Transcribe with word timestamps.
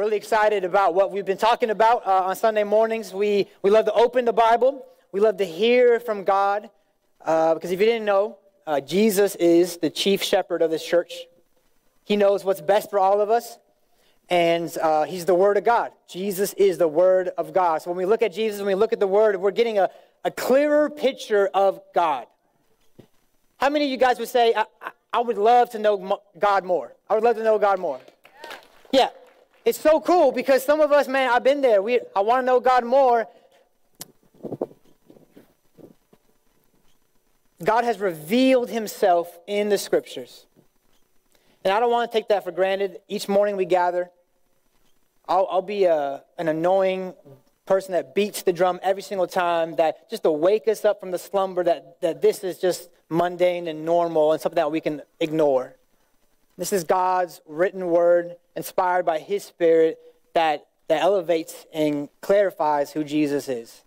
Really 0.00 0.16
excited 0.16 0.64
about 0.64 0.94
what 0.94 1.12
we've 1.12 1.26
been 1.26 1.36
talking 1.36 1.68
about 1.68 2.06
uh, 2.06 2.22
on 2.24 2.34
Sunday 2.34 2.64
mornings. 2.64 3.12
We, 3.12 3.48
we 3.60 3.68
love 3.68 3.84
to 3.84 3.92
open 3.92 4.24
the 4.24 4.32
Bible, 4.32 4.86
we 5.12 5.20
love 5.20 5.36
to 5.36 5.44
hear 5.44 6.00
from 6.00 6.24
God. 6.24 6.70
Uh, 7.22 7.52
because 7.52 7.70
if 7.70 7.78
you 7.78 7.84
didn't 7.84 8.06
know, 8.06 8.38
uh, 8.66 8.80
Jesus 8.80 9.34
is 9.34 9.76
the 9.76 9.90
chief 9.90 10.22
shepherd 10.22 10.62
of 10.62 10.70
this 10.70 10.82
church. 10.82 11.26
He 12.02 12.16
knows 12.16 12.46
what's 12.46 12.62
best 12.62 12.88
for 12.88 12.98
all 12.98 13.20
of 13.20 13.28
us, 13.28 13.58
and 14.30 14.74
uh, 14.78 15.02
He's 15.02 15.26
the 15.26 15.34
Word 15.34 15.58
of 15.58 15.64
God. 15.64 15.92
Jesus 16.08 16.54
is 16.54 16.78
the 16.78 16.88
Word 16.88 17.28
of 17.36 17.52
God. 17.52 17.82
So 17.82 17.90
when 17.90 17.98
we 17.98 18.06
look 18.06 18.22
at 18.22 18.32
Jesus, 18.32 18.58
when 18.58 18.68
we 18.68 18.76
look 18.76 18.94
at 18.94 19.00
the 19.00 19.06
Word, 19.06 19.36
we're 19.36 19.50
getting 19.50 19.78
a, 19.78 19.90
a 20.24 20.30
clearer 20.30 20.88
picture 20.88 21.50
of 21.52 21.78
God. 21.94 22.24
How 23.58 23.68
many 23.68 23.84
of 23.84 23.90
you 23.90 23.98
guys 23.98 24.18
would 24.18 24.30
say, 24.30 24.54
I, 24.54 24.64
I, 24.80 24.92
I 25.12 25.20
would 25.20 25.36
love 25.36 25.68
to 25.72 25.78
know 25.78 26.22
God 26.38 26.64
more? 26.64 26.94
I 27.10 27.16
would 27.16 27.22
love 27.22 27.36
to 27.36 27.44
know 27.44 27.58
God 27.58 27.78
more. 27.78 28.00
Yeah, 28.92 29.10
it's 29.70 29.80
so 29.80 30.00
cool 30.00 30.32
because 30.32 30.64
some 30.64 30.80
of 30.80 30.90
us, 30.90 31.06
man, 31.06 31.30
I've 31.30 31.44
been 31.44 31.60
there. 31.60 31.80
We, 31.80 32.00
I 32.16 32.22
want 32.22 32.42
to 32.42 32.46
know 32.46 32.58
God 32.58 32.84
more. 32.84 33.28
God 37.62 37.84
has 37.84 38.00
revealed 38.00 38.68
himself 38.68 39.38
in 39.46 39.68
the 39.68 39.78
scriptures. 39.78 40.46
And 41.62 41.72
I 41.72 41.78
don't 41.78 41.92
want 41.92 42.10
to 42.10 42.18
take 42.18 42.26
that 42.28 42.42
for 42.42 42.50
granted. 42.50 42.98
Each 43.06 43.28
morning 43.28 43.56
we 43.56 43.64
gather, 43.64 44.10
I'll, 45.28 45.46
I'll 45.48 45.62
be 45.62 45.84
a, 45.84 46.24
an 46.36 46.48
annoying 46.48 47.14
person 47.64 47.92
that 47.92 48.12
beats 48.12 48.42
the 48.42 48.52
drum 48.52 48.80
every 48.82 49.02
single 49.02 49.28
time, 49.28 49.76
that 49.76 50.10
just 50.10 50.24
to 50.24 50.32
wake 50.32 50.66
us 50.66 50.84
up 50.84 50.98
from 50.98 51.12
the 51.12 51.18
slumber 51.18 51.62
that, 51.62 52.00
that 52.00 52.20
this 52.20 52.42
is 52.42 52.58
just 52.58 52.90
mundane 53.08 53.68
and 53.68 53.84
normal 53.84 54.32
and 54.32 54.40
something 54.40 54.56
that 54.56 54.72
we 54.72 54.80
can 54.80 55.02
ignore. 55.20 55.76
This 56.58 56.72
is 56.72 56.82
God's 56.82 57.40
written 57.46 57.86
word, 57.86 58.34
inspired 58.60 59.06
by 59.06 59.18
His 59.18 59.42
Spirit, 59.42 59.98
that, 60.34 60.66
that 60.88 61.00
elevates 61.00 61.64
and 61.72 62.10
clarifies 62.20 62.92
who 62.92 63.02
Jesus 63.02 63.48
is. 63.48 63.84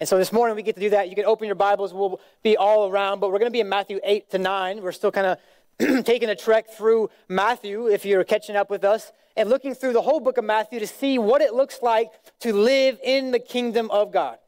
And 0.00 0.08
so 0.08 0.18
this 0.18 0.32
morning 0.32 0.56
we 0.56 0.64
get 0.64 0.74
to 0.74 0.80
do 0.80 0.90
that. 0.90 1.08
You 1.08 1.14
can 1.14 1.24
open 1.24 1.46
your 1.46 1.54
Bibles. 1.54 1.94
We'll 1.94 2.20
be 2.42 2.56
all 2.56 2.90
around, 2.90 3.20
but 3.20 3.30
we're 3.30 3.38
going 3.38 3.52
to 3.52 3.52
be 3.52 3.60
in 3.60 3.68
Matthew 3.68 4.00
8 4.02 4.28
to 4.32 4.38
9. 4.38 4.82
We're 4.82 4.90
still 4.90 5.12
kind 5.12 5.38
of 5.78 6.04
taking 6.04 6.30
a 6.30 6.34
trek 6.34 6.68
through 6.68 7.10
Matthew 7.28 7.86
if 7.86 8.04
you're 8.04 8.24
catching 8.24 8.56
up 8.56 8.70
with 8.70 8.82
us 8.82 9.12
and 9.36 9.48
looking 9.48 9.72
through 9.72 9.92
the 9.92 10.02
whole 10.02 10.18
book 10.18 10.36
of 10.36 10.44
Matthew 10.44 10.80
to 10.80 10.86
see 10.88 11.16
what 11.16 11.40
it 11.42 11.54
looks 11.54 11.78
like 11.80 12.10
to 12.40 12.52
live 12.52 12.98
in 13.04 13.30
the 13.30 13.38
kingdom 13.38 13.88
of 13.92 14.10
God. 14.10 14.38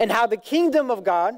And 0.00 0.10
how 0.10 0.26
the 0.26 0.38
kingdom 0.38 0.90
of 0.90 1.04
God, 1.04 1.34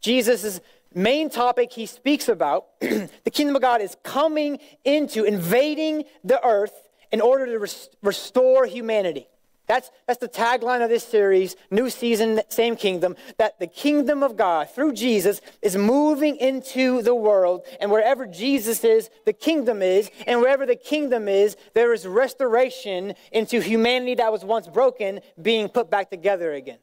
Jesus' 0.00 0.60
main 0.94 1.30
topic 1.30 1.72
he 1.72 1.86
speaks 1.86 2.28
about, 2.28 2.66
the 2.80 3.30
kingdom 3.30 3.56
of 3.56 3.62
God 3.62 3.80
is 3.80 3.96
coming 4.02 4.58
into, 4.84 5.24
invading 5.24 6.04
the 6.24 6.44
earth 6.44 6.88
in 7.12 7.20
order 7.20 7.46
to 7.46 7.58
res- 7.58 7.88
restore 8.02 8.66
humanity. 8.66 9.26
That's, 9.70 9.88
that's 10.08 10.18
the 10.18 10.28
tagline 10.28 10.82
of 10.82 10.88
this 10.88 11.04
series, 11.04 11.54
new 11.70 11.90
season, 11.90 12.40
same 12.48 12.74
kingdom, 12.74 13.14
that 13.38 13.60
the 13.60 13.68
kingdom 13.68 14.24
of 14.24 14.36
God 14.36 14.68
through 14.68 14.94
Jesus 14.94 15.40
is 15.62 15.76
moving 15.76 16.34
into 16.38 17.02
the 17.02 17.14
world. 17.14 17.62
And 17.80 17.88
wherever 17.92 18.26
Jesus 18.26 18.82
is, 18.82 19.10
the 19.26 19.32
kingdom 19.32 19.80
is. 19.80 20.10
And 20.26 20.40
wherever 20.40 20.66
the 20.66 20.74
kingdom 20.74 21.28
is, 21.28 21.56
there 21.72 21.92
is 21.92 22.04
restoration 22.04 23.14
into 23.30 23.60
humanity 23.60 24.16
that 24.16 24.32
was 24.32 24.44
once 24.44 24.66
broken 24.66 25.20
being 25.40 25.68
put 25.68 25.88
back 25.88 26.10
together 26.10 26.52
again. 26.52 26.78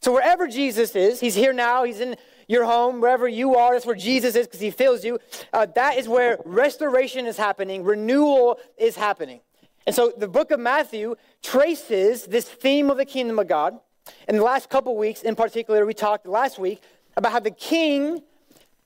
So 0.00 0.12
wherever 0.12 0.48
Jesus 0.48 0.96
is, 0.96 1.20
he's 1.20 1.36
here 1.36 1.52
now, 1.52 1.84
he's 1.84 2.00
in 2.00 2.16
your 2.48 2.64
home, 2.64 3.00
wherever 3.00 3.28
you 3.28 3.54
are, 3.54 3.74
that's 3.74 3.86
where 3.86 3.94
Jesus 3.94 4.34
is 4.34 4.46
because 4.46 4.60
he 4.60 4.70
fills 4.70 5.04
you. 5.04 5.18
Uh, 5.52 5.66
that 5.74 5.98
is 5.98 6.08
where 6.08 6.38
restoration 6.44 7.26
is 7.26 7.36
happening, 7.36 7.84
renewal 7.84 8.58
is 8.76 8.96
happening. 8.96 9.40
And 9.86 9.94
so 9.94 10.12
the 10.16 10.28
book 10.28 10.50
of 10.50 10.58
Matthew 10.58 11.16
traces 11.42 12.24
this 12.24 12.48
theme 12.48 12.90
of 12.90 12.96
the 12.96 13.04
kingdom 13.04 13.38
of 13.38 13.46
God. 13.48 13.78
In 14.26 14.36
the 14.36 14.42
last 14.42 14.70
couple 14.70 14.96
weeks, 14.96 15.22
in 15.22 15.34
particular, 15.36 15.84
we 15.86 15.94
talked 15.94 16.26
last 16.26 16.58
week 16.58 16.82
about 17.16 17.32
how 17.32 17.40
the 17.40 17.50
king, 17.50 18.22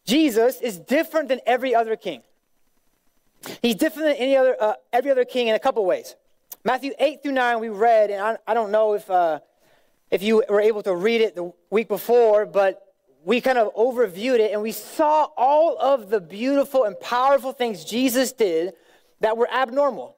Jesus, 0.05 0.61
is 0.61 0.79
different 0.79 1.29
than 1.29 1.41
every 1.47 1.75
other 1.75 1.97
king. 1.97 2.23
He's 3.61 3.77
different 3.77 4.09
than 4.09 4.17
any 4.17 4.37
other, 4.37 4.57
uh, 4.61 4.75
every 4.93 5.11
other 5.11 5.25
king 5.25 5.49
in 5.49 5.55
a 5.55 5.59
couple 5.59 5.85
ways. 5.85 6.17
Matthew 6.65 6.93
8 6.99 7.23
through 7.23 7.33
9, 7.33 7.61
we 7.61 7.69
read, 7.69 8.11
and 8.11 8.21
I, 8.21 8.39
I 8.47 8.55
don't 8.55 8.71
know 8.71 8.95
if, 8.95 9.11
uh, 9.11 9.41
if 10.11 10.23
you 10.23 10.45
were 10.49 10.61
able 10.61 10.83
to 10.85 10.95
read 10.95 11.21
it 11.21 11.35
the 11.35 11.53
week 11.71 11.89
before, 11.89 12.47
but 12.47 12.92
we 13.25 13.41
kind 13.41 13.59
of 13.59 13.75
overviewed 13.75 14.41
it 14.41 14.53
and 14.53 14.63
we 14.63 14.73
saw 14.73 15.29
all 15.37 15.77
of 15.79 16.11
the 16.11 16.21
beautiful 16.21 16.85
and 16.85 16.99
powerful 16.99 17.53
things 17.53 17.85
Jesus 17.85 18.33
did 18.33 18.75
that 19.21 19.37
were 19.37 19.49
abnormal 19.51 20.17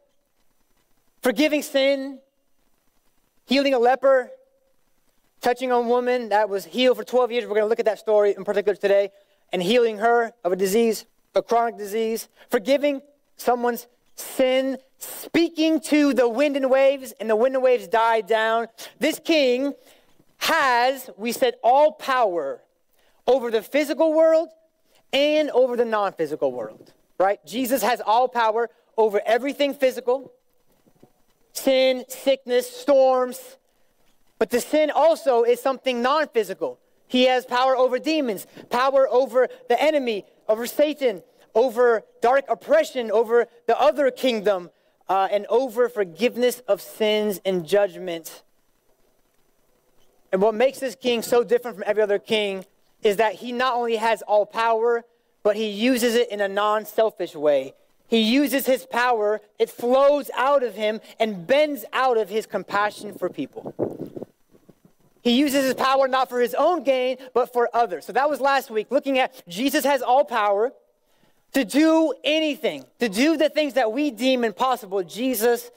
forgiving 1.24 1.62
sin, 1.62 2.18
healing 3.46 3.72
a 3.72 3.78
leper, 3.78 4.30
touching 5.40 5.72
a 5.72 5.80
woman 5.80 6.28
that 6.28 6.50
was 6.50 6.66
healed 6.66 6.98
for 6.98 7.02
12 7.02 7.32
years. 7.32 7.44
We're 7.44 7.54
going 7.54 7.62
to 7.62 7.68
look 7.68 7.78
at 7.78 7.86
that 7.86 7.98
story 7.98 8.34
in 8.36 8.44
particular 8.44 8.76
today, 8.76 9.10
and 9.50 9.62
healing 9.62 9.96
her 9.98 10.32
of 10.44 10.52
a 10.52 10.56
disease, 10.56 11.06
a 11.34 11.40
chronic 11.40 11.78
disease, 11.78 12.28
forgiving 12.50 13.00
someone's 13.38 13.86
sin, 14.16 14.76
speaking 14.98 15.80
to 15.80 16.12
the 16.12 16.28
wind 16.28 16.56
and 16.58 16.68
waves, 16.70 17.14
and 17.18 17.30
the 17.30 17.36
wind 17.36 17.54
and 17.54 17.64
waves 17.64 17.88
died 17.88 18.26
down. 18.26 18.66
This 18.98 19.18
king 19.18 19.72
has, 20.36 21.08
we 21.16 21.32
said, 21.32 21.54
all 21.62 21.92
power 21.92 22.60
over 23.26 23.50
the 23.50 23.62
physical 23.62 24.12
world 24.12 24.48
and 25.12 25.50
over 25.50 25.76
the 25.76 25.84
non 25.84 26.12
physical 26.12 26.52
world, 26.52 26.92
right? 27.18 27.44
Jesus 27.46 27.82
has 27.82 28.00
all 28.00 28.28
power 28.28 28.70
over 28.96 29.20
everything 29.24 29.74
physical 29.74 30.32
sin, 31.54 32.04
sickness, 32.08 32.68
storms. 32.68 33.56
But 34.38 34.50
the 34.50 34.60
sin 34.60 34.90
also 34.90 35.44
is 35.44 35.60
something 35.60 36.02
non 36.02 36.28
physical. 36.28 36.78
He 37.06 37.24
has 37.24 37.46
power 37.46 37.76
over 37.76 37.98
demons, 37.98 38.46
power 38.70 39.08
over 39.08 39.48
the 39.68 39.80
enemy, 39.80 40.26
over 40.48 40.66
Satan, 40.66 41.22
over 41.54 42.02
dark 42.20 42.44
oppression, 42.48 43.10
over 43.10 43.46
the 43.66 43.80
other 43.80 44.10
kingdom, 44.10 44.70
uh, 45.08 45.28
and 45.30 45.46
over 45.46 45.88
forgiveness 45.88 46.60
of 46.66 46.80
sins 46.80 47.40
and 47.44 47.66
judgment. 47.66 48.42
And 50.32 50.42
what 50.42 50.54
makes 50.54 50.80
this 50.80 50.96
king 50.96 51.22
so 51.22 51.44
different 51.44 51.76
from 51.76 51.84
every 51.86 52.02
other 52.02 52.18
king 52.18 52.64
is 53.04 53.18
that 53.18 53.34
he 53.34 53.52
not 53.52 53.74
only 53.74 53.96
has 53.96 54.22
all 54.22 54.46
power, 54.46 55.04
but 55.44 55.54
he 55.54 55.68
uses 55.68 56.14
it 56.14 56.30
in 56.30 56.40
a 56.40 56.48
non 56.48 56.86
selfish 56.86 57.36
way. 57.36 57.74
He 58.08 58.20
uses 58.20 58.66
his 58.66 58.86
power, 58.86 59.40
it 59.58 59.70
flows 59.70 60.30
out 60.36 60.62
of 60.62 60.74
him 60.74 61.00
and 61.20 61.46
bends 61.46 61.84
out 61.92 62.16
of 62.16 62.28
his 62.28 62.46
compassion 62.46 63.14
for 63.14 63.28
people. 63.28 63.74
He 65.22 65.38
uses 65.38 65.64
his 65.64 65.74
power 65.74 66.06
not 66.06 66.28
for 66.28 66.38
his 66.40 66.54
own 66.54 66.82
gain, 66.82 67.16
but 67.32 67.52
for 67.52 67.70
others. 67.72 68.04
So 68.04 68.12
that 68.12 68.28
was 68.28 68.40
last 68.40 68.70
week, 68.70 68.88
looking 68.90 69.18
at 69.18 69.42
Jesus 69.48 69.84
has 69.84 70.02
all 70.02 70.24
power 70.24 70.72
to 71.54 71.64
do 71.64 72.12
anything, 72.24 72.84
to 72.98 73.08
do 73.08 73.36
the 73.36 73.48
things 73.48 73.74
that 73.74 73.90
we 73.90 74.10
deem 74.10 74.44
impossible. 74.44 75.02
Jesus, 75.02 75.70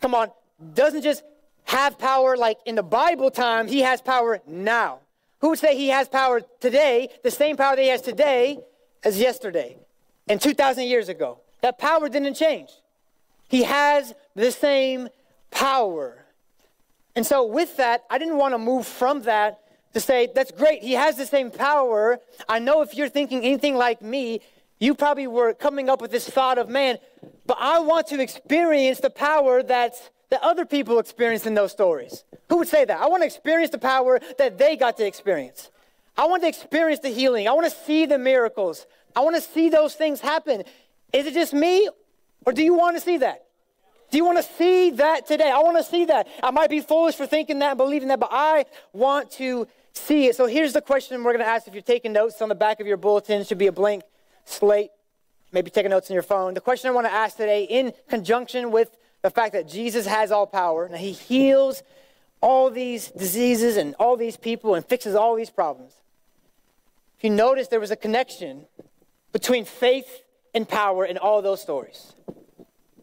come 0.00 0.14
on, 0.14 0.30
doesn't 0.72 1.02
just 1.02 1.22
have 1.64 1.98
power 1.98 2.36
like 2.36 2.58
in 2.64 2.74
the 2.74 2.82
Bible 2.82 3.30
time, 3.30 3.68
he 3.68 3.80
has 3.80 4.00
power 4.00 4.40
now. 4.46 5.00
Who 5.44 5.50
would 5.50 5.58
say 5.58 5.76
he 5.76 5.88
has 5.88 6.08
power 6.08 6.40
today, 6.58 7.10
the 7.22 7.30
same 7.30 7.56
power 7.56 7.76
that 7.76 7.82
he 7.82 7.88
has 7.88 8.00
today 8.00 8.60
as 9.04 9.20
yesterday? 9.20 9.76
and 10.28 10.40
2,000 10.40 10.84
years 10.84 11.08
ago. 11.08 11.40
That 11.62 11.78
power 11.78 12.08
didn't 12.08 12.34
change. 12.34 12.70
He 13.48 13.62
has 13.64 14.14
the 14.34 14.50
same 14.50 15.08
power. 15.50 16.24
And 17.16 17.24
so, 17.24 17.44
with 17.44 17.76
that, 17.76 18.04
I 18.10 18.18
didn't 18.18 18.38
want 18.38 18.54
to 18.54 18.58
move 18.58 18.86
from 18.86 19.22
that 19.22 19.60
to 19.92 20.00
say, 20.00 20.28
that's 20.34 20.50
great, 20.50 20.82
he 20.82 20.92
has 20.92 21.16
the 21.16 21.26
same 21.26 21.50
power. 21.50 22.18
I 22.48 22.58
know 22.58 22.82
if 22.82 22.94
you're 22.94 23.08
thinking 23.08 23.44
anything 23.44 23.76
like 23.76 24.02
me, 24.02 24.40
you 24.80 24.94
probably 24.94 25.28
were 25.28 25.54
coming 25.54 25.88
up 25.88 26.00
with 26.00 26.10
this 26.10 26.28
thought 26.28 26.58
of, 26.58 26.68
man, 26.68 26.98
but 27.46 27.56
I 27.60 27.78
want 27.78 28.08
to 28.08 28.20
experience 28.20 28.98
the 28.98 29.10
power 29.10 29.62
that's, 29.62 30.10
that 30.34 30.42
other 30.42 30.66
people 30.66 30.98
experience 30.98 31.46
in 31.46 31.54
those 31.54 31.70
stories. 31.70 32.24
Who 32.48 32.56
would 32.56 32.66
say 32.66 32.84
that? 32.84 33.00
I 33.00 33.06
want 33.06 33.22
to 33.22 33.26
experience 33.26 33.70
the 33.70 33.78
power 33.78 34.18
that 34.38 34.58
they 34.58 34.74
got 34.74 34.96
to 34.96 35.06
experience. 35.06 35.70
I 36.16 36.26
want 36.26 36.42
to 36.42 36.48
experience 36.48 36.98
the 36.98 37.08
healing. 37.08 37.46
I 37.46 37.52
want 37.52 37.70
to 37.70 37.78
see 37.86 38.04
the 38.04 38.18
miracles. 38.18 38.84
I 39.14 39.20
want 39.20 39.36
to 39.36 39.40
see 39.40 39.68
those 39.68 39.94
things 39.94 40.20
happen. 40.20 40.64
Is 41.12 41.26
it 41.26 41.34
just 41.34 41.54
me, 41.54 41.88
or 42.44 42.52
do 42.52 42.64
you 42.64 42.74
want 42.74 42.96
to 42.96 43.00
see 43.00 43.18
that? 43.18 43.44
Do 44.10 44.18
you 44.18 44.24
want 44.24 44.38
to 44.38 44.52
see 44.54 44.90
that 44.90 45.28
today? 45.28 45.52
I 45.52 45.60
want 45.60 45.76
to 45.76 45.84
see 45.84 46.06
that. 46.06 46.26
I 46.42 46.50
might 46.50 46.68
be 46.68 46.80
foolish 46.80 47.14
for 47.14 47.26
thinking 47.26 47.60
that 47.60 47.70
and 47.70 47.78
believing 47.78 48.08
that, 48.08 48.18
but 48.18 48.30
I 48.32 48.64
want 48.92 49.30
to 49.32 49.68
see 49.92 50.26
it. 50.26 50.34
So 50.34 50.46
here's 50.46 50.72
the 50.72 50.82
question 50.82 51.22
we're 51.22 51.32
going 51.32 51.44
to 51.44 51.50
ask 51.50 51.68
if 51.68 51.74
you're 51.74 51.82
taking 51.82 52.12
notes 52.12 52.42
on 52.42 52.48
the 52.48 52.56
back 52.56 52.80
of 52.80 52.88
your 52.88 52.96
bulletin. 52.96 53.40
It 53.40 53.46
should 53.46 53.58
be 53.58 53.68
a 53.68 53.72
blank 53.72 54.02
slate. 54.44 54.90
Maybe 55.52 55.70
taking 55.70 55.90
notes 55.90 56.10
on 56.10 56.14
your 56.14 56.24
phone. 56.24 56.54
The 56.54 56.60
question 56.60 56.90
I 56.90 56.92
want 56.92 57.06
to 57.06 57.12
ask 57.12 57.36
today, 57.36 57.62
in 57.70 57.92
conjunction 58.08 58.72
with 58.72 58.96
the 59.24 59.30
fact 59.30 59.54
that 59.54 59.66
Jesus 59.66 60.04
has 60.04 60.30
all 60.30 60.46
power, 60.46 60.84
and 60.84 60.94
he 60.98 61.12
heals 61.12 61.82
all 62.42 62.68
these 62.70 63.08
diseases 63.08 63.78
and 63.78 63.94
all 63.94 64.18
these 64.18 64.36
people 64.36 64.74
and 64.74 64.84
fixes 64.84 65.14
all 65.14 65.34
these 65.34 65.48
problems. 65.48 65.94
If 67.16 67.24
you 67.24 67.30
notice, 67.30 67.68
there 67.68 67.80
was 67.80 67.90
a 67.90 67.96
connection 67.96 68.66
between 69.32 69.64
faith 69.64 70.20
and 70.54 70.68
power 70.68 71.06
in 71.06 71.16
all 71.16 71.40
those 71.40 71.62
stories. 71.62 72.12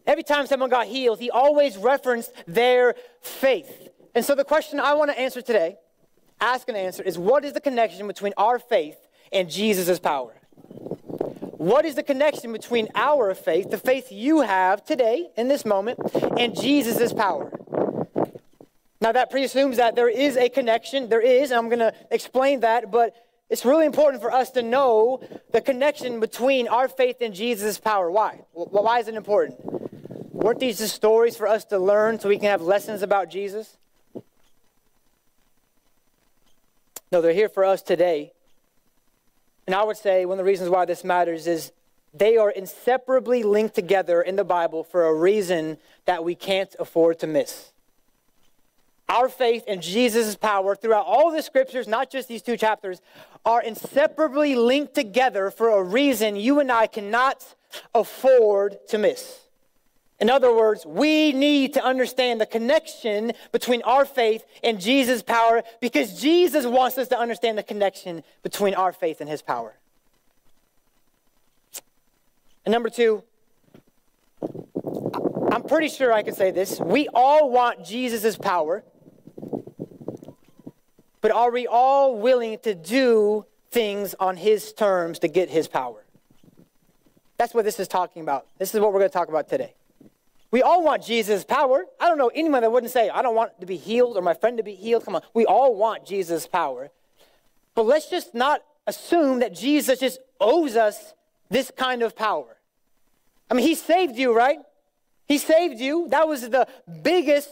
Every 0.06 0.22
time 0.22 0.46
someone 0.46 0.70
got 0.70 0.86
healed, 0.86 1.18
he 1.18 1.28
always 1.28 1.76
referenced 1.76 2.30
their 2.46 2.94
faith. 3.20 3.88
And 4.14 4.24
so 4.24 4.36
the 4.36 4.44
question 4.44 4.78
I 4.78 4.94
want 4.94 5.10
to 5.10 5.18
answer 5.18 5.42
today, 5.42 5.76
ask 6.40 6.68
and 6.68 6.76
answer, 6.76 7.02
is 7.02 7.18
what 7.18 7.44
is 7.44 7.52
the 7.52 7.60
connection 7.60 8.06
between 8.06 8.32
our 8.36 8.60
faith 8.60 9.08
and 9.32 9.50
Jesus' 9.50 9.98
power? 9.98 10.34
What 11.62 11.84
is 11.84 11.94
the 11.94 12.02
connection 12.02 12.52
between 12.52 12.88
our 12.96 13.36
faith, 13.36 13.70
the 13.70 13.78
faith 13.78 14.10
you 14.10 14.40
have 14.40 14.84
today 14.84 15.30
in 15.36 15.46
this 15.46 15.64
moment, 15.64 16.00
and 16.36 16.60
Jesus' 16.60 17.12
power? 17.12 17.52
Now, 19.00 19.12
that 19.12 19.30
presumes 19.30 19.76
that 19.76 19.94
there 19.94 20.08
is 20.08 20.36
a 20.36 20.48
connection. 20.48 21.08
There 21.08 21.20
is, 21.20 21.52
and 21.52 21.58
I'm 21.58 21.68
going 21.68 21.78
to 21.78 21.94
explain 22.10 22.58
that, 22.60 22.90
but 22.90 23.14
it's 23.48 23.64
really 23.64 23.86
important 23.86 24.24
for 24.24 24.32
us 24.32 24.50
to 24.50 24.62
know 24.62 25.22
the 25.52 25.60
connection 25.60 26.18
between 26.18 26.66
our 26.66 26.88
faith 26.88 27.18
and 27.20 27.32
Jesus' 27.32 27.78
power. 27.78 28.10
Why? 28.10 28.40
Why 28.54 28.98
is 28.98 29.06
it 29.06 29.14
important? 29.14 29.60
Weren't 30.34 30.58
these 30.58 30.78
just 30.78 30.96
stories 30.96 31.36
for 31.36 31.46
us 31.46 31.64
to 31.66 31.78
learn 31.78 32.18
so 32.18 32.28
we 32.28 32.38
can 32.38 32.48
have 32.48 32.62
lessons 32.62 33.02
about 33.02 33.30
Jesus? 33.30 33.76
No, 37.12 37.20
they're 37.20 37.32
here 37.32 37.48
for 37.48 37.64
us 37.64 37.82
today. 37.82 38.32
And 39.66 39.74
I 39.74 39.84
would 39.84 39.96
say 39.96 40.24
one 40.24 40.38
of 40.38 40.44
the 40.44 40.50
reasons 40.50 40.70
why 40.70 40.84
this 40.84 41.04
matters 41.04 41.46
is 41.46 41.72
they 42.14 42.36
are 42.36 42.50
inseparably 42.50 43.42
linked 43.42 43.74
together 43.74 44.20
in 44.22 44.36
the 44.36 44.44
Bible 44.44 44.84
for 44.84 45.06
a 45.06 45.14
reason 45.14 45.78
that 46.04 46.24
we 46.24 46.34
can't 46.34 46.74
afford 46.78 47.18
to 47.20 47.26
miss 47.26 47.72
our 49.12 49.28
faith 49.28 49.64
in 49.66 49.82
Jesus' 49.82 50.36
power 50.36 50.74
throughout 50.74 51.04
all 51.04 51.30
the 51.30 51.42
scriptures, 51.42 51.86
not 51.86 52.10
just 52.10 52.28
these 52.28 52.40
two 52.40 52.56
chapters, 52.56 53.02
are 53.44 53.62
inseparably 53.62 54.54
linked 54.54 54.94
together 54.94 55.50
for 55.50 55.68
a 55.68 55.82
reason 55.82 56.34
you 56.34 56.60
and 56.60 56.72
I 56.72 56.86
cannot 56.86 57.44
afford 57.94 58.78
to 58.88 58.96
miss. 58.96 59.41
In 60.22 60.30
other 60.30 60.54
words, 60.54 60.86
we 60.86 61.32
need 61.32 61.74
to 61.74 61.84
understand 61.84 62.40
the 62.40 62.46
connection 62.46 63.32
between 63.50 63.82
our 63.82 64.06
faith 64.06 64.44
and 64.62 64.80
Jesus' 64.80 65.22
power 65.22 65.62
because 65.82 66.18
Jesus 66.18 66.64
wants 66.64 66.96
us 66.96 67.08
to 67.08 67.18
understand 67.18 67.58
the 67.58 67.62
connection 67.62 68.22
between 68.42 68.72
our 68.74 68.92
faith 68.92 69.20
and 69.20 69.28
his 69.28 69.42
power. 69.42 69.74
And 72.64 72.72
number 72.72 72.88
two, 72.88 73.22
I'm 75.50 75.64
pretty 75.64 75.88
sure 75.88 76.12
I 76.12 76.22
can 76.22 76.34
say 76.34 76.50
this. 76.50 76.80
We 76.80 77.08
all 77.12 77.50
want 77.50 77.84
Jesus' 77.84 78.36
power 78.38 78.84
but 81.22 81.30
are 81.30 81.52
we 81.52 81.68
all 81.68 82.18
willing 82.18 82.58
to 82.64 82.74
do 82.74 83.46
things 83.70 84.14
on 84.18 84.36
his 84.36 84.72
terms 84.72 85.20
to 85.20 85.28
get 85.28 85.48
his 85.48 85.68
power? 85.68 86.04
That's 87.38 87.54
what 87.54 87.64
this 87.64 87.78
is 87.80 87.88
talking 87.88 88.22
about. 88.22 88.46
This 88.58 88.74
is 88.74 88.80
what 88.80 88.92
we're 88.92 88.98
going 88.98 89.10
to 89.10 89.16
talk 89.16 89.28
about 89.28 89.48
today. 89.48 89.74
We 90.52 90.62
all 90.62 90.84
want 90.84 91.02
Jesus' 91.02 91.44
power. 91.44 91.86
I 91.98 92.08
don't 92.08 92.18
know 92.18 92.30
anyone 92.32 92.60
that 92.60 92.70
wouldn't 92.70 92.92
say, 92.92 93.08
I 93.08 93.22
don't 93.22 93.34
want 93.34 93.58
to 93.60 93.66
be 93.66 93.78
healed 93.78 94.16
or 94.16 94.22
my 94.22 94.34
friend 94.34 94.58
to 94.58 94.62
be 94.62 94.74
healed. 94.74 95.04
Come 95.04 95.16
on. 95.16 95.22
We 95.34 95.46
all 95.46 95.74
want 95.74 96.06
Jesus' 96.06 96.46
power. 96.46 96.90
But 97.74 97.86
let's 97.86 98.10
just 98.10 98.34
not 98.34 98.62
assume 98.86 99.40
that 99.40 99.54
Jesus 99.54 99.98
just 99.98 100.20
owes 100.40 100.76
us 100.76 101.14
this 101.48 101.72
kind 101.74 102.02
of 102.02 102.14
power. 102.14 102.58
I 103.50 103.54
mean, 103.54 103.66
he 103.66 103.74
saved 103.74 104.16
you, 104.16 104.34
right? 104.34 104.58
He 105.26 105.38
saved 105.38 105.80
you. 105.80 106.08
That 106.10 106.28
was 106.28 106.48
the 106.48 106.68
biggest, 107.02 107.48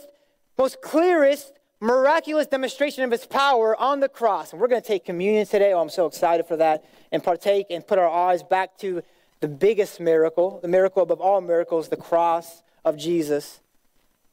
most 0.57 0.81
clearest 0.81 1.53
miraculous 1.79 2.45
demonstration 2.45 3.03
of 3.03 3.09
his 3.09 3.25
power 3.25 3.75
on 3.75 3.99
the 3.99 4.09
cross. 4.09 4.51
And 4.51 4.61
we're 4.61 4.67
going 4.67 4.81
to 4.81 4.87
take 4.87 5.03
communion 5.03 5.47
today. 5.47 5.73
Oh, 5.73 5.81
I'm 5.81 5.89
so 5.89 6.05
excited 6.05 6.45
for 6.45 6.55
that. 6.57 6.85
And 7.11 7.23
partake 7.23 7.65
and 7.71 7.85
put 7.85 7.97
our 7.97 8.07
eyes 8.07 8.43
back 8.43 8.77
to 8.79 9.01
the 9.39 9.47
biggest 9.47 9.99
miracle, 9.99 10.59
the 10.61 10.67
miracle 10.67 11.01
above 11.01 11.19
all 11.19 11.41
miracles, 11.41 11.89
the 11.89 11.97
cross 11.97 12.61
of 12.83 12.97
Jesus. 12.97 13.59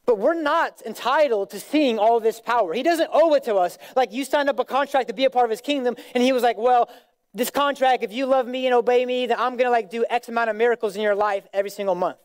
But 0.05 0.17
we're 0.17 0.41
not 0.41 0.81
entitled 0.85 1.51
to 1.51 1.59
seeing 1.59 1.99
all 1.99 2.19
this 2.19 2.39
power. 2.39 2.73
He 2.73 2.81
doesn't 2.81 3.09
owe 3.13 3.33
it 3.35 3.43
to 3.43 3.55
us. 3.55 3.77
Like 3.95 4.11
you 4.11 4.25
signed 4.25 4.49
up 4.49 4.57
a 4.59 4.65
contract 4.65 5.07
to 5.09 5.13
be 5.13 5.25
a 5.25 5.29
part 5.29 5.45
of 5.45 5.51
his 5.51 5.61
kingdom, 5.61 5.95
and 6.15 6.23
he 6.23 6.31
was 6.31 6.41
like, 6.41 6.57
well, 6.57 6.89
this 7.33 7.51
contract, 7.51 8.03
if 8.03 8.11
you 8.11 8.25
love 8.25 8.47
me 8.47 8.65
and 8.65 8.73
obey 8.73 9.05
me, 9.05 9.27
then 9.27 9.37
I'm 9.39 9.57
to 9.57 9.69
like 9.69 9.89
do 9.91 10.03
X 10.09 10.29
amount 10.29 10.49
of 10.49 10.55
miracles 10.55 10.95
in 10.95 11.01
your 11.01 11.15
life 11.15 11.47
every 11.53 11.69
single 11.69 11.95
month. 11.95 12.17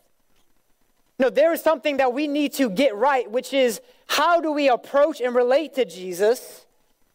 No, 1.19 1.29
there 1.29 1.53
is 1.53 1.61
something 1.61 1.97
that 1.97 2.11
we 2.11 2.27
need 2.27 2.53
to 2.53 2.69
get 2.69 2.95
right, 2.95 3.29
which 3.29 3.53
is 3.53 3.79
how 4.07 4.41
do 4.41 4.51
we 4.51 4.67
approach 4.67 5.21
and 5.21 5.33
relate 5.35 5.75
to 5.75 5.85
Jesus? 5.85 6.65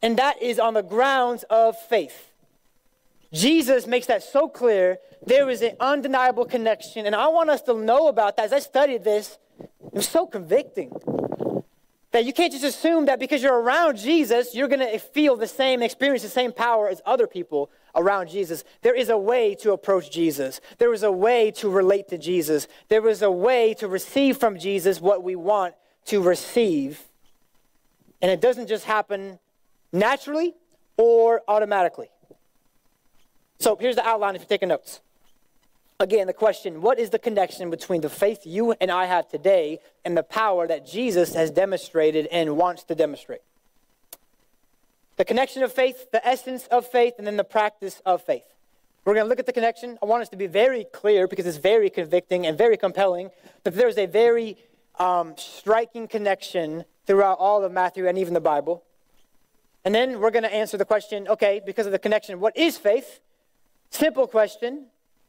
And 0.02 0.16
that 0.18 0.40
is 0.40 0.58
on 0.58 0.74
the 0.74 0.82
grounds 0.82 1.42
of 1.50 1.76
faith. 1.76 2.29
Jesus 3.32 3.86
makes 3.86 4.06
that 4.06 4.22
so 4.22 4.48
clear. 4.48 4.98
There 5.24 5.48
is 5.48 5.62
an 5.62 5.76
undeniable 5.78 6.44
connection. 6.44 7.06
And 7.06 7.14
I 7.14 7.28
want 7.28 7.50
us 7.50 7.62
to 7.62 7.74
know 7.74 8.08
about 8.08 8.36
that. 8.36 8.46
As 8.46 8.52
I 8.52 8.58
studied 8.58 9.04
this, 9.04 9.38
it 9.60 9.94
was 9.94 10.08
so 10.08 10.26
convicting. 10.26 10.92
That 12.12 12.24
you 12.24 12.32
can't 12.32 12.50
just 12.50 12.64
assume 12.64 13.06
that 13.06 13.20
because 13.20 13.40
you're 13.40 13.60
around 13.60 13.96
Jesus, 13.96 14.52
you're 14.52 14.66
going 14.66 14.80
to 14.80 14.98
feel 14.98 15.36
the 15.36 15.46
same 15.46 15.80
experience, 15.80 16.24
the 16.24 16.28
same 16.28 16.52
power 16.52 16.88
as 16.88 17.00
other 17.06 17.28
people 17.28 17.70
around 17.94 18.28
Jesus. 18.28 18.64
There 18.82 18.96
is 18.96 19.10
a 19.10 19.16
way 19.16 19.54
to 19.56 19.72
approach 19.72 20.10
Jesus. 20.10 20.60
There 20.78 20.92
is 20.92 21.04
a 21.04 21.12
way 21.12 21.52
to 21.52 21.70
relate 21.70 22.08
to 22.08 22.18
Jesus. 22.18 22.66
There 22.88 23.08
is 23.08 23.22
a 23.22 23.30
way 23.30 23.74
to 23.74 23.86
receive 23.86 24.38
from 24.38 24.58
Jesus 24.58 25.00
what 25.00 25.22
we 25.22 25.36
want 25.36 25.76
to 26.06 26.20
receive. 26.20 27.00
And 28.20 28.28
it 28.28 28.40
doesn't 28.40 28.66
just 28.66 28.86
happen 28.86 29.38
naturally 29.92 30.54
or 30.96 31.42
automatically. 31.46 32.10
So 33.60 33.76
here's 33.76 33.96
the 33.96 34.06
outline 34.06 34.34
if 34.34 34.40
you're 34.40 34.48
taking 34.48 34.70
notes. 34.70 35.00
Again, 36.00 36.26
the 36.26 36.32
question 36.32 36.80
what 36.80 36.98
is 36.98 37.10
the 37.10 37.18
connection 37.18 37.68
between 37.68 38.00
the 38.00 38.08
faith 38.08 38.46
you 38.46 38.72
and 38.80 38.90
I 38.90 39.04
have 39.04 39.28
today 39.28 39.80
and 40.02 40.16
the 40.16 40.22
power 40.22 40.66
that 40.66 40.86
Jesus 40.86 41.34
has 41.34 41.50
demonstrated 41.50 42.26
and 42.32 42.56
wants 42.56 42.84
to 42.84 42.94
demonstrate? 42.94 43.42
The 45.18 45.26
connection 45.26 45.62
of 45.62 45.74
faith, 45.74 46.10
the 46.10 46.26
essence 46.26 46.66
of 46.68 46.86
faith, 46.86 47.14
and 47.18 47.26
then 47.26 47.36
the 47.36 47.44
practice 47.44 48.00
of 48.06 48.22
faith. 48.22 48.44
We're 49.04 49.12
going 49.12 49.26
to 49.26 49.28
look 49.28 49.38
at 49.38 49.44
the 49.44 49.52
connection. 49.52 49.98
I 50.02 50.06
want 50.06 50.22
us 50.22 50.30
to 50.30 50.36
be 50.38 50.46
very 50.46 50.84
clear 50.84 51.28
because 51.28 51.44
it's 51.44 51.58
very 51.58 51.90
convicting 51.90 52.46
and 52.46 52.56
very 52.56 52.78
compelling 52.78 53.28
that 53.64 53.74
there's 53.74 53.98
a 53.98 54.06
very 54.06 54.56
um, 54.98 55.34
striking 55.36 56.08
connection 56.08 56.86
throughout 57.06 57.36
all 57.38 57.62
of 57.62 57.72
Matthew 57.72 58.08
and 58.08 58.16
even 58.16 58.32
the 58.32 58.40
Bible. 58.40 58.84
And 59.84 59.94
then 59.94 60.20
we're 60.20 60.30
going 60.30 60.44
to 60.44 60.54
answer 60.54 60.78
the 60.78 60.86
question 60.86 61.28
okay, 61.28 61.60
because 61.64 61.84
of 61.84 61.92
the 61.92 61.98
connection, 61.98 62.40
what 62.40 62.56
is 62.56 62.78
faith? 62.78 63.20
Simple 63.90 64.26
question, 64.26 64.86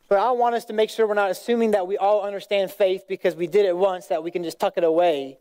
but 0.07 0.19
I 0.19 0.31
want 0.31 0.55
us 0.55 0.65
to 0.65 0.73
make 0.73 0.89
sure 0.89 1.07
we're 1.07 1.13
not 1.15 1.31
assuming 1.31 1.71
that 1.71 1.87
we 1.87 1.97
all 1.97 2.21
understand 2.21 2.71
faith 2.71 3.05
because 3.07 3.35
we 3.35 3.47
did 3.47 3.65
it 3.65 3.75
once, 3.75 4.07
that 4.07 4.23
we 4.23 4.31
can 4.31 4.43
just 4.43 4.59
tuck 4.59 4.73
it 4.77 4.83
away 4.83 5.39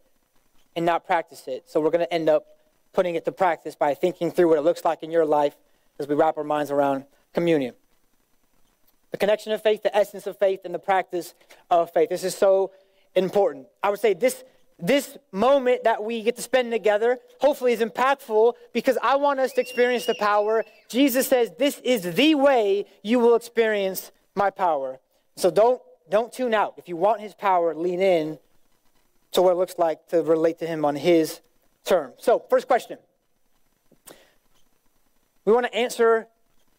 and 0.75 0.87
not 0.87 1.06
practice 1.06 1.47
it. 1.47 1.64
So 1.68 1.80
we're 1.80 1.90
going 1.90 2.04
to 2.04 2.12
end 2.12 2.28
up 2.28 2.47
putting 2.92 3.14
it 3.14 3.25
to 3.26 3.33
practice 3.33 3.76
by 3.76 3.94
thinking 3.94 4.30
through 4.30 4.49
what 4.49 4.59
it 4.59 4.62
looks 4.62 4.85
like 4.85 5.02
in 5.02 5.11
your 5.11 5.26
life 5.26 5.56
as 5.99 6.09
we 6.09 6.14
wrap 6.14 6.38
our 6.38 6.44
minds 6.44 6.71
around 6.71 7.04
communion. 7.35 7.75
The 9.11 9.16
connection 9.16 9.52
of 9.52 9.62
faith, 9.62 9.83
the 9.83 9.94
essence 9.94 10.26
of 10.26 10.38
faith, 10.38 10.61
and 10.64 10.75
the 10.75 10.78
practice 10.78 11.35
of 11.71 11.92
faith. 11.92 12.09
This 12.09 12.25
is 12.25 12.35
so 12.35 12.73
important. 13.14 13.66
I 13.83 13.90
would 13.90 14.00
say 14.00 14.14
this, 14.14 14.44
this 14.82 15.16
moment 15.32 15.84
that 15.84 16.02
we 16.02 16.22
get 16.22 16.37
to 16.37 16.42
spend 16.42 16.72
together 16.72 17.18
hopefully 17.40 17.72
is 17.72 17.80
impactful 17.80 18.54
because 18.72 18.99
I 19.02 19.16
want 19.16 19.40
us 19.40 19.52
to 19.52 19.60
experience 19.60 20.06
the 20.06 20.14
power. 20.14 20.64
Jesus 20.88 21.28
says, 21.28 21.50
This 21.58 21.78
is 21.80 22.14
the 22.14 22.34
way 22.34 22.87
you 23.02 23.18
will 23.18 23.34
experience 23.34 24.12
my 24.34 24.50
power. 24.50 24.99
So 25.37 25.50
don't, 25.50 25.80
don't 26.08 26.32
tune 26.32 26.54
out. 26.54 26.75
If 26.76 26.88
you 26.88 26.96
want 26.96 27.20
his 27.20 27.34
power, 27.34 27.75
lean 27.75 28.00
in 28.00 28.38
to 29.32 29.42
what 29.42 29.52
it 29.52 29.56
looks 29.56 29.75
like 29.78 30.06
to 30.08 30.22
relate 30.22 30.58
to 30.58 30.66
him 30.66 30.84
on 30.84 30.96
his 30.96 31.40
term. 31.84 32.12
So, 32.18 32.44
first 32.50 32.66
question. 32.66 32.99
We 35.44 35.52
want 35.52 35.66
to 35.66 35.75
answer 35.75 36.28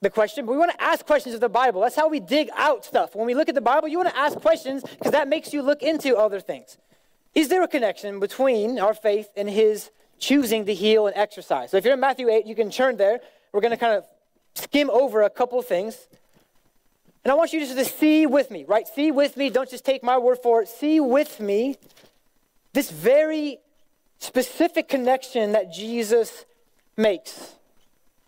the 0.02 0.10
question, 0.10 0.46
but 0.46 0.52
we 0.54 0.58
want 0.58 0.72
to 0.72 0.82
ask 0.82 1.06
questions 1.06 1.36
of 1.36 1.42
the 1.42 1.50
Bible. 1.50 1.82
That's 1.82 1.96
how 1.96 2.10
we 2.10 2.20
dig 2.20 2.50
out 2.56 2.86
stuff. 2.86 3.16
When 3.16 3.26
we 3.26 3.36
look 3.36 3.50
at 3.50 3.56
the 3.56 3.62
Bible, 3.62 3.88
you 3.88 3.98
want 3.98 4.10
to 4.10 4.18
ask 4.18 4.40
questions 4.40 4.84
because 4.84 5.12
that 5.12 5.28
makes 5.28 5.54
you 5.54 5.62
look 5.62 5.84
into 5.84 6.16
other 6.16 6.40
things. 6.40 6.78
Is 7.34 7.48
there 7.48 7.64
a 7.64 7.68
connection 7.68 8.20
between 8.20 8.80
our 8.80 8.94
faith 8.94 9.30
and 9.36 9.50
his 9.50 9.90
choosing 10.20 10.66
to 10.66 10.74
heal 10.74 11.08
and 11.08 11.16
exercise? 11.16 11.72
So 11.72 11.78
if 11.78 11.86
you're 11.86 11.94
in 11.94 12.00
Matthew 12.00 12.30
8, 12.30 12.46
you 12.46 12.56
can 12.56 12.70
turn 12.70 12.98
there. 12.98 13.20
We're 13.52 13.62
going 13.62 13.72
to 13.72 13.78
kind 13.78 13.94
of 13.94 14.06
skim 14.56 14.90
over 14.90 15.22
a 15.22 15.30
couple 15.30 15.62
things. 15.62 16.08
And 17.24 17.32
I 17.32 17.36
want 17.36 17.54
you 17.54 17.60
just 17.60 17.78
to 17.78 17.86
see 17.86 18.26
with 18.26 18.52
me, 18.52 18.66
right? 18.68 18.88
See 18.88 19.12
with 19.12 19.38
me. 19.38 19.50
Don't 19.50 19.70
just 19.70 19.86
take 19.86 20.04
my 20.04 20.18
word 20.18 20.40
for 20.42 20.62
it. 20.62 20.68
See 20.68 21.00
with 21.00 21.40
me 21.40 21.78
this 22.74 22.92
very 22.92 23.60
specific 24.20 24.90
connection 24.90 25.54
that 25.54 25.72
Jesus 25.72 26.46
makes. 26.98 27.56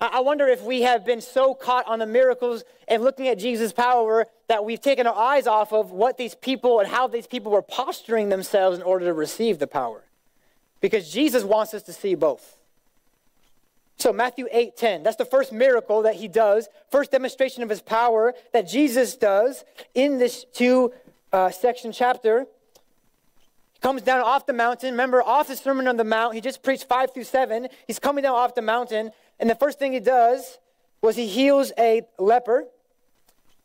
I 0.02 0.20
wonder 0.20 0.48
if 0.48 0.62
we 0.64 0.82
have 0.82 1.06
been 1.06 1.22
so 1.22 1.54
caught 1.54 1.88
on 1.88 2.00
the 2.00 2.06
miracles 2.06 2.64
and 2.88 3.04
looking 3.04 3.28
at 3.30 3.40
Jesus' 3.40 3.72
power 3.72 4.26
that 4.48 4.66
we've 4.66 4.82
taken 4.82 5.08
our 5.08 5.16
eyes 5.16 5.48
off 5.48 5.72
of 5.72 5.92
what 5.92 6.18
these 6.18 6.36
people 6.36 6.80
and 6.80 6.90
how 6.90 7.08
these 7.08 7.28
people 7.28 7.52
were 7.52 7.62
posturing 7.62 8.30
themselves 8.30 8.78
in 8.78 8.84
order 8.84 9.06
to 9.06 9.14
receive 9.14 9.60
the 9.60 9.68
power. 9.68 10.04
Because 10.82 11.10
Jesus 11.10 11.44
wants 11.44 11.74
us 11.74 11.84
to 11.84 11.94
see 11.94 12.16
both. 12.16 12.58
So 13.98 14.12
Matthew 14.12 14.48
8, 14.52 14.76
10, 14.76 15.04
that's 15.04 15.16
the 15.16 15.26
first 15.26 15.54
miracle 15.54 16.02
that 16.02 16.16
he 16.16 16.28
does, 16.28 16.68
first 16.92 17.12
demonstration 17.12 17.64
of 17.64 17.70
his 17.70 17.82
power 17.82 18.34
that 18.52 18.68
Jesus 18.68 19.16
does 19.16 19.64
in 19.94 20.18
this 20.18 20.46
two 20.52 20.92
uh, 21.32 21.52
section 21.52 21.92
chapter. 21.92 22.46
He 23.74 23.80
comes 23.80 24.02
down 24.02 24.22
off 24.22 24.46
the 24.46 24.54
mountain. 24.54 24.92
Remember, 24.92 25.22
off 25.24 25.48
the 25.48 25.56
Sermon 25.56 25.88
on 25.88 25.96
the 25.96 26.04
Mount, 26.04 26.36
he 26.36 26.42
just 26.42 26.64
preached 26.64 26.86
5 26.90 27.14
through 27.14 27.24
7. 27.24 27.68
He's 27.88 28.00
coming 28.00 28.24
down 28.24 28.36
off 28.36 28.56
the 28.56 28.62
mountain, 28.62 29.12
and 29.44 29.50
the 29.50 29.56
first 29.56 29.80
thing 29.80 29.92
he 29.92 30.00
does 30.00 30.60
was 31.02 31.18
he 31.18 31.28
heals 31.28 31.74
a 31.78 32.04
leper, 32.18 32.64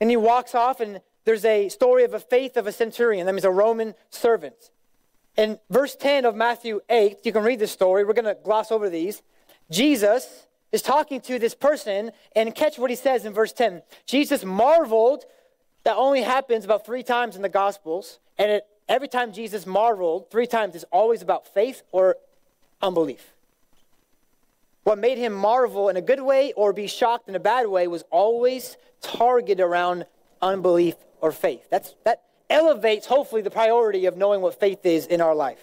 and 0.01 0.11
he 0.11 0.17
walks 0.17 0.57
off, 0.57 0.81
and 0.81 1.01
there's 1.25 1.45
a 1.45 1.69
story 1.69 2.03
of 2.03 2.15
a 2.15 2.19
faith 2.19 2.57
of 2.57 2.67
a 2.67 2.73
centurion. 2.73 3.27
That 3.27 3.33
means 3.33 3.45
a 3.45 3.51
Roman 3.53 3.95
servant. 4.11 4.73
In 5.37 5.61
verse 5.71 5.95
10 5.95 6.25
of 6.25 6.35
Matthew 6.35 6.81
8, 6.89 7.19
you 7.23 7.33
can 7.33 7.45
read 7.45 7.61
this 7.61 7.71
story. 7.71 8.03
We're 8.03 8.15
going 8.15 8.25
to 8.25 8.37
gloss 8.43 8.73
over 8.73 8.91
these. 8.91 9.23
Jesus 9.71 10.49
is 10.73 10.83
talking 10.83 11.21
to 11.21 11.39
this 11.39 11.55
person, 11.55 12.11
and 12.35 12.53
catch 12.53 12.77
what 12.77 12.91
he 12.91 12.97
says 12.97 13.25
in 13.25 13.33
verse 13.33 13.53
10. 13.53 13.83
Jesus 14.05 14.45
marveled, 14.45 15.27
that 15.85 15.95
only 15.95 16.23
happens 16.23 16.65
about 16.65 16.85
three 16.85 17.05
times 17.05 17.37
in 17.37 17.43
the 17.43 17.49
Gospels, 17.49 18.19
and 18.37 18.51
it 18.51 18.67
Every 18.89 19.09
time 19.09 19.33
Jesus 19.33 19.67
marveled, 19.67 20.31
three 20.31 20.47
times, 20.47 20.75
is 20.75 20.85
always 20.85 21.21
about 21.21 21.47
faith 21.47 21.83
or 21.93 22.17
unbelief. 22.81 23.35
What 24.89 24.99
made 24.99 25.19
him 25.19 25.35
marvel 25.35 25.91
in 25.91 25.99
a 25.99 26.01
good 26.01 26.23
way 26.23 26.55
or 26.57 26.73
be 26.73 26.87
shocked 26.87 27.29
in 27.29 27.35
a 27.35 27.39
bad 27.39 27.67
way 27.67 27.89
was 27.89 28.05
always 28.11 28.79
targeted 29.03 29.61
around 29.61 30.07
unbelief 30.41 30.95
or 31.21 31.31
faith. 31.31 31.69
That's, 31.71 31.95
that 32.05 32.23
elevates, 32.49 33.05
hopefully, 33.05 33.43
the 33.43 33.51
priority 33.51 34.07
of 34.07 34.17
knowing 34.17 34.41
what 34.41 34.59
faith 34.59 34.87
is 34.87 35.05
in 35.05 35.21
our 35.21 35.35
life. 35.35 35.59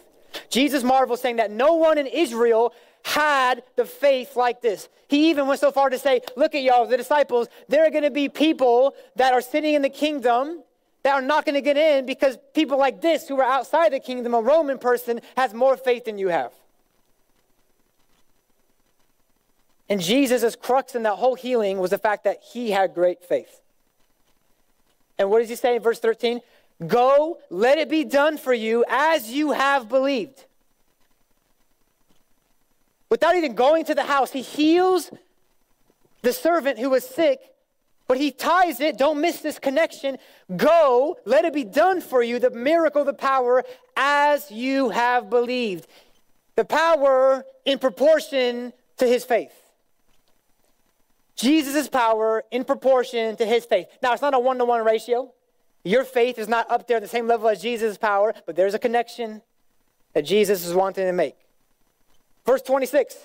Jesus 0.51 0.83
marveled, 0.83 1.17
saying 1.17 1.37
that 1.37 1.49
no 1.49 1.73
one 1.73 1.97
in 1.97 2.05
Israel 2.05 2.71
had 3.03 3.63
the 3.77 3.85
faith 3.85 4.35
like 4.35 4.61
this. 4.61 4.89
He 5.07 5.31
even 5.31 5.47
went 5.47 5.59
so 5.59 5.71
far 5.71 5.89
to 5.89 5.97
say, 5.97 6.21
Look 6.37 6.53
at 6.53 6.61
y'all, 6.61 6.85
the 6.85 6.95
disciples, 6.95 7.47
there 7.67 7.83
are 7.83 7.89
going 7.89 8.03
to 8.03 8.11
be 8.11 8.29
people 8.29 8.93
that 9.15 9.33
are 9.33 9.41
sitting 9.41 9.73
in 9.73 9.81
the 9.81 9.89
kingdom 9.89 10.61
that 11.01 11.15
are 11.15 11.23
not 11.23 11.45
going 11.45 11.55
to 11.55 11.61
get 11.61 11.77
in 11.77 12.05
because 12.05 12.37
people 12.53 12.77
like 12.77 13.01
this 13.01 13.27
who 13.27 13.39
are 13.39 13.43
outside 13.43 13.91
the 13.91 13.99
kingdom, 13.99 14.35
a 14.35 14.41
Roman 14.41 14.77
person, 14.77 15.19
has 15.35 15.51
more 15.51 15.77
faith 15.77 16.05
than 16.05 16.19
you 16.19 16.27
have. 16.27 16.51
And 19.89 20.01
Jesus' 20.01 20.55
crux 20.55 20.95
in 20.95 21.03
that 21.03 21.15
whole 21.15 21.35
healing 21.35 21.79
was 21.79 21.91
the 21.91 21.97
fact 21.97 22.23
that 22.23 22.41
he 22.41 22.71
had 22.71 22.93
great 22.93 23.23
faith. 23.23 23.61
And 25.17 25.29
what 25.29 25.39
does 25.39 25.49
he 25.49 25.55
say 25.55 25.75
in 25.75 25.81
verse 25.81 25.99
13? 25.99 26.41
Go, 26.87 27.37
let 27.49 27.77
it 27.77 27.89
be 27.89 28.03
done 28.03 28.37
for 28.37 28.53
you 28.53 28.83
as 28.89 29.31
you 29.31 29.51
have 29.51 29.87
believed. 29.87 30.45
Without 33.09 33.35
even 33.35 33.55
going 33.55 33.85
to 33.85 33.95
the 33.95 34.03
house, 34.03 34.31
he 34.31 34.41
heals 34.41 35.11
the 36.21 36.33
servant 36.33 36.79
who 36.79 36.89
was 36.89 37.05
sick 37.05 37.39
but 38.07 38.17
he 38.17 38.31
ties 38.31 38.79
it, 38.79 38.97
don't 38.97 39.19
miss 39.19 39.41
this 39.41 39.57
connection. 39.57 40.17
Go, 40.55 41.17
let 41.25 41.45
it 41.45 41.53
be 41.53 41.63
done 41.63 42.01
for 42.01 42.21
you, 42.21 42.39
the 42.39 42.51
miracle, 42.51 43.03
the 43.03 43.13
power, 43.13 43.63
as 43.97 44.51
you 44.51 44.89
have 44.89 45.29
believed. 45.29 45.87
The 46.55 46.65
power 46.65 47.43
in 47.65 47.79
proportion 47.79 48.73
to 48.97 49.07
his 49.07 49.25
faith. 49.25 49.53
Jesus' 51.35 51.89
power 51.89 52.43
in 52.51 52.63
proportion 52.63 53.35
to 53.37 53.45
his 53.45 53.65
faith. 53.65 53.87
Now, 54.01 54.13
it's 54.13 54.21
not 54.21 54.33
a 54.33 54.39
one 54.39 54.57
to 54.57 54.65
one 54.65 54.85
ratio. 54.85 55.33
Your 55.83 56.03
faith 56.03 56.39
is 56.39 56.47
not 56.47 56.69
up 56.71 56.87
there 56.87 56.97
at 56.97 57.03
the 57.03 57.09
same 57.09 57.27
level 57.27 57.47
as 57.47 57.61
Jesus' 57.61 57.97
power, 57.97 58.33
but 58.45 58.55
there's 58.55 58.73
a 58.73 58.79
connection 58.79 59.41
that 60.13 60.23
Jesus 60.23 60.65
is 60.65 60.73
wanting 60.73 61.05
to 61.05 61.13
make. 61.13 61.35
Verse 62.45 62.61
26 62.61 63.15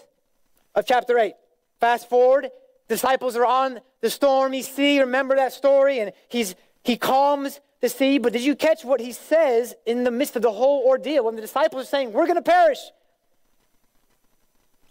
of 0.75 0.85
chapter 0.87 1.19
8. 1.19 1.35
Fast 1.79 2.09
forward, 2.09 2.51
disciples 2.89 3.37
are 3.37 3.47
on 3.47 3.81
the 4.01 4.11
stormy 4.11 4.63
sea. 4.63 5.01
Remember 5.01 5.37
that 5.37 5.53
story? 5.53 6.01
And 6.01 6.13
he's, 6.29 6.55
he 6.83 6.97
calms 6.97 7.61
the 7.81 7.89
sea. 7.89 8.19
But 8.19 8.33
did 8.33 8.43
you 8.43 8.55
catch 8.55 8.85
what 8.85 9.01
he 9.01 9.13
says 9.13 9.75
in 9.87 10.05
the 10.05 10.11
midst 10.11 10.37
of 10.37 10.43
the 10.43 10.53
whole 10.53 10.85
ordeal 10.87 11.25
when 11.25 11.37
the 11.37 11.41
disciples 11.41 11.85
are 11.85 11.89
saying, 11.89 12.13
We're 12.13 12.27
going 12.27 12.37
to 12.37 12.43
perish? 12.43 12.81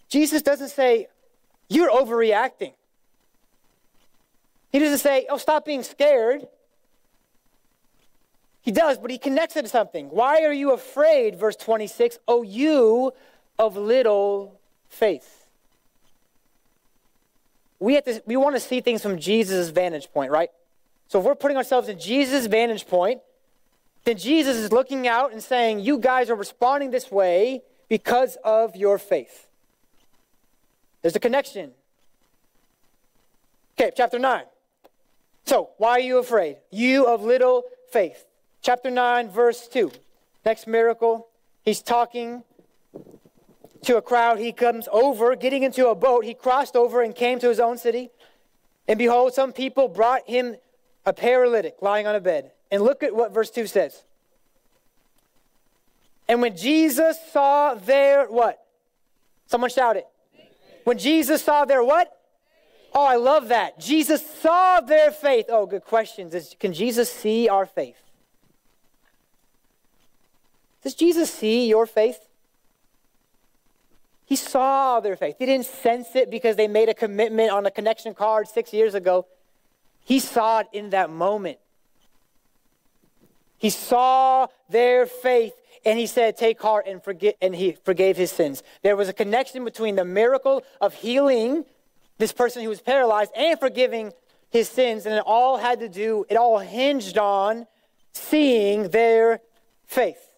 Jesus 0.08 0.42
doesn't 0.42 0.70
say, 0.70 1.06
You're 1.68 1.90
overreacting. 1.90 2.72
He 4.70 4.78
doesn't 4.78 4.98
say, 4.98 5.26
Oh, 5.28 5.38
stop 5.38 5.64
being 5.64 5.82
scared. 5.82 6.46
He 8.62 8.72
does, 8.72 8.98
but 8.98 9.10
he 9.10 9.18
connects 9.18 9.56
it 9.56 9.62
to 9.62 9.68
something. 9.68 10.08
Why 10.10 10.44
are 10.44 10.52
you 10.52 10.72
afraid, 10.72 11.36
verse 11.36 11.56
26, 11.56 12.18
oh, 12.28 12.42
you 12.42 13.12
of 13.58 13.76
little 13.76 14.60
faith? 14.88 15.40
we 17.80 17.94
have 17.94 18.04
to 18.04 18.22
we 18.26 18.36
want 18.36 18.54
to 18.54 18.60
see 18.60 18.80
things 18.80 19.02
from 19.02 19.18
Jesus' 19.18 19.70
vantage 19.70 20.12
point, 20.12 20.30
right? 20.30 20.50
So 21.08 21.18
if 21.18 21.24
we're 21.24 21.34
putting 21.34 21.56
ourselves 21.56 21.88
in 21.88 21.98
Jesus' 21.98 22.46
vantage 22.46 22.86
point, 22.86 23.20
then 24.04 24.16
Jesus 24.16 24.56
is 24.56 24.70
looking 24.70 25.08
out 25.08 25.32
and 25.32 25.42
saying, 25.42 25.80
You 25.80 25.98
guys 25.98 26.30
are 26.30 26.36
responding 26.36 26.92
this 26.92 27.10
way 27.10 27.62
because 27.88 28.36
of 28.44 28.76
your 28.76 28.98
faith. 28.98 29.48
There's 31.02 31.16
a 31.16 31.20
connection. 31.20 31.72
Okay, 33.78 33.90
chapter 33.96 34.18
9. 34.18 34.44
So, 35.50 35.70
why 35.78 35.90
are 35.90 35.98
you 35.98 36.18
afraid? 36.18 36.58
You 36.70 37.08
of 37.08 37.24
little 37.24 37.64
faith. 37.90 38.24
Chapter 38.62 38.88
9, 38.88 39.30
verse 39.30 39.66
2. 39.66 39.90
Next 40.46 40.68
miracle, 40.68 41.26
he's 41.64 41.82
talking 41.82 42.44
to 43.82 43.96
a 43.96 44.00
crowd, 44.00 44.38
he 44.38 44.52
comes 44.52 44.86
over, 44.92 45.34
getting 45.34 45.64
into 45.64 45.88
a 45.88 45.96
boat. 45.96 46.24
He 46.24 46.34
crossed 46.34 46.76
over 46.76 47.02
and 47.02 47.16
came 47.16 47.40
to 47.40 47.48
his 47.48 47.58
own 47.58 47.78
city. 47.78 48.10
And 48.86 48.96
behold, 48.96 49.34
some 49.34 49.52
people 49.52 49.88
brought 49.88 50.22
him 50.30 50.54
a 51.04 51.12
paralytic 51.12 51.82
lying 51.82 52.06
on 52.06 52.14
a 52.14 52.20
bed. 52.20 52.52
And 52.70 52.84
look 52.84 53.02
at 53.02 53.12
what 53.12 53.34
verse 53.34 53.50
2 53.50 53.66
says. 53.66 54.04
And 56.28 56.40
when 56.40 56.56
Jesus 56.56 57.18
saw 57.32 57.74
their 57.74 58.26
what? 58.26 58.64
Someone 59.48 59.70
shout 59.70 59.96
it. 59.96 60.06
When 60.84 60.96
Jesus 60.96 61.42
saw 61.42 61.64
their 61.64 61.82
what? 61.82 62.19
Oh, 62.92 63.04
I 63.04 63.16
love 63.16 63.48
that. 63.48 63.78
Jesus 63.78 64.24
saw 64.40 64.80
their 64.80 65.10
faith. 65.10 65.46
Oh, 65.48 65.66
good 65.66 65.84
questions. 65.84 66.54
Can 66.58 66.72
Jesus 66.72 67.10
see 67.10 67.48
our 67.48 67.66
faith? 67.66 67.96
Does 70.82 70.94
Jesus 70.94 71.32
see 71.32 71.68
your 71.68 71.86
faith? 71.86 72.18
He 74.24 74.36
saw 74.36 75.00
their 75.00 75.16
faith. 75.16 75.36
He 75.38 75.46
didn't 75.46 75.66
sense 75.66 76.14
it 76.14 76.30
because 76.30 76.56
they 76.56 76.68
made 76.68 76.88
a 76.88 76.94
commitment 76.94 77.50
on 77.50 77.66
a 77.66 77.70
connection 77.70 78.14
card 78.14 78.48
six 78.48 78.72
years 78.72 78.94
ago. 78.94 79.26
He 80.04 80.18
saw 80.20 80.60
it 80.60 80.68
in 80.72 80.90
that 80.90 81.10
moment. 81.10 81.58
He 83.58 83.70
saw 83.70 84.46
their 84.68 85.06
faith 85.06 85.52
and 85.84 85.98
he 85.98 86.06
said, 86.06 86.36
Take 86.36 86.60
heart 86.62 86.86
and 86.86 87.02
forget, 87.02 87.36
and 87.42 87.54
he 87.54 87.72
forgave 87.84 88.16
his 88.16 88.30
sins. 88.30 88.62
There 88.82 88.96
was 88.96 89.08
a 89.08 89.12
connection 89.12 89.64
between 89.64 89.96
the 89.96 90.04
miracle 90.04 90.62
of 90.80 90.94
healing 90.94 91.64
this 92.20 92.32
person 92.32 92.62
who 92.62 92.68
was 92.68 92.80
paralyzed 92.80 93.32
and 93.34 93.58
forgiving 93.58 94.12
his 94.50 94.68
sins, 94.68 95.06
and 95.06 95.14
it 95.14 95.22
all 95.24 95.56
had 95.56 95.80
to 95.80 95.88
do, 95.88 96.24
it 96.28 96.36
all 96.36 96.58
hinged 96.58 97.18
on 97.18 97.66
seeing 98.12 98.88
their 98.88 99.40
faith. 99.86 100.30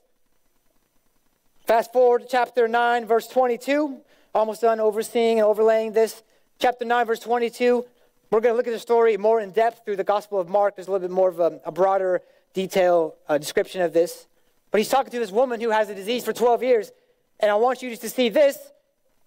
Fast 1.66 1.92
forward 1.92 2.22
to 2.22 2.28
chapter 2.28 2.68
9, 2.68 3.06
verse 3.06 3.26
22. 3.26 3.98
Almost 4.34 4.60
done 4.62 4.80
overseeing 4.80 5.38
and 5.38 5.46
overlaying 5.46 5.92
this. 5.92 6.22
Chapter 6.58 6.84
9, 6.84 7.06
verse 7.06 7.20
22. 7.20 7.84
We're 8.30 8.40
going 8.40 8.52
to 8.52 8.56
look 8.56 8.66
at 8.66 8.72
the 8.72 8.78
story 8.78 9.16
more 9.16 9.40
in 9.40 9.50
depth 9.50 9.84
through 9.84 9.96
the 9.96 10.04
Gospel 10.04 10.40
of 10.40 10.48
Mark. 10.48 10.76
There's 10.76 10.88
a 10.88 10.90
little 10.90 11.06
bit 11.06 11.14
more 11.14 11.28
of 11.28 11.40
a, 11.40 11.60
a 11.64 11.72
broader 11.72 12.22
detail 12.54 13.14
uh, 13.28 13.38
description 13.38 13.82
of 13.82 13.92
this. 13.92 14.26
But 14.70 14.78
he's 14.78 14.88
talking 14.88 15.10
to 15.10 15.18
this 15.18 15.30
woman 15.30 15.60
who 15.60 15.70
has 15.70 15.88
a 15.88 15.94
disease 15.94 16.24
for 16.24 16.32
12 16.32 16.62
years. 16.62 16.92
And 17.40 17.50
I 17.50 17.54
want 17.56 17.82
you 17.82 17.90
just 17.90 18.02
to 18.02 18.10
see 18.10 18.28
this. 18.28 18.58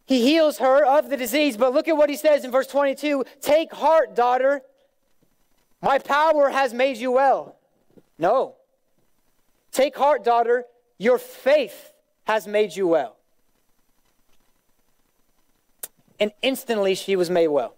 He 0.05 0.21
heals 0.21 0.59
her 0.59 0.85
of 0.85 1.09
the 1.09 1.17
disease. 1.17 1.57
But 1.57 1.73
look 1.73 1.87
at 1.87 1.97
what 1.97 2.09
he 2.09 2.15
says 2.15 2.45
in 2.45 2.51
verse 2.51 2.67
22 2.67 3.25
Take 3.41 3.73
heart, 3.73 4.15
daughter. 4.15 4.61
My 5.81 5.99
power 5.99 6.49
has 6.49 6.73
made 6.73 6.97
you 6.97 7.11
well. 7.11 7.57
No. 8.17 8.55
Take 9.71 9.97
heart, 9.97 10.23
daughter. 10.23 10.65
Your 10.97 11.17
faith 11.17 11.91
has 12.25 12.47
made 12.47 12.75
you 12.75 12.87
well. 12.87 13.17
And 16.19 16.31
instantly 16.41 16.95
she 16.95 17.15
was 17.15 17.29
made 17.29 17.49
well. 17.49 17.75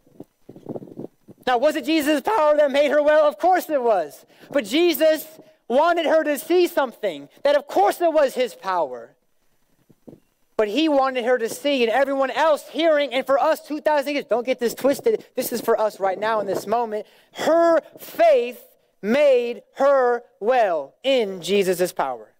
Now, 1.46 1.58
was 1.58 1.76
it 1.76 1.86
Jesus' 1.86 2.22
power 2.22 2.56
that 2.58 2.72
made 2.72 2.92
her 2.92 3.02
well? 3.02 3.26
Of 3.26 3.40
course 3.40 3.70
it 3.70 3.82
was. 3.82 4.26
But 4.52 4.66
Jesus 4.66 5.26
wanted 5.68 6.06
her 6.06 6.24
to 6.24 6.38
see 6.38 6.68
something 6.68 7.30
that, 7.44 7.56
of 7.56 7.68
course, 7.68 8.00
it 8.02 8.12
was 8.12 8.36
his 8.36 8.54
power. 8.54 9.16
But 10.58 10.68
he 10.68 10.90
wanted 10.90 11.24
her 11.24 11.38
to 11.38 11.48
see, 11.48 11.84
and 11.84 11.92
everyone 11.92 12.32
else 12.32 12.68
hearing, 12.70 13.14
and 13.14 13.26
for 13.26 13.40
us 13.40 13.66
2,000 13.68 14.14
years, 14.14 14.26
don't 14.26 14.46
get 14.46 14.60
this 14.60 14.74
twisted. 14.74 15.24
This 15.36 15.54
is 15.54 15.62
for 15.62 15.80
us 15.80 16.00
right 16.00 16.20
now 16.20 16.40
in 16.40 16.48
this 16.48 16.66
moment. 16.66 17.06
Her 17.34 17.80
faith 18.00 18.60
made 19.02 19.62
her 19.76 20.24
well 20.40 20.96
in 21.04 21.42
Jesus' 21.42 21.94
power 21.94 22.34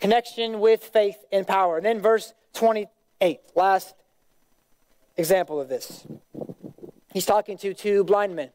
connection 0.00 0.60
with 0.60 0.82
faith 0.84 1.16
and 1.32 1.46
power. 1.46 1.76
And 1.76 1.86
then 1.86 2.00
verse 2.00 2.32
28, 2.54 3.40
last 3.54 3.94
example 5.16 5.60
of 5.60 5.68
this. 5.68 6.06
He's 7.12 7.26
talking 7.26 7.58
to 7.58 7.74
two 7.74 8.04
blind 8.04 8.36
men. 8.36 8.50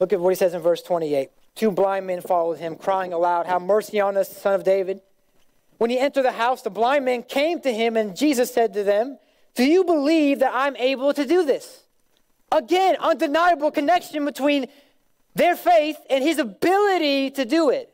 Look 0.00 0.12
at 0.12 0.20
what 0.20 0.30
he 0.30 0.34
says 0.34 0.54
in 0.54 0.60
verse 0.60 0.82
28. 0.82 1.30
two 1.54 1.70
blind 1.70 2.06
men 2.06 2.20
followed 2.20 2.58
him, 2.58 2.76
crying 2.76 3.12
aloud, 3.12 3.46
Have 3.46 3.62
mercy 3.62 4.00
on 4.00 4.16
us, 4.16 4.34
son 4.34 4.54
of 4.54 4.64
David. 4.64 5.00
When 5.78 5.90
he 5.90 5.98
entered 5.98 6.24
the 6.24 6.32
house, 6.32 6.62
the 6.62 6.70
blind 6.70 7.04
man 7.04 7.22
came 7.22 7.60
to 7.60 7.72
him, 7.72 7.96
and 7.96 8.16
Jesus 8.16 8.52
said 8.52 8.72
to 8.74 8.84
them, 8.84 9.18
Do 9.54 9.64
you 9.64 9.84
believe 9.84 10.38
that 10.38 10.52
I'm 10.54 10.76
able 10.76 11.12
to 11.14 11.26
do 11.26 11.44
this? 11.44 11.82
Again, 12.52 12.96
undeniable 13.00 13.70
connection 13.70 14.24
between 14.24 14.66
their 15.34 15.56
faith 15.56 15.96
and 16.08 16.22
his 16.22 16.38
ability 16.38 17.30
to 17.32 17.44
do 17.44 17.70
it. 17.70 17.92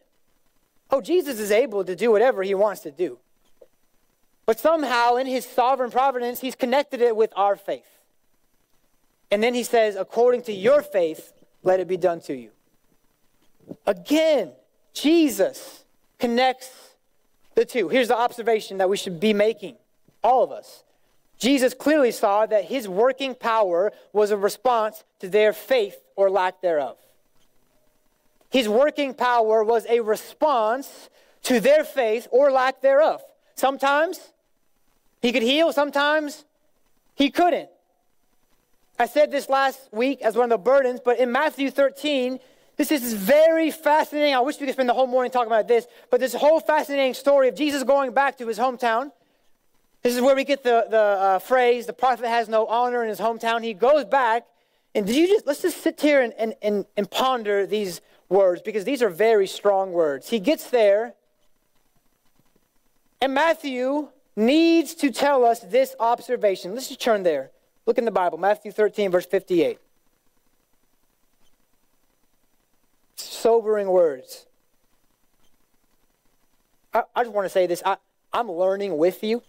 Oh, 0.90 1.00
Jesus 1.00 1.38
is 1.38 1.50
able 1.50 1.84
to 1.84 1.96
do 1.96 2.10
whatever 2.10 2.42
he 2.42 2.54
wants 2.54 2.82
to 2.82 2.90
do. 2.90 3.18
But 4.44 4.58
somehow, 4.58 5.16
in 5.16 5.26
his 5.26 5.46
sovereign 5.46 5.90
providence, 5.90 6.40
he's 6.40 6.56
connected 6.56 7.00
it 7.00 7.14
with 7.16 7.32
our 7.36 7.56
faith. 7.56 7.86
And 9.30 9.42
then 9.42 9.54
he 9.54 9.62
says, 9.62 9.96
according 9.96 10.42
to 10.42 10.52
your 10.52 10.82
faith, 10.82 11.32
let 11.62 11.78
it 11.80 11.86
be 11.86 11.96
done 11.96 12.20
to 12.22 12.34
you. 12.34 12.50
Again, 13.86 14.52
Jesus 14.92 15.84
connects 16.18 16.89
the 17.60 17.66
two. 17.66 17.88
Here's 17.88 18.08
the 18.08 18.16
observation 18.16 18.78
that 18.78 18.88
we 18.88 18.96
should 18.96 19.20
be 19.20 19.34
making, 19.34 19.76
all 20.24 20.42
of 20.42 20.50
us. 20.50 20.82
Jesus 21.38 21.74
clearly 21.74 22.10
saw 22.10 22.46
that 22.46 22.64
his 22.64 22.88
working 22.88 23.34
power 23.34 23.92
was 24.12 24.30
a 24.30 24.36
response 24.36 25.04
to 25.20 25.28
their 25.28 25.52
faith 25.52 25.96
or 26.16 26.30
lack 26.30 26.62
thereof. 26.62 26.96
His 28.50 28.68
working 28.68 29.12
power 29.12 29.62
was 29.62 29.86
a 29.90 30.00
response 30.00 31.10
to 31.44 31.60
their 31.60 31.84
faith 31.84 32.28
or 32.30 32.50
lack 32.50 32.80
thereof. 32.80 33.22
Sometimes 33.54 34.32
he 35.20 35.30
could 35.30 35.42
heal, 35.42 35.70
sometimes 35.72 36.44
he 37.14 37.30
couldn't. 37.30 37.68
I 38.98 39.06
said 39.06 39.30
this 39.30 39.50
last 39.50 39.88
week 39.92 40.22
as 40.22 40.34
one 40.34 40.44
of 40.44 40.50
the 40.50 40.58
burdens, 40.58 41.00
but 41.04 41.18
in 41.18 41.30
Matthew 41.30 41.70
13, 41.70 42.38
this 42.88 43.02
is 43.02 43.12
very 43.12 43.70
fascinating. 43.70 44.34
I 44.34 44.40
wish 44.40 44.58
we 44.58 44.64
could 44.64 44.72
spend 44.72 44.88
the 44.88 44.94
whole 44.94 45.06
morning 45.06 45.30
talking 45.30 45.48
about 45.48 45.68
this, 45.68 45.86
but 46.10 46.18
this 46.18 46.32
whole 46.32 46.60
fascinating 46.60 47.12
story 47.12 47.48
of 47.48 47.54
Jesus 47.54 47.82
going 47.82 48.12
back 48.12 48.38
to 48.38 48.46
his 48.46 48.58
hometown. 48.58 49.12
This 50.02 50.14
is 50.14 50.22
where 50.22 50.34
we 50.34 50.44
get 50.44 50.62
the, 50.62 50.86
the 50.88 50.96
uh, 50.96 51.38
phrase, 51.40 51.84
the 51.84 51.92
prophet 51.92 52.26
has 52.26 52.48
no 52.48 52.66
honor 52.66 53.02
in 53.02 53.10
his 53.10 53.18
hometown. 53.18 53.62
He 53.62 53.74
goes 53.74 54.06
back, 54.06 54.46
and 54.94 55.06
did 55.06 55.14
you 55.14 55.26
just, 55.26 55.46
let's 55.46 55.60
just 55.60 55.82
sit 55.82 56.00
here 56.00 56.22
and, 56.22 56.32
and, 56.38 56.54
and, 56.62 56.86
and 56.96 57.10
ponder 57.10 57.66
these 57.66 58.00
words 58.30 58.62
because 58.62 58.84
these 58.84 59.02
are 59.02 59.10
very 59.10 59.46
strong 59.46 59.92
words. 59.92 60.30
He 60.30 60.38
gets 60.38 60.70
there, 60.70 61.12
and 63.20 63.34
Matthew 63.34 64.08
needs 64.36 64.94
to 64.94 65.10
tell 65.10 65.44
us 65.44 65.60
this 65.60 65.94
observation. 66.00 66.72
Let's 66.72 66.88
just 66.88 67.02
turn 67.02 67.24
there. 67.24 67.50
Look 67.84 67.98
in 67.98 68.06
the 68.06 68.10
Bible, 68.10 68.38
Matthew 68.38 68.72
13, 68.72 69.10
verse 69.10 69.26
58. 69.26 69.78
Sobering 73.20 73.88
words. 73.88 74.46
I, 76.92 77.02
I 77.14 77.22
just 77.22 77.34
want 77.34 77.44
to 77.46 77.50
say 77.50 77.66
this. 77.66 77.82
I, 77.84 77.96
I'm 78.32 78.50
learning 78.50 78.96
with 78.96 79.22
you. 79.22 79.42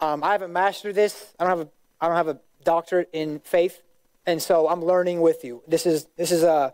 Um, 0.00 0.24
I 0.24 0.32
haven't 0.32 0.52
mastered 0.52 0.94
this. 0.94 1.34
I 1.38 1.44
don't 1.44 1.58
have 1.58 1.66
a 1.66 1.70
I 2.00 2.06
don't 2.06 2.16
have 2.16 2.28
a 2.28 2.40
doctorate 2.64 3.10
in 3.12 3.40
faith, 3.40 3.82
and 4.26 4.40
so 4.40 4.68
I'm 4.68 4.82
learning 4.82 5.20
with 5.20 5.44
you. 5.44 5.62
This 5.68 5.84
is 5.84 6.06
this 6.16 6.32
is 6.32 6.42
uh, 6.42 6.70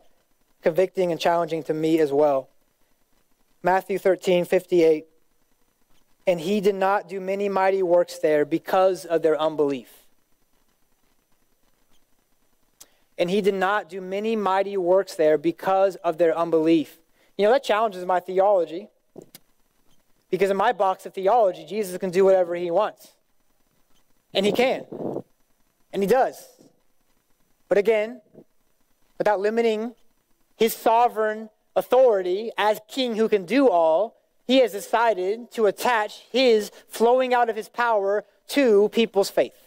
convicting 0.62 1.10
and 1.10 1.20
challenging 1.20 1.62
to 1.64 1.74
me 1.74 1.98
as 1.98 2.12
well. 2.12 2.48
Matthew 3.62 3.98
13, 3.98 4.44
58. 4.44 5.06
And 6.28 6.40
he 6.40 6.60
did 6.60 6.74
not 6.74 7.08
do 7.08 7.20
many 7.20 7.48
mighty 7.48 7.82
works 7.82 8.18
there 8.18 8.44
because 8.44 9.04
of 9.04 9.22
their 9.22 9.40
unbelief. 9.40 10.05
And 13.18 13.30
he 13.30 13.40
did 13.40 13.54
not 13.54 13.88
do 13.88 14.00
many 14.00 14.36
mighty 14.36 14.76
works 14.76 15.14
there 15.14 15.38
because 15.38 15.96
of 15.96 16.18
their 16.18 16.36
unbelief. 16.36 16.98
You 17.36 17.44
know, 17.44 17.52
that 17.52 17.64
challenges 17.64 18.04
my 18.04 18.20
theology. 18.20 18.88
Because 20.30 20.50
in 20.50 20.56
my 20.56 20.72
box 20.72 21.06
of 21.06 21.14
theology, 21.14 21.64
Jesus 21.64 21.96
can 21.98 22.10
do 22.10 22.24
whatever 22.24 22.54
he 22.54 22.70
wants. 22.70 23.12
And 24.34 24.44
he 24.44 24.52
can. 24.52 24.84
And 25.92 26.02
he 26.02 26.06
does. 26.06 26.46
But 27.68 27.78
again, 27.78 28.20
without 29.18 29.40
limiting 29.40 29.94
his 30.56 30.74
sovereign 30.74 31.48
authority 31.74 32.50
as 32.58 32.80
king 32.88 33.16
who 33.16 33.28
can 33.28 33.46
do 33.46 33.68
all, 33.68 34.16
he 34.46 34.58
has 34.58 34.72
decided 34.72 35.50
to 35.52 35.66
attach 35.66 36.26
his 36.30 36.70
flowing 36.88 37.34
out 37.34 37.48
of 37.48 37.56
his 37.56 37.68
power 37.68 38.24
to 38.48 38.88
people's 38.90 39.30
faith. 39.30 39.65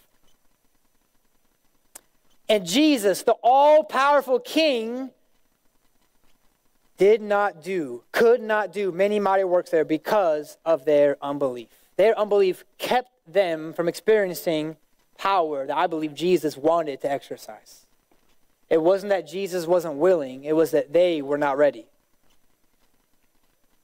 And 2.50 2.66
Jesus, 2.66 3.22
the 3.22 3.36
all 3.44 3.84
powerful 3.84 4.40
king, 4.40 5.12
did 6.98 7.22
not 7.22 7.64
do, 7.64 8.04
could 8.12 8.42
not 8.42 8.74
do 8.74 8.92
many 8.92 9.20
mighty 9.20 9.46
works 9.46 9.70
there 9.70 9.86
because 9.86 10.58
of 10.66 10.84
their 10.84 11.16
unbelief. 11.22 11.70
Their 11.96 12.18
unbelief 12.20 12.66
kept 12.78 13.10
them 13.26 13.72
from 13.74 13.88
experiencing 13.88 14.76
power 15.18 15.66
that 15.66 15.78
I 15.78 15.88
believe 15.88 16.14
Jesus 16.14 16.58
wanted 16.58 17.02
to 17.02 17.12
exercise. 17.12 17.86
It 18.70 18.82
wasn't 18.82 19.12
that 19.12 19.28
Jesus 19.28 19.66
wasn't 19.66 19.96
willing, 19.96 20.44
it 20.44 20.56
was 20.56 20.72
that 20.72 20.92
they 20.92 21.22
were 21.22 21.38
not 21.38 21.58
ready. 21.58 21.86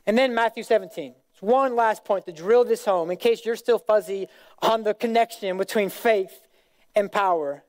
And 0.06 0.17
then 0.17 0.36
Matthew 0.36 0.63
17. 0.63 1.15
One 1.41 1.75
last 1.75 2.06
point 2.06 2.25
to 2.25 2.32
drill 2.32 2.63
this 2.63 2.86
home 2.86 3.12
in 3.12 3.17
case 3.17 3.45
you're 3.45 3.58
still 3.58 3.80
fuzzy 3.80 4.30
on 4.62 4.84
the 4.84 4.93
connection 4.93 5.58
between 5.58 5.89
faith 5.89 6.47
and 6.95 7.12
power. 7.12 7.64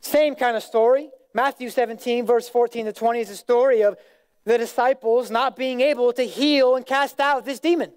Same 0.00 0.34
kind 0.34 0.56
of 0.56 0.62
story. 0.62 1.10
Matthew 1.34 1.70
17, 1.70 2.26
verse 2.26 2.48
14 2.48 2.86
to 2.86 2.92
20 2.92 3.20
is 3.20 3.30
a 3.30 3.36
story 3.36 3.82
of 3.82 3.96
the 4.44 4.58
disciples 4.58 5.30
not 5.30 5.56
being 5.56 5.80
able 5.80 6.12
to 6.12 6.22
heal 6.22 6.76
and 6.76 6.86
cast 6.86 7.20
out 7.20 7.44
this 7.44 7.60
demon. 7.60 7.92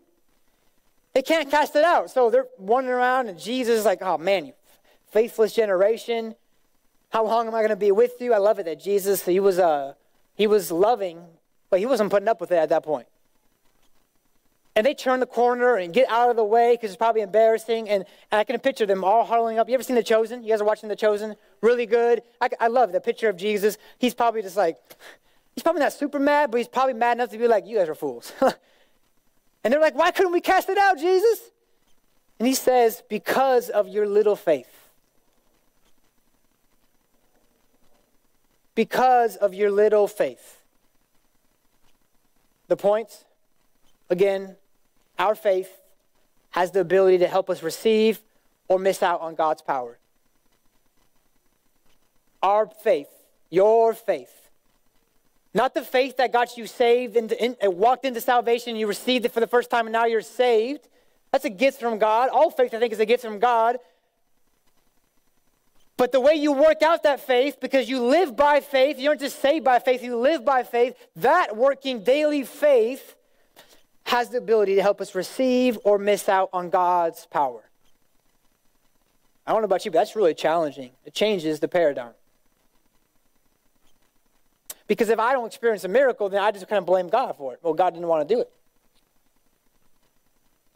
They 1.14 1.22
can't 1.22 1.50
cast 1.50 1.76
it 1.76 1.84
out. 1.84 2.10
So 2.10 2.30
they're 2.30 2.48
wandering 2.58 2.98
around, 2.98 3.28
and 3.28 3.40
Jesus 3.40 3.80
is 3.80 3.86
like, 3.86 4.02
oh 4.02 4.18
man, 4.18 4.46
you 4.46 4.54
faithless 5.12 5.54
generation. 5.54 6.36
How 7.10 7.26
long 7.26 7.48
am 7.48 7.56
I 7.56 7.60
going 7.60 7.70
to 7.70 7.76
be 7.76 7.92
with 7.92 8.14
you? 8.20 8.34
I 8.34 8.38
love 8.38 8.60
it 8.60 8.66
that 8.66 8.80
Jesus, 8.80 9.26
he 9.26 9.40
was, 9.40 9.60
uh, 9.60 9.94
he 10.36 10.48
was 10.48 10.72
loving, 10.72 11.24
but 11.70 11.80
he 11.80 11.86
wasn't 11.86 12.10
putting 12.10 12.30
up 12.30 12.40
with 12.40 12.52
it 12.52 12.56
at 12.56 12.70
that 12.70 12.84
point. 12.84 13.08
And 14.76 14.86
they 14.86 14.94
turn 14.94 15.20
the 15.20 15.26
corner 15.26 15.76
and 15.76 15.94
get 15.94 16.10
out 16.10 16.30
of 16.30 16.38
the 16.38 16.46
way 16.46 16.74
because 16.74 16.92
it's 16.92 16.98
probably 16.98 17.22
embarrassing. 17.22 17.90
And, 17.90 18.06
and, 18.32 18.40
I 18.40 18.44
can 18.46 18.58
picture 18.60 18.86
them 18.86 19.04
all 19.04 19.26
huddling 19.26 19.60
up. 19.60 19.68
You 19.68 19.74
ever 19.74 19.84
seen 19.84 19.98
The 19.98 20.04
Chosen? 20.04 20.44
You 20.44 20.50
guys 20.50 20.62
are 20.62 20.66
watching 20.66 20.88
The 20.88 20.96
Chosen? 20.96 21.36
Really 21.62 21.86
good. 21.86 22.22
I, 22.40 22.50
I 22.60 22.68
love 22.68 22.92
the 22.94 23.02
picture 23.02 23.28
of 23.28 23.36
Jesus. 23.36 23.78
He's 24.00 24.14
probably 24.14 24.42
just 24.42 24.56
like, 24.56 24.78
he's 25.56 25.64
probably 25.64 25.82
not 25.82 25.92
super 25.92 26.20
mad, 26.20 26.52
but 26.52 26.58
he's 26.58 26.70
probably 26.70 26.94
mad 26.94 27.18
enough 27.18 27.32
to 27.32 27.38
be 27.38 27.48
like, 27.48 27.68
you 27.68 27.78
guys 27.78 27.90
are 27.90 27.96
fools. 27.96 28.32
and 28.42 29.74
they're 29.74 29.82
like, 29.82 29.96
why 29.96 30.12
couldn't 30.12 30.32
we 30.32 30.42
cast 30.42 30.70
it 30.70 30.78
out, 30.78 30.98
Jesus? 30.98 31.40
And 32.40 32.48
he 32.48 32.56
says, 32.56 33.04
because 33.10 33.70
of 33.70 33.90
your 33.90 34.08
little 34.08 34.38
faith. 34.38 34.82
because 38.76 39.36
of 39.36 39.54
your 39.54 39.72
little 39.72 40.08
faith. 40.08 40.60
The 42.68 42.78
point, 42.78 43.26
again, 44.10 44.56
our 45.22 45.36
faith 45.36 45.70
has 46.50 46.72
the 46.72 46.80
ability 46.80 47.20
to 47.20 47.28
help 47.28 47.50
us 47.50 47.62
receive 47.62 48.20
or 48.68 48.80
miss 48.80 49.04
out 49.04 49.22
on 49.22 49.36
God's 49.36 49.62
power. 49.62 50.00
Our 52.42 52.66
faith, 52.66 53.10
your 53.52 53.94
faith, 53.94 54.50
not 55.54 55.76
the 55.76 55.84
faith 55.84 56.18
that 56.18 56.34
got 56.34 56.58
you 56.58 56.66
saved 56.66 57.16
and, 57.16 57.32
and, 57.34 57.56
and 57.62 57.78
walked 57.78 58.04
into 58.04 58.20
salvation, 58.20 58.76
you 58.76 58.88
received 58.88 59.26
it 59.26 59.32
for 59.32 59.42
the 59.42 59.48
first 59.48 59.70
time, 59.70 59.86
and 59.86 59.94
now 59.94 60.06
you're 60.06 60.22
saved. 60.22 60.88
That's 61.32 61.46
a 61.46 61.50
gift 61.50 61.80
from 61.80 62.00
God. 62.00 62.30
All 62.30 62.50
faith, 62.50 62.74
I 62.74 62.80
think, 62.80 62.92
is 62.92 63.00
a 63.00 63.06
gift 63.06 63.24
from 63.24 63.38
God. 63.38 63.78
But 65.98 66.12
the 66.12 66.20
way 66.20 66.34
you 66.34 66.52
work 66.52 66.82
out 66.82 67.04
that 67.04 67.20
faith, 67.20 67.58
because 67.62 67.88
you 67.88 68.02
live 68.02 68.36
by 68.36 68.60
faith, 68.60 68.98
you 68.98 69.10
aren't 69.10 69.22
just 69.22 69.40
saved 69.40 69.64
by 69.64 69.78
faith, 69.78 70.02
you 70.02 70.18
live 70.18 70.44
by 70.44 70.64
faith, 70.64 70.96
that 71.18 71.56
working 71.56 72.04
daily 72.04 72.44
faith 72.44 73.16
has 74.12 74.28
the 74.28 74.38
ability 74.38 74.76
to 74.76 74.82
help 74.82 75.00
us 75.00 75.16
receive 75.16 75.80
or 75.86 75.98
miss 75.98 76.28
out 76.28 76.50
on 76.52 76.70
God's 76.70 77.26
power. 77.28 77.64
I 79.48 79.54
don't 79.54 79.62
know 79.62 79.66
about 79.66 79.86
you, 79.86 79.92
but 79.92 80.00
that's 80.00 80.18
really 80.18 80.34
challenging. 80.34 80.92
It 81.06 81.14
changes 81.14 81.62
the 81.62 81.70
paradigm. 81.70 82.12
Because 84.86 85.08
if 85.08 85.18
I 85.18 85.32
don't 85.32 85.46
experience 85.46 85.86
a 85.86 85.88
miracle, 85.88 86.28
then 86.28 86.44
I 86.44 86.52
just 86.52 86.68
kind 86.68 86.80
of 86.80 86.86
blame 86.86 87.08
God 87.08 87.38
for 87.38 87.54
it. 87.54 87.60
Well, 87.64 87.74
God 87.74 87.94
didn't 87.94 88.10
want 88.10 88.28
to 88.28 88.36
do 88.36 88.42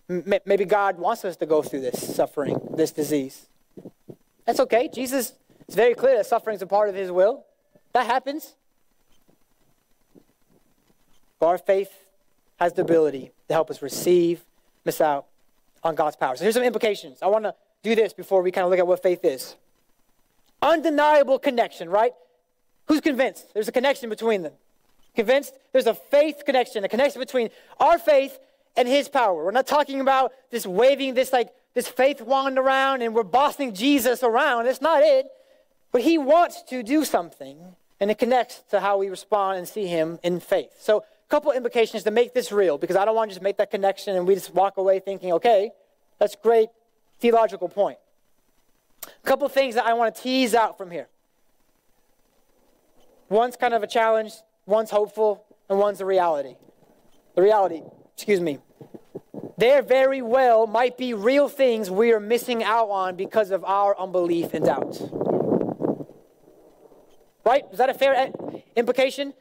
it. 0.08 0.46
Maybe 0.46 0.64
God 0.64 0.98
wants 0.98 1.26
us 1.26 1.36
to 1.36 1.46
go 1.46 1.62
through 1.62 1.82
this 1.82 2.16
suffering, 2.16 2.58
this 2.74 2.94
disease. 2.94 3.48
That's 4.46 4.62
okay. 4.62 4.88
Jesus 4.88 5.34
is 5.68 5.76
very 5.76 5.94
clear 5.94 6.16
that 6.16 6.26
suffering 6.26 6.56
is 6.56 6.62
a 6.62 6.68
part 6.68 6.88
of 6.88 6.96
his 6.96 7.12
will. 7.12 7.44
That 7.92 8.06
happens. 8.06 8.56
But 11.38 11.48
our 11.48 11.58
faith 11.58 12.05
has 12.58 12.74
the 12.74 12.82
ability 12.82 13.32
to 13.48 13.54
help 13.54 13.70
us 13.70 13.82
receive, 13.82 14.44
miss 14.86 15.02
out 15.02 15.26
on 15.84 15.96
God's 15.96 16.16
power. 16.16 16.36
So 16.36 16.44
here's 16.44 16.56
some 16.56 16.64
implications. 16.64 17.20
I 17.22 17.28
want 17.28 17.46
to 17.46 17.54
do 17.84 17.96
this 17.96 18.14
before 18.14 18.42
we 18.42 18.52
kind 18.52 18.66
of 18.66 18.72
look 18.72 18.80
at 18.80 18.88
what 18.88 19.02
faith 19.02 19.24
is. 19.24 19.56
Undeniable 20.62 21.38
connection, 21.38 21.90
right? 21.90 22.14
Who's 22.88 23.02
convinced? 23.02 23.54
There's 23.54 23.68
a 23.68 23.72
connection 23.72 24.10
between 24.10 24.42
them. 24.42 24.54
Convinced 25.16 25.54
there's 25.72 25.88
a 25.88 25.94
faith 25.94 26.44
connection, 26.46 26.84
a 26.84 26.90
connection 26.90 27.20
between 27.20 27.50
our 27.80 27.98
faith 27.98 28.38
and 28.76 28.88
his 28.88 29.08
power. 29.08 29.46
We're 29.46 29.52
not 29.52 29.68
talking 29.68 30.02
about 30.02 30.34
this 30.52 30.66
waving 30.66 31.14
this 31.14 31.32
like 31.32 31.50
this 31.74 31.88
faith 31.88 32.22
wand 32.22 32.58
around 32.58 33.02
and 33.02 33.14
we're 33.14 33.24
bossing 33.24 33.74
Jesus 33.74 34.24
around. 34.24 34.66
That's 34.66 34.82
not 34.82 35.02
it. 35.04 35.28
But 35.92 36.02
he 36.02 36.18
wants 36.18 36.64
to 36.64 36.84
do 36.84 37.06
something 37.06 37.76
and 38.00 38.12
it 38.12 38.18
connects 38.18 38.64
to 38.72 38.80
how 38.80 38.98
we 38.98 39.10
respond 39.10 39.58
and 39.58 39.68
see 39.68 39.88
him 39.88 40.20
in 40.24 40.40
faith. 40.40 40.72
So, 40.80 41.06
couple 41.30 41.52
implications 41.52 42.04
to 42.04 42.12
make 42.12 42.34
this 42.34 42.52
real 42.52 42.78
because 42.78 42.96
I 42.96 43.06
don't 43.06 43.16
want 43.16 43.32
to 43.32 43.36
just 43.36 43.44
make 43.44 43.58
that 43.58 43.72
connection 43.72 44.16
and 44.16 44.28
we 44.28 44.36
just 44.36 44.54
walk 44.54 44.78
away 44.78 45.00
thinking, 45.00 45.34
okay, 45.34 45.72
that's 46.20 46.36
great 46.36 46.70
theological 47.20 47.70
point. 47.70 47.98
A 49.08 49.28
couple 49.28 49.48
things 49.50 49.76
that 49.76 49.86
I 49.86 49.94
want 49.94 50.16
to 50.16 50.22
tease 50.22 50.54
out 50.54 50.78
from 50.78 50.92
here. 50.92 51.08
One's 53.30 53.56
kind 53.56 53.74
of 53.74 53.84
a 53.84 53.88
challenge, 53.88 54.34
one's 54.66 54.92
hopeful, 54.92 55.46
and 55.70 55.80
one's 55.80 56.02
a 56.02 56.06
reality. 56.06 56.56
The 57.36 57.42
reality, 57.42 57.82
excuse 58.14 58.40
me. 58.40 58.60
There 59.58 59.82
very 59.82 60.22
well 60.22 60.68
might 60.68 60.98
be 60.98 61.14
real 61.14 61.48
things 61.48 61.90
we 61.90 62.12
are 62.12 62.20
missing 62.20 62.64
out 62.64 62.90
on 62.90 63.16
because 63.16 63.52
of 63.52 63.64
our 63.64 63.98
unbelief 64.00 64.54
and 64.54 64.66
doubt. 64.66 65.00
Right? 67.46 67.64
Is 67.72 67.78
that 67.78 67.90
a 67.90 67.94
fair 67.94 68.16
eh, 68.16 68.32
implication? 68.76 69.34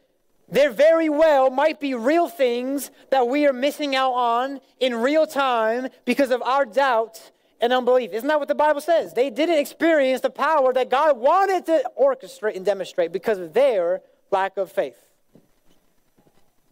There 0.54 0.70
very 0.70 1.08
well 1.08 1.50
might 1.50 1.80
be 1.80 1.94
real 1.94 2.28
things 2.28 2.92
that 3.10 3.26
we 3.26 3.44
are 3.44 3.52
missing 3.52 3.96
out 3.96 4.12
on 4.12 4.60
in 4.78 4.94
real 4.94 5.26
time 5.26 5.88
because 6.04 6.30
of 6.30 6.42
our 6.42 6.64
doubt 6.64 7.32
and 7.60 7.72
unbelief. 7.72 8.12
Isn't 8.12 8.28
that 8.28 8.38
what 8.38 8.46
the 8.46 8.54
Bible 8.54 8.80
says? 8.80 9.14
They 9.14 9.30
didn't 9.30 9.58
experience 9.58 10.20
the 10.20 10.30
power 10.30 10.72
that 10.72 10.90
God 10.90 11.18
wanted 11.18 11.66
to 11.66 11.90
orchestrate 12.00 12.54
and 12.54 12.64
demonstrate 12.64 13.10
because 13.10 13.38
of 13.38 13.52
their 13.52 14.00
lack 14.30 14.56
of 14.56 14.70
faith. 14.70 14.96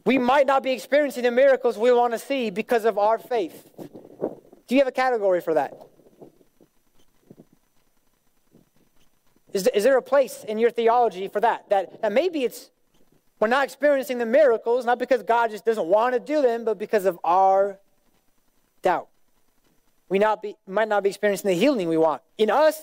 We 0.07 0.17
might 0.17 0.47
not 0.47 0.63
be 0.63 0.71
experiencing 0.71 1.25
the 1.25 1.33
miracles 1.33 1.77
we 1.77 1.93
want 1.93 2.13
to 2.13 2.21
see 2.21 2.51
because 2.51 2.85
of 2.85 2.99
our 2.99 3.19
faith. 3.19 3.69
Do 3.77 4.77
you 4.77 4.79
have 4.79 4.87
a 4.87 4.93
category 4.93 5.41
for 5.41 5.55
that? 5.55 5.77
Is, 9.53 9.65
there 9.65 9.99
a 9.99 10.03
place 10.03 10.45
in 10.47 10.59
your 10.59 10.71
theology 10.71 11.27
for 11.27 11.41
that? 11.41 11.69
That, 11.69 12.01
that 12.01 12.13
maybe 12.13 12.45
it's 12.45 12.71
we're 13.43 13.49
not 13.49 13.65
experiencing 13.65 14.19
the 14.19 14.25
miracles, 14.25 14.87
not 14.87 15.01
because 15.01 15.25
God 15.25 15.51
just 15.51 15.65
doesn't 15.65 15.87
want 15.87 16.15
to 16.15 16.21
do 16.21 16.43
them, 16.43 16.65
but 16.65 16.79
because 16.79 17.07
of 17.07 17.19
our 17.25 17.81
doubt. 18.83 19.09
We 20.09 20.21
not 20.21 20.43
be, 20.43 20.55
might 20.65 20.87
not 20.87 21.03
be 21.03 21.09
experiencing 21.09 21.49
the 21.49 21.57
healing 21.57 21.89
we 21.89 21.97
want 21.97 22.23
in 22.39 22.51
us 22.51 22.81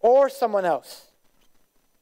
or 0.00 0.28
someone 0.28 0.66
else. 0.66 1.06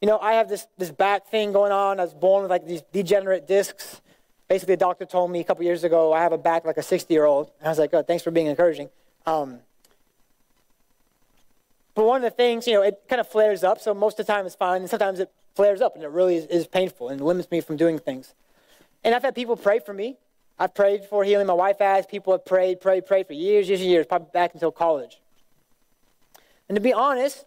You 0.01 0.09
know, 0.09 0.19
I 0.19 0.33
have 0.33 0.49
this, 0.49 0.67
this 0.77 0.91
back 0.91 1.29
thing 1.29 1.53
going 1.53 1.71
on. 1.71 2.01
I 2.01 2.03
was 2.03 2.13
born 2.13 2.43
with 2.43 2.51
like 2.51 2.67
these 2.67 2.83
degenerate 2.93 3.47
discs. 3.47 4.01
Basically, 4.49 4.75
a 4.75 4.79
doctor 4.79 5.05
told 5.05 5.31
me 5.31 5.39
a 5.39 5.45
couple 5.45 5.63
years 5.63 5.85
ago 5.85 6.13
I 6.13 6.23
have 6.23 6.33
a 6.33 6.39
back 6.39 6.65
like 6.65 6.79
a 6.79 6.83
60 6.83 7.15
year 7.15 7.25
old. 7.25 7.53
And 7.61 7.69
I 7.69 7.71
was 7.71 7.79
like, 7.79 7.95
oh, 7.95 8.03
thanks 8.03 8.25
for 8.25 8.33
being 8.33 8.49
encouraging. 8.49 8.89
Um, 9.27 9.61
but 11.95 12.05
one 12.05 12.17
of 12.17 12.33
the 12.33 12.37
things, 12.37 12.67
you 12.67 12.73
know, 12.73 12.83
it 12.83 13.05
kind 13.09 13.21
of 13.21 13.29
flares 13.29 13.63
up. 13.63 13.81
So 13.81 13.95
most 13.95 14.19
of 14.19 14.27
the 14.27 14.33
time 14.33 14.45
it's 14.45 14.57
fine. 14.57 14.81
And 14.81 14.91
sometimes 14.91 15.21
it 15.21 15.31
flares 15.57 15.81
up 15.81 15.95
and 15.95 16.05
it 16.05 16.11
really 16.11 16.37
is, 16.37 16.47
is 16.47 16.67
painful 16.67 17.09
and 17.09 17.21
limits 17.21 17.51
me 17.51 17.61
from 17.61 17.77
doing 17.77 17.99
things. 17.99 18.35
And 19.03 19.15
I've 19.15 19.23
had 19.23 19.35
people 19.35 19.57
pray 19.57 19.81
for 19.81 19.95
me. 19.95 20.19
I've 20.59 20.75
prayed 20.75 21.05
for 21.05 21.25
healing. 21.25 21.47
My 21.47 21.55
wife 21.55 21.79
has. 21.81 22.07
People 22.07 22.33
have 22.33 22.45
prayed, 22.45 22.81
prayed, 22.81 23.07
prayed 23.07 23.27
for 23.27 23.33
years, 23.33 23.69
years, 23.69 23.81
and 23.81 23.91
years, 23.91 24.07
probably 24.07 24.29
back 24.33 24.55
until 24.55 24.71
college. 24.71 25.21
And 26.69 26.77
to 26.77 26.81
be 26.81 26.93
honest, 26.93 27.45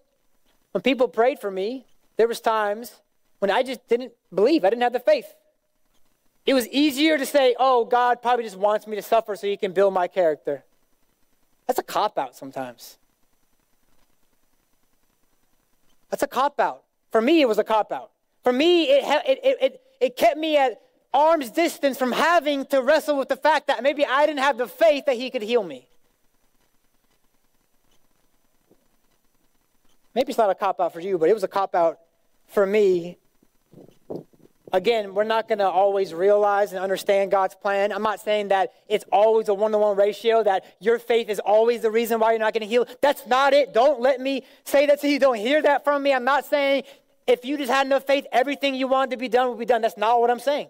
when 0.71 0.81
people 0.81 1.07
prayed 1.07 1.39
for 1.39 1.49
me, 1.49 1.85
there 2.17 2.27
was 2.27 2.39
times 2.39 3.01
when 3.39 3.49
I 3.51 3.63
just 3.63 3.87
didn't 3.87 4.13
believe. 4.33 4.63
I 4.63 4.69
didn't 4.69 4.83
have 4.83 4.93
the 4.93 4.99
faith. 4.99 5.33
It 6.45 6.53
was 6.53 6.67
easier 6.69 7.17
to 7.17 7.25
say, 7.25 7.55
oh, 7.59 7.85
God 7.85 8.21
probably 8.21 8.43
just 8.43 8.57
wants 8.57 8.87
me 8.87 8.95
to 8.95 9.01
suffer 9.01 9.35
so 9.35 9.47
he 9.47 9.57
can 9.57 9.71
build 9.71 9.93
my 9.93 10.07
character. 10.07 10.63
That's 11.67 11.79
a 11.79 11.83
cop 11.83 12.17
out 12.17 12.35
sometimes. 12.35 12.97
That's 16.09 16.23
a 16.23 16.27
cop 16.27 16.59
out. 16.59 16.83
For 17.11 17.21
me, 17.21 17.41
it 17.41 17.47
was 17.47 17.57
a 17.57 17.63
cop 17.63 17.91
out. 17.91 18.11
For 18.43 18.53
me, 18.53 18.85
it, 18.85 19.03
it, 19.27 19.57
it, 19.61 19.81
it, 19.99 20.17
kept 20.17 20.37
me 20.37 20.57
at 20.57 20.81
arm's 21.13 21.49
distance 21.49 21.97
from 21.97 22.11
having 22.11 22.65
to 22.67 22.81
wrestle 22.81 23.17
with 23.17 23.29
the 23.29 23.35
fact 23.35 23.67
that 23.67 23.83
maybe 23.83 24.05
I 24.05 24.25
didn't 24.25 24.39
have 24.39 24.57
the 24.57 24.67
faith 24.67 25.05
that 25.05 25.15
he 25.15 25.29
could 25.29 25.41
heal 25.41 25.63
me. 25.63 25.87
Maybe 30.15 30.29
it's 30.29 30.37
not 30.37 30.49
a 30.49 30.55
cop 30.55 30.79
out 30.79 30.93
for 30.93 30.99
you, 30.99 31.17
but 31.17 31.29
it 31.29 31.33
was 31.33 31.43
a 31.43 31.47
cop 31.47 31.75
out 31.75 31.99
for 32.47 32.65
me. 32.65 33.17
Again, 34.71 35.15
we're 35.15 35.23
not 35.23 35.47
going 35.47 35.59
to 35.59 35.69
always 35.69 36.13
realize 36.13 36.71
and 36.71 36.81
understand 36.81 37.31
God's 37.31 37.55
plan. 37.55 37.91
I'm 37.91 38.03
not 38.03 38.19
saying 38.19 38.49
that 38.49 38.73
it's 38.87 39.05
always 39.11 39.47
a 39.49 39.53
one 39.53 39.71
to 39.71 39.77
one 39.77 39.97
ratio, 39.97 40.43
that 40.43 40.63
your 40.79 40.99
faith 40.99 41.29
is 41.29 41.39
always 41.39 41.81
the 41.81 41.91
reason 41.91 42.19
why 42.19 42.31
you're 42.31 42.39
not 42.39 42.53
going 42.53 42.61
to 42.61 42.67
heal. 42.67 42.85
That's 43.01 43.25
not 43.25 43.53
it. 43.53 43.73
Don't 43.73 43.99
let 43.99 44.19
me 44.21 44.43
say 44.65 44.85
that 44.85 45.01
to 45.01 45.09
you. 45.09 45.19
Don't 45.19 45.37
hear 45.37 45.61
that 45.61 45.83
from 45.83 46.03
me. 46.03 46.13
I'm 46.13 46.23
not 46.23 46.45
saying 46.45 46.83
if 47.25 47.45
you 47.45 47.57
just 47.57 47.71
had 47.71 47.87
enough 47.87 48.05
faith, 48.05 48.25
everything 48.31 48.75
you 48.75 48.87
wanted 48.87 49.11
to 49.11 49.17
be 49.17 49.27
done 49.27 49.49
would 49.49 49.59
be 49.59 49.65
done. 49.65 49.81
That's 49.81 49.97
not 49.97 50.19
what 50.19 50.29
I'm 50.29 50.39
saying. 50.39 50.69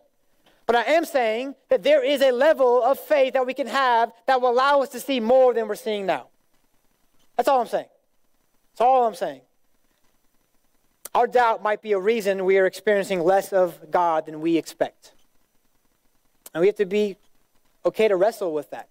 But 0.66 0.76
I 0.76 0.84
am 0.84 1.04
saying 1.04 1.56
that 1.70 1.84
there 1.84 2.04
is 2.06 2.22
a 2.22 2.32
level 2.32 2.84
of 2.84 3.00
faith 3.00 3.34
that 3.34 3.46
we 3.46 3.54
can 3.54 3.68
have 3.68 4.12
that 4.28 4.40
will 4.40 4.52
allow 4.52 4.82
us 4.82 4.90
to 4.90 5.00
see 5.00 5.20
more 5.20 5.54
than 5.54 5.68
we're 5.68 5.76
seeing 5.76 6.06
now. 6.06 6.28
That's 7.36 7.50
all 7.50 7.60
I'm 7.60 7.68
saying. 7.68 7.88
That's 8.74 8.82
all 8.82 9.08
I'm 9.08 9.16
saying. 9.16 9.42
Our 11.16 11.28
doubt 11.28 11.64
might 11.64 11.82
be 11.82 11.94
a 11.94 12.00
reason 12.00 12.46
we 12.46 12.58
are 12.58 12.66
experiencing 12.66 13.22
less 13.22 13.52
of 13.52 13.92
God 13.92 14.28
than 14.28 14.42
we 14.42 14.58
expect. 14.58 15.14
And 16.54 16.62
we 16.62 16.68
have 16.68 16.76
to 16.78 16.86
be 16.86 17.18
okay 17.86 18.08
to 18.08 18.16
wrestle 18.16 18.54
with 18.54 18.70
that. 18.72 18.90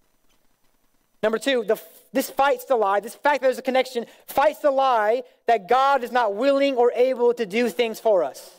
Number 1.22 1.38
two, 1.38 1.64
the, 1.64 1.80
this 2.12 2.30
fights 2.30 2.64
the 2.64 2.76
lie. 2.76 3.00
This 3.00 3.14
fact 3.14 3.40
that 3.40 3.48
there's 3.48 3.58
a 3.58 3.62
connection 3.62 4.06
fights 4.26 4.60
the 4.60 4.70
lie 4.70 5.22
that 5.46 5.68
God 5.68 6.04
is 6.04 6.12
not 6.12 6.34
willing 6.34 6.76
or 6.76 6.92
able 6.92 7.34
to 7.34 7.44
do 7.44 7.68
things 7.68 7.98
for 7.98 8.22
us. 8.22 8.52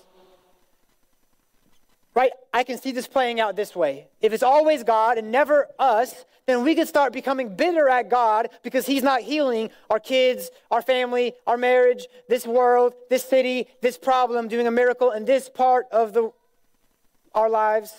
Right? 2.20 2.34
I 2.54 2.66
can 2.66 2.78
see 2.78 2.92
this 2.92 3.08
playing 3.08 3.40
out 3.40 3.56
this 3.56 3.74
way. 3.74 4.10
If 4.20 4.34
it's 4.34 4.44
always 4.44 4.84
God 4.84 5.18
and 5.18 5.32
never 5.32 5.68
us, 5.80 6.26
then 6.48 6.66
we 6.66 6.76
could 6.76 6.90
start 6.90 7.14
becoming 7.14 7.56
bitter 7.56 7.88
at 7.88 8.10
God 8.10 8.50
because 8.62 8.86
He's 8.86 9.04
not 9.04 9.22
healing 9.22 9.70
our 9.90 10.02
kids, 10.02 10.52
our 10.70 10.82
family, 10.82 11.32
our 11.48 11.56
marriage, 11.56 12.08
this 12.28 12.46
world, 12.46 12.94
this 13.10 13.24
city, 13.24 13.68
this 13.82 13.98
problem, 13.98 14.50
doing 14.50 14.68
a 14.68 14.72
miracle 14.72 15.12
in 15.12 15.24
this 15.24 15.48
part 15.48 15.86
of 15.94 16.12
the, 16.12 16.30
our 17.34 17.50
lives. 17.50 17.94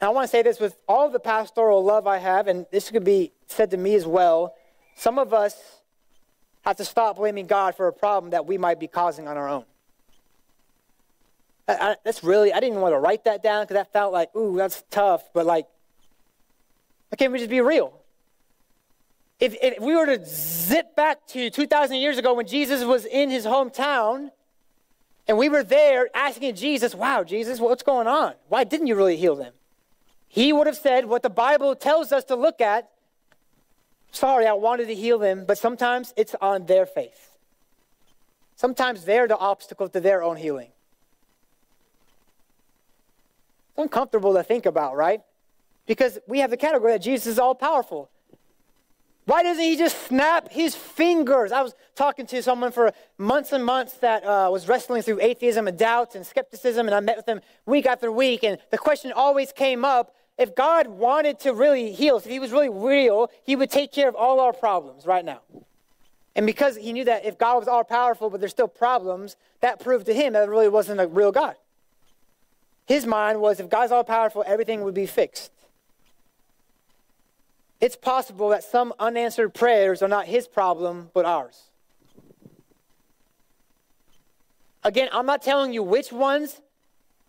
And 0.00 0.08
I 0.08 0.10
want 0.12 0.24
to 0.24 0.30
say 0.30 0.40
this 0.40 0.58
with 0.58 0.78
all 0.88 1.10
the 1.10 1.20
pastoral 1.20 1.84
love 1.84 2.06
I 2.06 2.16
have, 2.16 2.48
and 2.48 2.64
this 2.72 2.90
could 2.90 3.04
be 3.04 3.32
said 3.48 3.70
to 3.72 3.76
me 3.76 3.94
as 3.96 4.06
well. 4.06 4.54
Some 4.94 5.18
of 5.18 5.34
us 5.34 5.82
have 6.62 6.78
to 6.78 6.86
stop 6.86 7.16
blaming 7.16 7.48
God 7.48 7.74
for 7.74 7.86
a 7.86 7.92
problem 7.92 8.30
that 8.30 8.46
we 8.46 8.56
might 8.56 8.80
be 8.80 8.86
causing 8.86 9.28
on 9.28 9.36
our 9.36 9.46
own. 9.46 9.66
I, 11.68 11.74
I, 11.74 11.96
that's 12.04 12.22
really, 12.22 12.52
I 12.52 12.60
didn't 12.60 12.80
want 12.80 12.94
to 12.94 12.98
write 12.98 13.24
that 13.24 13.42
down 13.42 13.64
because 13.64 13.74
that 13.74 13.92
felt 13.92 14.12
like, 14.12 14.34
ooh, 14.36 14.56
that's 14.56 14.84
tough. 14.90 15.32
But 15.32 15.46
like, 15.46 15.66
can't 17.16 17.32
we 17.32 17.38
just 17.38 17.50
be 17.50 17.60
real? 17.60 18.00
If, 19.38 19.54
if 19.62 19.80
we 19.80 19.94
were 19.94 20.06
to 20.06 20.24
zip 20.24 20.96
back 20.96 21.26
to 21.28 21.50
2,000 21.50 21.96
years 21.96 22.18
ago 22.18 22.34
when 22.34 22.46
Jesus 22.46 22.84
was 22.84 23.04
in 23.04 23.30
his 23.30 23.44
hometown, 23.44 24.30
and 25.28 25.36
we 25.36 25.48
were 25.48 25.64
there 25.64 26.08
asking 26.14 26.54
Jesus, 26.54 26.94
wow, 26.94 27.24
Jesus, 27.24 27.58
what's 27.58 27.82
going 27.82 28.06
on? 28.06 28.34
Why 28.48 28.64
didn't 28.64 28.86
you 28.86 28.94
really 28.94 29.16
heal 29.16 29.34
them? 29.34 29.52
He 30.28 30.52
would 30.52 30.66
have 30.66 30.76
said 30.76 31.06
what 31.06 31.22
the 31.22 31.30
Bible 31.30 31.74
tells 31.74 32.12
us 32.12 32.24
to 32.24 32.36
look 32.36 32.60
at. 32.60 32.90
Sorry, 34.12 34.46
I 34.46 34.52
wanted 34.52 34.86
to 34.86 34.94
heal 34.94 35.18
them, 35.18 35.44
but 35.46 35.58
sometimes 35.58 36.14
it's 36.16 36.34
on 36.40 36.66
their 36.66 36.86
faith. 36.86 37.36
Sometimes 38.54 39.04
they're 39.04 39.28
the 39.28 39.36
obstacle 39.36 39.88
to 39.88 40.00
their 40.00 40.22
own 40.22 40.36
healing. 40.36 40.70
It's 43.65 43.65
uncomfortable 43.78 44.34
to 44.34 44.42
think 44.42 44.66
about, 44.66 44.96
right? 44.96 45.20
Because 45.86 46.18
we 46.26 46.40
have 46.40 46.50
the 46.50 46.56
category 46.56 46.92
that 46.92 47.02
Jesus 47.02 47.26
is 47.26 47.38
all 47.38 47.54
powerful. 47.54 48.10
Why 49.24 49.42
doesn't 49.42 49.62
he 49.62 49.76
just 49.76 50.06
snap 50.06 50.50
his 50.50 50.76
fingers? 50.76 51.50
I 51.50 51.62
was 51.62 51.74
talking 51.96 52.26
to 52.26 52.42
someone 52.42 52.70
for 52.70 52.92
months 53.18 53.52
and 53.52 53.64
months 53.64 53.94
that 53.94 54.24
uh, 54.24 54.48
was 54.52 54.68
wrestling 54.68 55.02
through 55.02 55.20
atheism 55.20 55.66
and 55.66 55.76
doubts 55.76 56.14
and 56.14 56.24
skepticism, 56.24 56.86
and 56.86 56.94
I 56.94 57.00
met 57.00 57.16
with 57.16 57.26
them 57.26 57.40
week 57.66 57.86
after 57.86 58.10
week, 58.12 58.44
and 58.44 58.58
the 58.70 58.78
question 58.78 59.12
always 59.12 59.50
came 59.52 59.84
up 59.84 60.14
if 60.38 60.54
God 60.54 60.86
wanted 60.86 61.40
to 61.40 61.54
really 61.54 61.92
heal, 61.92 62.16
us, 62.16 62.26
if 62.26 62.30
he 62.30 62.38
was 62.38 62.52
really 62.52 62.68
real, 62.68 63.30
he 63.44 63.56
would 63.56 63.70
take 63.70 63.90
care 63.90 64.08
of 64.08 64.14
all 64.14 64.38
our 64.40 64.52
problems 64.52 65.06
right 65.06 65.24
now. 65.24 65.40
And 66.34 66.44
because 66.44 66.76
he 66.76 66.92
knew 66.92 67.04
that 67.04 67.24
if 67.24 67.38
God 67.38 67.58
was 67.58 67.68
all 67.68 67.84
powerful, 67.84 68.28
but 68.28 68.40
there's 68.40 68.52
still 68.52 68.68
problems, 68.68 69.36
that 69.60 69.80
proved 69.80 70.04
to 70.06 70.14
him 70.14 70.34
that 70.34 70.42
it 70.44 70.50
really 70.50 70.68
wasn't 70.68 71.00
a 71.00 71.06
real 71.06 71.32
God. 71.32 71.56
His 72.86 73.04
mind 73.04 73.40
was 73.40 73.60
if 73.60 73.68
God's 73.68 73.92
all 73.92 74.04
powerful, 74.04 74.44
everything 74.46 74.82
would 74.82 74.94
be 74.94 75.06
fixed. 75.06 75.50
It's 77.80 77.96
possible 77.96 78.48
that 78.50 78.64
some 78.64 78.94
unanswered 78.98 79.52
prayers 79.52 80.02
are 80.02 80.08
not 80.08 80.26
his 80.26 80.48
problem, 80.48 81.10
but 81.12 81.24
ours. 81.24 81.70
Again, 84.82 85.08
I'm 85.12 85.26
not 85.26 85.42
telling 85.42 85.72
you 85.72 85.82
which 85.82 86.12
ones 86.12 86.60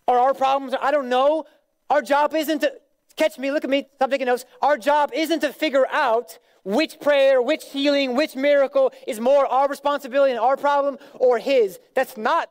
are 0.06 0.18
our 0.18 0.32
problems? 0.32 0.74
I 0.80 0.90
don't 0.90 1.08
know. 1.08 1.44
Our 1.90 2.02
job 2.02 2.34
isn't 2.34 2.60
to, 2.60 2.72
catch 3.16 3.36
me, 3.36 3.50
look 3.50 3.64
at 3.64 3.70
me, 3.70 3.88
stop 3.96 4.10
taking 4.10 4.26
notes. 4.26 4.44
Our 4.62 4.78
job 4.78 5.10
isn't 5.12 5.40
to 5.40 5.52
figure 5.52 5.86
out 5.90 6.38
which 6.64 7.00
prayer, 7.00 7.42
which 7.42 7.64
healing, 7.66 8.14
which 8.14 8.36
miracle 8.36 8.92
is 9.06 9.20
more 9.20 9.46
our 9.46 9.68
responsibility 9.68 10.30
and 10.30 10.40
our 10.40 10.56
problem 10.56 10.98
or 11.14 11.38
his. 11.38 11.78
That's 11.94 12.16
not 12.16 12.48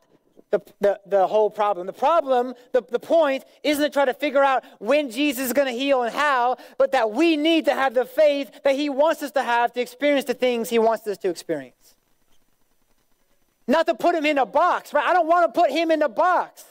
the, 0.50 0.60
the, 0.80 1.00
the 1.06 1.26
whole 1.26 1.50
problem. 1.50 1.86
The 1.86 1.92
problem, 1.92 2.54
the, 2.72 2.82
the 2.82 2.98
point, 2.98 3.44
isn't 3.62 3.82
to 3.82 3.90
try 3.90 4.04
to 4.04 4.14
figure 4.14 4.42
out 4.42 4.64
when 4.78 5.10
Jesus 5.10 5.46
is 5.46 5.52
going 5.52 5.68
to 5.68 5.78
heal 5.78 6.02
and 6.02 6.14
how, 6.14 6.56
but 6.78 6.92
that 6.92 7.10
we 7.10 7.36
need 7.36 7.66
to 7.66 7.74
have 7.74 7.94
the 7.94 8.04
faith 8.04 8.50
that 8.64 8.74
he 8.74 8.88
wants 8.88 9.22
us 9.22 9.30
to 9.32 9.42
have 9.42 9.72
to 9.74 9.80
experience 9.80 10.24
the 10.24 10.34
things 10.34 10.70
he 10.70 10.78
wants 10.78 11.06
us 11.06 11.18
to 11.18 11.28
experience. 11.28 11.94
Not 13.66 13.86
to 13.86 13.94
put 13.94 14.14
him 14.14 14.24
in 14.24 14.38
a 14.38 14.46
box, 14.46 14.94
right? 14.94 15.06
I 15.06 15.12
don't 15.12 15.26
want 15.26 15.52
to 15.52 15.60
put 15.60 15.70
him 15.70 15.90
in 15.90 16.00
a 16.00 16.08
box. 16.08 16.64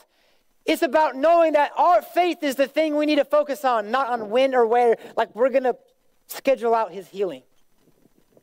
It's 0.65 0.81
about 0.81 1.15
knowing 1.15 1.53
that 1.53 1.71
our 1.77 2.01
faith 2.01 2.43
is 2.43 2.55
the 2.55 2.67
thing 2.67 2.95
we 2.95 3.05
need 3.05 3.17
to 3.17 3.25
focus 3.25 3.63
on, 3.63 3.91
not 3.91 4.09
on 4.09 4.29
when 4.29 4.55
or 4.55 4.65
where. 4.65 4.97
Like 5.15 5.33
we're 5.35 5.49
going 5.49 5.63
to 5.63 5.77
schedule 6.25 6.73
out 6.73 6.91
his 6.91 7.07
healing. 7.07 7.43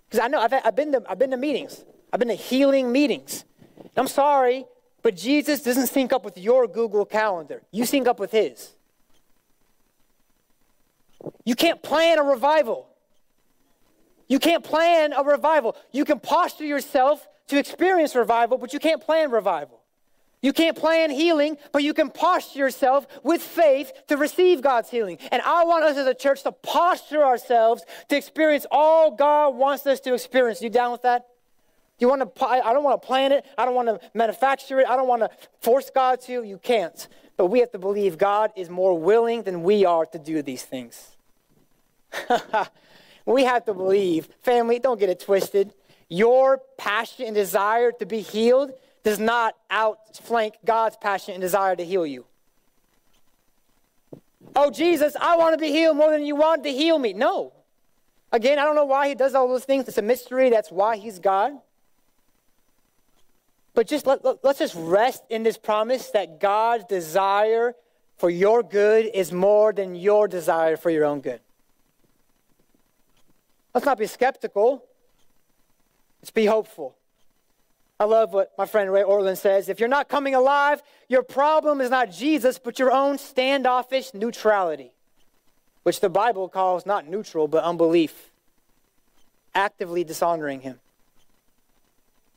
Because 0.09 0.25
I 0.25 0.29
know 0.29 0.41
I've, 0.41 0.55
I've, 0.65 0.77
been 0.77 0.93
to, 0.93 1.03
I've 1.09 1.19
been 1.19 1.33
to 1.33 1.37
meetings, 1.37 1.85
I've 2.13 2.21
been 2.21 2.29
to 2.29 2.35
healing 2.35 2.93
meetings. 2.93 3.45
I'm 3.97 4.09
sorry, 4.09 4.65
but 5.05 5.15
Jesus 5.15 5.61
doesn't 5.61 5.89
sync 5.89 6.15
up 6.15 6.25
with 6.25 6.39
your 6.39 6.67
Google 6.67 7.05
Calendar. 7.05 7.63
You 7.71 7.85
sync 7.85 8.09
up 8.09 8.19
with 8.19 8.33
his. 8.33 8.73
You 11.45 11.55
can't 11.55 11.83
plan 11.83 12.19
a 12.19 12.23
revival. 12.23 12.89
You 14.29 14.39
can't 14.39 14.65
plan 14.65 15.13
a 15.13 15.23
revival. 15.23 15.77
You 15.93 16.07
can 16.07 16.21
posture 16.21 16.65
yourself 16.65 17.29
to 17.49 17.59
experience 17.59 18.17
revival, 18.17 18.57
but 18.57 18.73
you 18.73 18.79
can't 18.79 19.03
plan 19.03 19.31
revival. 19.31 19.83
You 20.41 20.55
can't 20.55 20.77
plan 20.77 21.11
healing, 21.11 21.59
but 21.71 21.83
you 21.83 21.93
can 21.93 22.09
posture 22.09 22.61
yourself 22.61 23.07
with 23.23 23.43
faith 23.43 23.93
to 24.09 24.17
receive 24.17 24.63
God's 24.63 24.89
healing. 24.89 25.19
And 25.31 25.43
I 25.43 25.65
want 25.65 25.85
us 25.85 25.99
as 25.99 26.07
a 26.07 26.15
church 26.15 26.43
to 26.45 26.53
posture 26.53 27.23
ourselves 27.23 27.83
to 28.09 28.17
experience 28.17 28.65
all 28.71 29.11
God 29.11 29.55
wants 29.55 29.87
us 29.87 30.01
to 30.01 30.15
experience. 30.15 30.63
You 30.63 30.71
down 30.71 30.93
with 30.93 31.03
that? 31.03 31.27
You 32.05 32.11
want 32.11 32.37
to? 32.37 32.45
I 32.45 32.75
don't 32.75 32.85
want 32.85 33.01
to 33.01 33.07
plan 33.07 33.33
it. 33.33 33.47
I 33.57 33.65
don't 33.65 33.75
want 33.75 33.89
to 33.89 33.99
manufacture 34.13 34.79
it. 34.79 34.87
I 34.87 34.95
don't 34.95 35.09
want 35.09 35.23
to 35.23 35.31
force 35.63 35.89
God 35.89 36.21
to. 36.27 36.43
You 36.43 36.59
can't. 36.59 37.09
But 37.39 37.47
we 37.47 37.61
have 37.61 37.73
to 37.73 37.79
believe 37.79 38.19
God 38.19 38.53
is 38.57 38.69
more 38.69 38.99
willing 38.99 39.43
than 39.43 39.63
we 39.63 39.87
are 39.87 40.05
to 40.05 40.19
do 40.19 40.43
these 40.43 40.63
things. 40.63 41.17
we 43.25 43.45
have 43.45 43.65
to 43.65 43.73
believe, 43.73 44.29
family. 44.43 44.79
Don't 44.79 45.01
get 45.01 45.09
it 45.09 45.19
twisted. 45.19 45.73
Your 46.11 46.61
passion 46.77 47.25
and 47.25 47.35
desire 47.35 47.91
to 47.93 48.05
be 48.05 48.21
healed 48.21 48.73
does 49.03 49.19
not 49.19 49.57
outflank 49.71 50.57
God's 50.63 50.99
passion 50.99 51.33
and 51.33 51.41
desire 51.41 51.75
to 51.75 51.87
heal 51.87 52.05
you. 52.05 52.27
Oh, 54.55 54.71
Jesus, 54.71 55.17
I 55.19 55.39
want 55.39 55.55
to 55.55 55.59
be 55.59 55.71
healed 55.71 55.97
more 55.97 56.11
than 56.11 56.27
you 56.27 56.37
want 56.37 56.65
to 56.65 56.71
heal 56.71 56.99
me. 56.99 57.15
No. 57.15 57.55
Again, 58.31 58.59
I 58.59 58.65
don't 58.65 58.75
know 58.75 58.85
why 58.85 59.09
he 59.09 59.15
does 59.15 59.35
all 59.35 59.49
those 59.49 59.65
things. 59.65 59.89
It's 59.89 59.97
a 59.97 60.03
mystery. 60.03 60.51
That's 60.51 60.71
why 60.71 60.99
he's 60.99 61.19
God. 61.19 61.61
But 63.75 63.89
just 63.89 64.07
let, 64.07 64.25
let, 64.25 64.45
let's 64.45 64.61
just 64.61 64.75
rest 64.77 65.23
in 65.29 65.43
this 65.43 65.59
promise 65.59 66.11
that 66.11 66.41
God's 66.41 66.85
desire 66.85 67.75
for 68.17 68.31
your 68.31 68.63
good 68.63 69.11
is 69.13 69.33
more 69.33 69.73
than 69.73 69.97
your 69.97 70.29
desire 70.29 70.77
for 70.77 70.91
your 70.91 71.05
own 71.05 71.21
good. 71.21 71.41
Let's 73.75 73.85
not 73.85 73.99
be 73.99 74.07
skeptical. 74.07 74.85
Let's 76.23 76.31
be 76.31 76.47
hopeful. 76.47 76.97
I 77.99 78.05
love 78.05 78.33
what 78.33 78.53
my 78.57 78.67
friend 78.67 78.93
Ray 78.93 79.03
Ortlund 79.03 79.39
says. 79.39 79.69
If 79.69 79.81
you're 79.81 79.89
not 79.89 80.09
coming 80.09 80.35
alive, 80.35 80.83
your 81.09 81.23
problem 81.23 81.81
is 81.81 81.91
not 81.91 82.11
Jesus, 82.11 82.59
but 82.59 82.79
your 82.79 82.93
own 82.93 83.19
standoffish 83.19 84.15
neutrality, 84.15 84.93
which 85.83 86.01
the 86.01 86.09
Bible 86.09 86.49
calls 86.49 86.87
not 86.87 87.09
neutral, 87.09 87.49
but 87.49 87.65
unbelief, 87.65 88.31
actively 89.55 90.05
dishonoring 90.05 90.61
Him. 90.61 90.79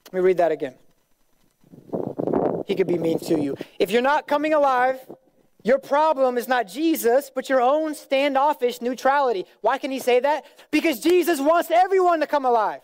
Let 0.05 0.13
me 0.13 0.19
read 0.21 0.37
that 0.37 0.51
again. 0.51 0.75
He 2.67 2.75
could 2.75 2.87
be 2.87 2.97
mean 2.97 3.17
to 3.19 3.39
you. 3.39 3.55
If 3.79 3.91
you're 3.91 4.01
not 4.01 4.27
coming 4.27 4.53
alive, 4.53 4.99
your 5.63 5.79
problem 5.79 6.37
is 6.37 6.47
not 6.47 6.67
Jesus, 6.67 7.31
but 7.33 7.49
your 7.49 7.61
own 7.61 7.95
standoffish 7.95 8.81
neutrality. 8.81 9.45
Why 9.61 9.77
can 9.77 9.89
he 9.89 9.99
say 9.99 10.19
that? 10.19 10.45
Because 10.69 10.99
Jesus 10.99 11.39
wants 11.39 11.71
everyone 11.71 12.19
to 12.19 12.27
come 12.27 12.45
alive. 12.45 12.81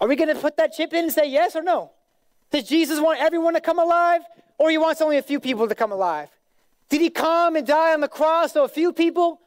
Are 0.00 0.08
we 0.08 0.16
going 0.16 0.34
to 0.34 0.40
put 0.40 0.56
that 0.56 0.72
chip 0.72 0.92
in 0.92 1.04
and 1.04 1.12
say 1.12 1.28
yes 1.28 1.54
or 1.54 1.62
no? 1.62 1.92
Does 2.50 2.64
Jesus 2.64 3.00
want 3.00 3.20
everyone 3.20 3.54
to 3.54 3.60
come 3.60 3.78
alive, 3.78 4.22
or 4.58 4.70
he 4.70 4.78
wants 4.78 5.00
only 5.00 5.18
a 5.18 5.22
few 5.22 5.40
people 5.40 5.68
to 5.68 5.74
come 5.74 5.92
alive? 5.92 6.28
Did 6.88 7.00
he 7.00 7.10
come 7.10 7.56
and 7.56 7.66
die 7.66 7.92
on 7.92 8.00
the 8.00 8.08
cross 8.08 8.52
so 8.52 8.64
a 8.64 8.68
few 8.68 8.92
people, 8.92 9.40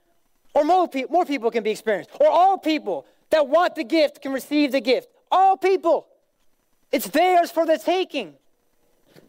or 0.54 0.64
more, 0.64 0.88
pe- 0.88 1.06
more 1.10 1.26
people 1.26 1.50
can 1.50 1.64
be 1.64 1.72
experienced, 1.72 2.12
or 2.20 2.28
all 2.28 2.58
people 2.58 3.08
that 3.30 3.48
want 3.48 3.76
the 3.76 3.84
gift 3.84 4.22
can 4.22 4.34
receive 4.34 4.72
the 4.72 4.82
gift? 4.82 5.10
All 5.32 5.58
people. 5.58 6.08
It's 6.92 7.08
theirs 7.08 7.52
for 7.52 7.66
the 7.66 7.78
taking. 7.78 8.36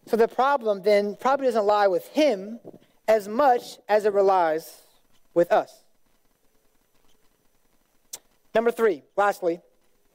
So 0.06 0.16
the 0.16 0.28
problem 0.28 0.82
then 0.82 1.16
probably 1.16 1.46
doesn't 1.46 1.66
lie 1.66 1.86
with 1.86 2.06
him 2.08 2.58
as 3.06 3.28
much 3.28 3.78
as 3.88 4.04
it 4.06 4.12
relies 4.12 4.82
with 5.34 5.52
us. 5.52 5.84
Number 8.54 8.70
three, 8.70 9.02
lastly, 9.16 9.60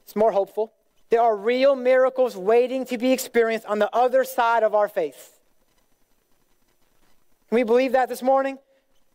it's 0.04 0.16
more 0.16 0.32
hopeful. 0.32 0.72
There 1.08 1.20
are 1.20 1.36
real 1.36 1.76
miracles 1.76 2.36
waiting 2.36 2.84
to 2.86 2.98
be 2.98 3.12
experienced 3.12 3.66
on 3.66 3.78
the 3.78 3.94
other 3.94 4.24
side 4.24 4.62
of 4.62 4.74
our 4.74 4.88
faith. 4.88 5.38
Can 7.48 7.56
we 7.56 7.62
believe 7.62 7.92
that 7.92 8.08
this 8.08 8.22
morning? 8.22 8.58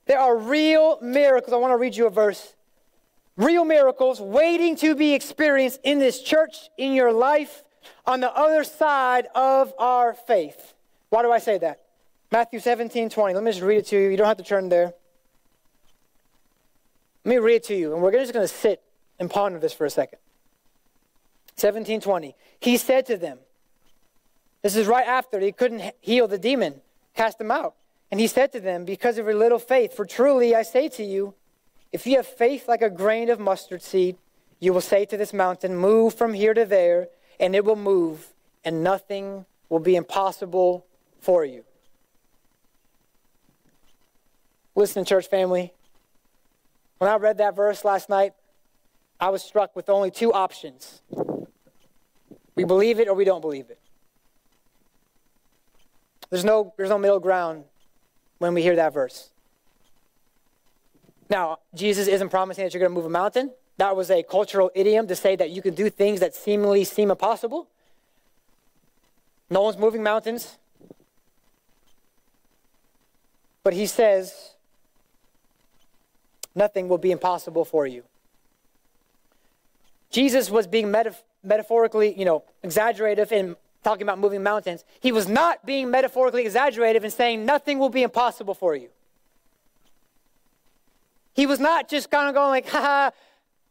There 0.05 0.19
are 0.19 0.37
real 0.37 0.99
miracles. 1.01 1.53
I 1.53 1.57
want 1.57 1.73
to 1.73 1.77
read 1.77 1.95
you 1.95 2.07
a 2.07 2.09
verse. 2.09 2.55
Real 3.37 3.65
miracles 3.65 4.21
waiting 4.21 4.75
to 4.77 4.95
be 4.95 5.13
experienced 5.13 5.79
in 5.83 5.99
this 5.99 6.21
church, 6.21 6.69
in 6.77 6.93
your 6.93 7.11
life, 7.11 7.63
on 8.05 8.19
the 8.19 8.33
other 8.33 8.63
side 8.63 9.27
of 9.35 9.73
our 9.77 10.13
faith. 10.13 10.73
Why 11.09 11.21
do 11.21 11.31
I 11.31 11.39
say 11.39 11.57
that? 11.59 11.81
Matthew 12.31 12.59
17, 12.59 13.09
20. 13.09 13.33
Let 13.33 13.43
me 13.43 13.51
just 13.51 13.63
read 13.63 13.77
it 13.77 13.85
to 13.87 14.01
you. 14.01 14.09
You 14.09 14.17
don't 14.17 14.27
have 14.27 14.37
to 14.37 14.43
turn 14.43 14.69
there. 14.69 14.93
Let 17.25 17.29
me 17.29 17.37
read 17.37 17.55
it 17.55 17.63
to 17.65 17.75
you, 17.75 17.93
and 17.93 18.01
we're 18.01 18.11
just 18.11 18.33
going 18.33 18.47
to 18.47 18.53
sit 18.53 18.81
and 19.19 19.29
ponder 19.29 19.59
this 19.59 19.73
for 19.73 19.85
a 19.85 19.89
second. 19.89 20.19
1720. 21.57 22.35
He 22.59 22.77
said 22.77 23.05
to 23.07 23.17
them, 23.17 23.39
this 24.61 24.75
is 24.75 24.87
right 24.87 25.07
after 25.07 25.39
he 25.39 25.51
couldn't 25.51 25.95
heal 25.99 26.27
the 26.27 26.37
demon, 26.37 26.81
cast 27.15 27.41
him 27.41 27.51
out. 27.51 27.75
And 28.11 28.19
he 28.19 28.27
said 28.27 28.51
to 28.51 28.59
them, 28.59 28.85
Because 28.85 29.17
of 29.17 29.25
your 29.25 29.35
little 29.35 29.59
faith, 29.59 29.93
for 29.95 30.05
truly 30.05 30.55
I 30.55 30.61
say 30.61 30.87
to 30.89 31.03
you, 31.03 31.33
if 31.91 32.05
you 32.05 32.17
have 32.17 32.27
faith 32.27 32.67
like 32.67 32.81
a 32.81 32.89
grain 32.89 33.29
of 33.29 33.39
mustard 33.39 33.81
seed, 33.81 34.17
you 34.59 34.73
will 34.73 34.81
say 34.81 35.05
to 35.05 35.17
this 35.17 35.33
mountain, 35.33 35.75
Move 35.75 36.13
from 36.13 36.33
here 36.33 36.53
to 36.53 36.65
there, 36.65 37.07
and 37.41 37.53
it 37.55 37.65
will 37.65 37.75
move, 37.75 38.27
and 38.63 38.83
nothing 38.83 39.45
will 39.67 39.79
be 39.79 39.97
impossible 39.97 40.85
for 41.19 41.43
you. 41.43 41.65
Listen, 44.75 45.03
church 45.03 45.27
family. 45.27 45.73
When 46.99 47.09
I 47.09 47.15
read 47.15 47.39
that 47.39 47.55
verse 47.55 47.83
last 47.83 48.07
night, 48.07 48.33
I 49.19 49.29
was 49.29 49.43
struck 49.43 49.75
with 49.75 49.89
only 49.89 50.11
two 50.11 50.31
options 50.31 51.01
we 52.55 52.63
believe 52.63 52.99
it 52.99 53.07
or 53.07 53.15
we 53.15 53.25
don't 53.25 53.41
believe 53.41 53.69
it. 53.69 53.79
There's 56.29 56.45
no, 56.45 56.73
there's 56.77 56.89
no 56.89 56.97
middle 56.97 57.19
ground 57.19 57.63
when 58.37 58.53
we 58.53 58.61
hear 58.61 58.75
that 58.75 58.93
verse. 58.93 59.31
Now, 61.29 61.59
Jesus 61.73 62.07
isn't 62.07 62.29
promising 62.29 62.65
that 62.65 62.73
you're 62.73 62.79
going 62.79 62.91
to 62.91 62.95
move 62.95 63.05
a 63.05 63.09
mountain. 63.09 63.51
That 63.77 63.95
was 63.95 64.11
a 64.11 64.23
cultural 64.23 64.69
idiom 64.75 65.07
to 65.07 65.15
say 65.15 65.35
that 65.35 65.49
you 65.49 65.61
can 65.61 65.73
do 65.73 65.89
things 65.89 66.19
that 66.19 66.35
seemingly 66.35 66.83
seem 66.83 67.09
impossible. 67.09 67.67
No 69.49 69.61
one's 69.61 69.77
moving 69.77 70.03
mountains. 70.03 70.57
But 73.63 73.73
he 73.73 73.85
says, 73.85 74.55
nothing 76.55 76.87
will 76.87 76.97
be 76.97 77.11
impossible 77.11 77.65
for 77.65 77.85
you. 77.85 78.03
Jesus 80.09 80.49
was 80.49 80.67
being 80.67 80.87
metaf- 80.87 81.21
metaphorically, 81.43 82.17
you 82.17 82.25
know, 82.25 82.43
exaggerative 82.63 83.31
in 83.31 83.55
talking 83.83 84.03
about 84.03 84.19
moving 84.19 84.43
mountains. 84.43 84.83
He 84.99 85.11
was 85.11 85.27
not 85.27 85.65
being 85.65 85.89
metaphorically 85.89 86.43
exaggerative 86.43 87.03
in 87.03 87.11
saying 87.11 87.45
nothing 87.45 87.79
will 87.79 87.89
be 87.89 88.03
impossible 88.03 88.53
for 88.53 88.75
you. 88.75 88.89
He 91.33 91.45
was 91.45 91.59
not 91.59 91.89
just 91.89 92.11
kind 92.11 92.27
of 92.27 92.35
going 92.35 92.49
like, 92.49 92.67
ha, 92.67 93.11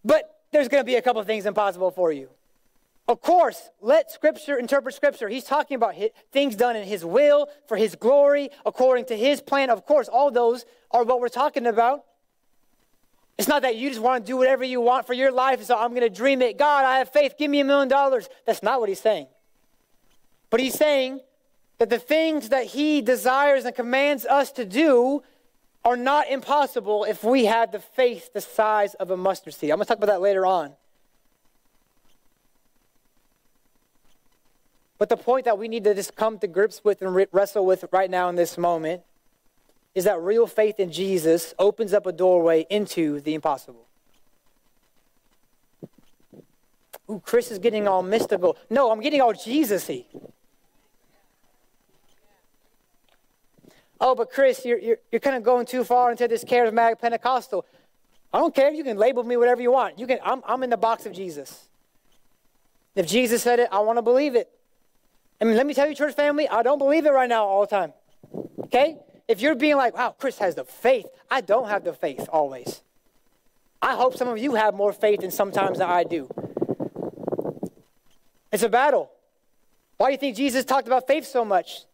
but 0.04 0.40
there's 0.52 0.68
going 0.68 0.80
to 0.80 0.86
be 0.86 0.96
a 0.96 1.02
couple 1.02 1.22
things 1.24 1.46
impossible 1.46 1.90
for 1.90 2.12
you. 2.12 2.28
Of 3.08 3.20
course, 3.20 3.70
let 3.80 4.10
Scripture 4.10 4.56
interpret 4.56 4.94
Scripture. 4.94 5.28
He's 5.28 5.44
talking 5.44 5.74
about 5.74 5.94
things 6.32 6.54
done 6.54 6.76
in 6.76 6.86
His 6.86 7.04
will, 7.04 7.48
for 7.66 7.76
His 7.76 7.96
glory, 7.96 8.50
according 8.64 9.06
to 9.06 9.16
His 9.16 9.40
plan. 9.40 9.70
Of 9.70 9.84
course, 9.84 10.08
all 10.08 10.30
those 10.30 10.64
are 10.90 11.02
what 11.02 11.20
we're 11.20 11.28
talking 11.28 11.66
about. 11.66 12.04
It's 13.36 13.48
not 13.48 13.62
that 13.62 13.76
you 13.76 13.88
just 13.88 14.02
want 14.02 14.24
to 14.24 14.30
do 14.30 14.36
whatever 14.36 14.62
you 14.62 14.80
want 14.80 15.06
for 15.06 15.14
your 15.14 15.32
life, 15.32 15.62
so 15.64 15.76
I'm 15.76 15.90
going 15.90 16.02
to 16.02 16.10
dream 16.10 16.42
it. 16.42 16.58
God, 16.58 16.84
I 16.84 16.98
have 16.98 17.10
faith. 17.10 17.34
Give 17.38 17.50
me 17.50 17.60
a 17.60 17.64
million 17.64 17.88
dollars. 17.88 18.28
That's 18.46 18.62
not 18.62 18.80
what 18.80 18.88
he's 18.88 19.00
saying. 19.00 19.28
But 20.50 20.60
he's 20.60 20.74
saying 20.74 21.20
that 21.80 21.88
the 21.88 21.98
things 21.98 22.50
that 22.50 22.66
He 22.66 23.00
desires 23.00 23.64
and 23.64 23.74
commands 23.74 24.26
us 24.26 24.52
to 24.52 24.66
do 24.66 25.22
are 25.84 25.96
not 25.96 26.28
impossible 26.28 27.04
if 27.04 27.24
we 27.24 27.46
have 27.46 27.72
the 27.72 27.78
faith 27.78 28.32
the 28.32 28.40
size 28.40 28.94
of 28.94 29.10
a 29.10 29.16
mustard 29.16 29.54
seed. 29.54 29.70
I'm 29.70 29.76
going 29.76 29.86
to 29.86 29.88
talk 29.88 29.98
about 29.98 30.08
that 30.08 30.20
later 30.20 30.44
on. 30.44 30.72
But 34.98 35.08
the 35.08 35.16
point 35.16 35.46
that 35.46 35.56
we 35.56 35.66
need 35.68 35.84
to 35.84 35.94
just 35.94 36.14
come 36.14 36.38
to 36.40 36.46
grips 36.46 36.84
with 36.84 37.00
and 37.00 37.26
wrestle 37.32 37.64
with 37.64 37.86
right 37.90 38.10
now 38.10 38.28
in 38.28 38.36
this 38.36 38.58
moment 38.58 39.02
is 39.94 40.04
that 40.04 40.20
real 40.20 40.46
faith 40.46 40.78
in 40.78 40.92
Jesus 40.92 41.54
opens 41.58 41.94
up 41.94 42.06
a 42.06 42.12
doorway 42.12 42.66
into 42.68 43.20
the 43.22 43.34
impossible. 43.34 43.86
Ooh, 47.10 47.20
Chris 47.24 47.50
is 47.50 47.58
getting 47.58 47.88
all 47.88 48.02
mystical. 48.02 48.56
No, 48.68 48.90
I'm 48.90 49.00
getting 49.00 49.20
all 49.20 49.32
Jesus 49.32 49.88
y. 49.88 50.04
Oh, 54.00 54.14
but 54.14 54.30
Chris, 54.30 54.64
you're, 54.64 54.78
you're, 54.78 54.96
you're 55.12 55.20
kind 55.20 55.36
of 55.36 55.42
going 55.42 55.66
too 55.66 55.84
far 55.84 56.10
into 56.10 56.26
this 56.26 56.42
charismatic 56.42 57.00
Pentecostal. 57.00 57.66
I 58.32 58.38
don't 58.38 58.54
care. 58.54 58.70
You 58.70 58.82
can 58.82 58.96
label 58.96 59.22
me 59.22 59.36
whatever 59.36 59.60
you 59.60 59.72
want. 59.72 59.98
You 59.98 60.06
can, 60.06 60.18
I'm, 60.24 60.42
I'm 60.46 60.62
in 60.62 60.70
the 60.70 60.76
box 60.76 61.04
of 61.04 61.12
Jesus. 61.12 61.68
If 62.94 63.06
Jesus 63.06 63.42
said 63.42 63.60
it, 63.60 63.68
I 63.70 63.80
want 63.80 63.98
to 63.98 64.02
believe 64.02 64.34
it. 64.34 64.50
I 65.40 65.44
mean, 65.44 65.56
let 65.56 65.66
me 65.66 65.74
tell 65.74 65.88
you, 65.88 65.94
church 65.94 66.14
family, 66.14 66.48
I 66.48 66.62
don't 66.62 66.78
believe 66.78 67.06
it 67.06 67.10
right 67.10 67.28
now 67.28 67.44
all 67.44 67.62
the 67.62 67.66
time. 67.66 67.92
Okay? 68.64 68.98
If 69.28 69.40
you're 69.40 69.54
being 69.54 69.76
like, 69.76 69.96
wow, 69.96 70.14
Chris 70.18 70.38
has 70.38 70.54
the 70.54 70.64
faith, 70.64 71.06
I 71.30 71.40
don't 71.40 71.68
have 71.68 71.84
the 71.84 71.92
faith 71.92 72.28
always. 72.32 72.82
I 73.82 73.94
hope 73.94 74.16
some 74.16 74.28
of 74.28 74.38
you 74.38 74.54
have 74.54 74.74
more 74.74 74.92
faith 74.92 75.20
than 75.20 75.30
sometimes 75.30 75.80
I 75.80 76.04
do. 76.04 76.28
It's 78.52 78.62
a 78.62 78.68
battle. 78.68 79.10
Why 79.96 80.08
do 80.08 80.12
you 80.12 80.18
think 80.18 80.36
Jesus 80.36 80.64
talked 80.64 80.86
about 80.86 81.06
faith 81.06 81.26
so 81.26 81.44
much? 81.44 81.84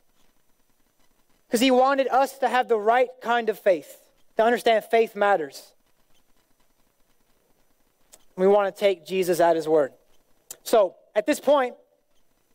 Because 1.56 1.64
he 1.64 1.70
wanted 1.70 2.08
us 2.08 2.36
to 2.40 2.50
have 2.50 2.68
the 2.68 2.76
right 2.76 3.08
kind 3.22 3.48
of 3.48 3.58
faith, 3.58 3.96
to 4.36 4.44
understand 4.44 4.84
faith 4.84 5.16
matters. 5.16 5.72
We 8.36 8.46
want 8.46 8.74
to 8.74 8.78
take 8.78 9.06
Jesus 9.06 9.40
at 9.40 9.56
his 9.56 9.66
word. 9.66 9.94
So, 10.64 10.96
at 11.14 11.24
this 11.24 11.40
point, 11.40 11.74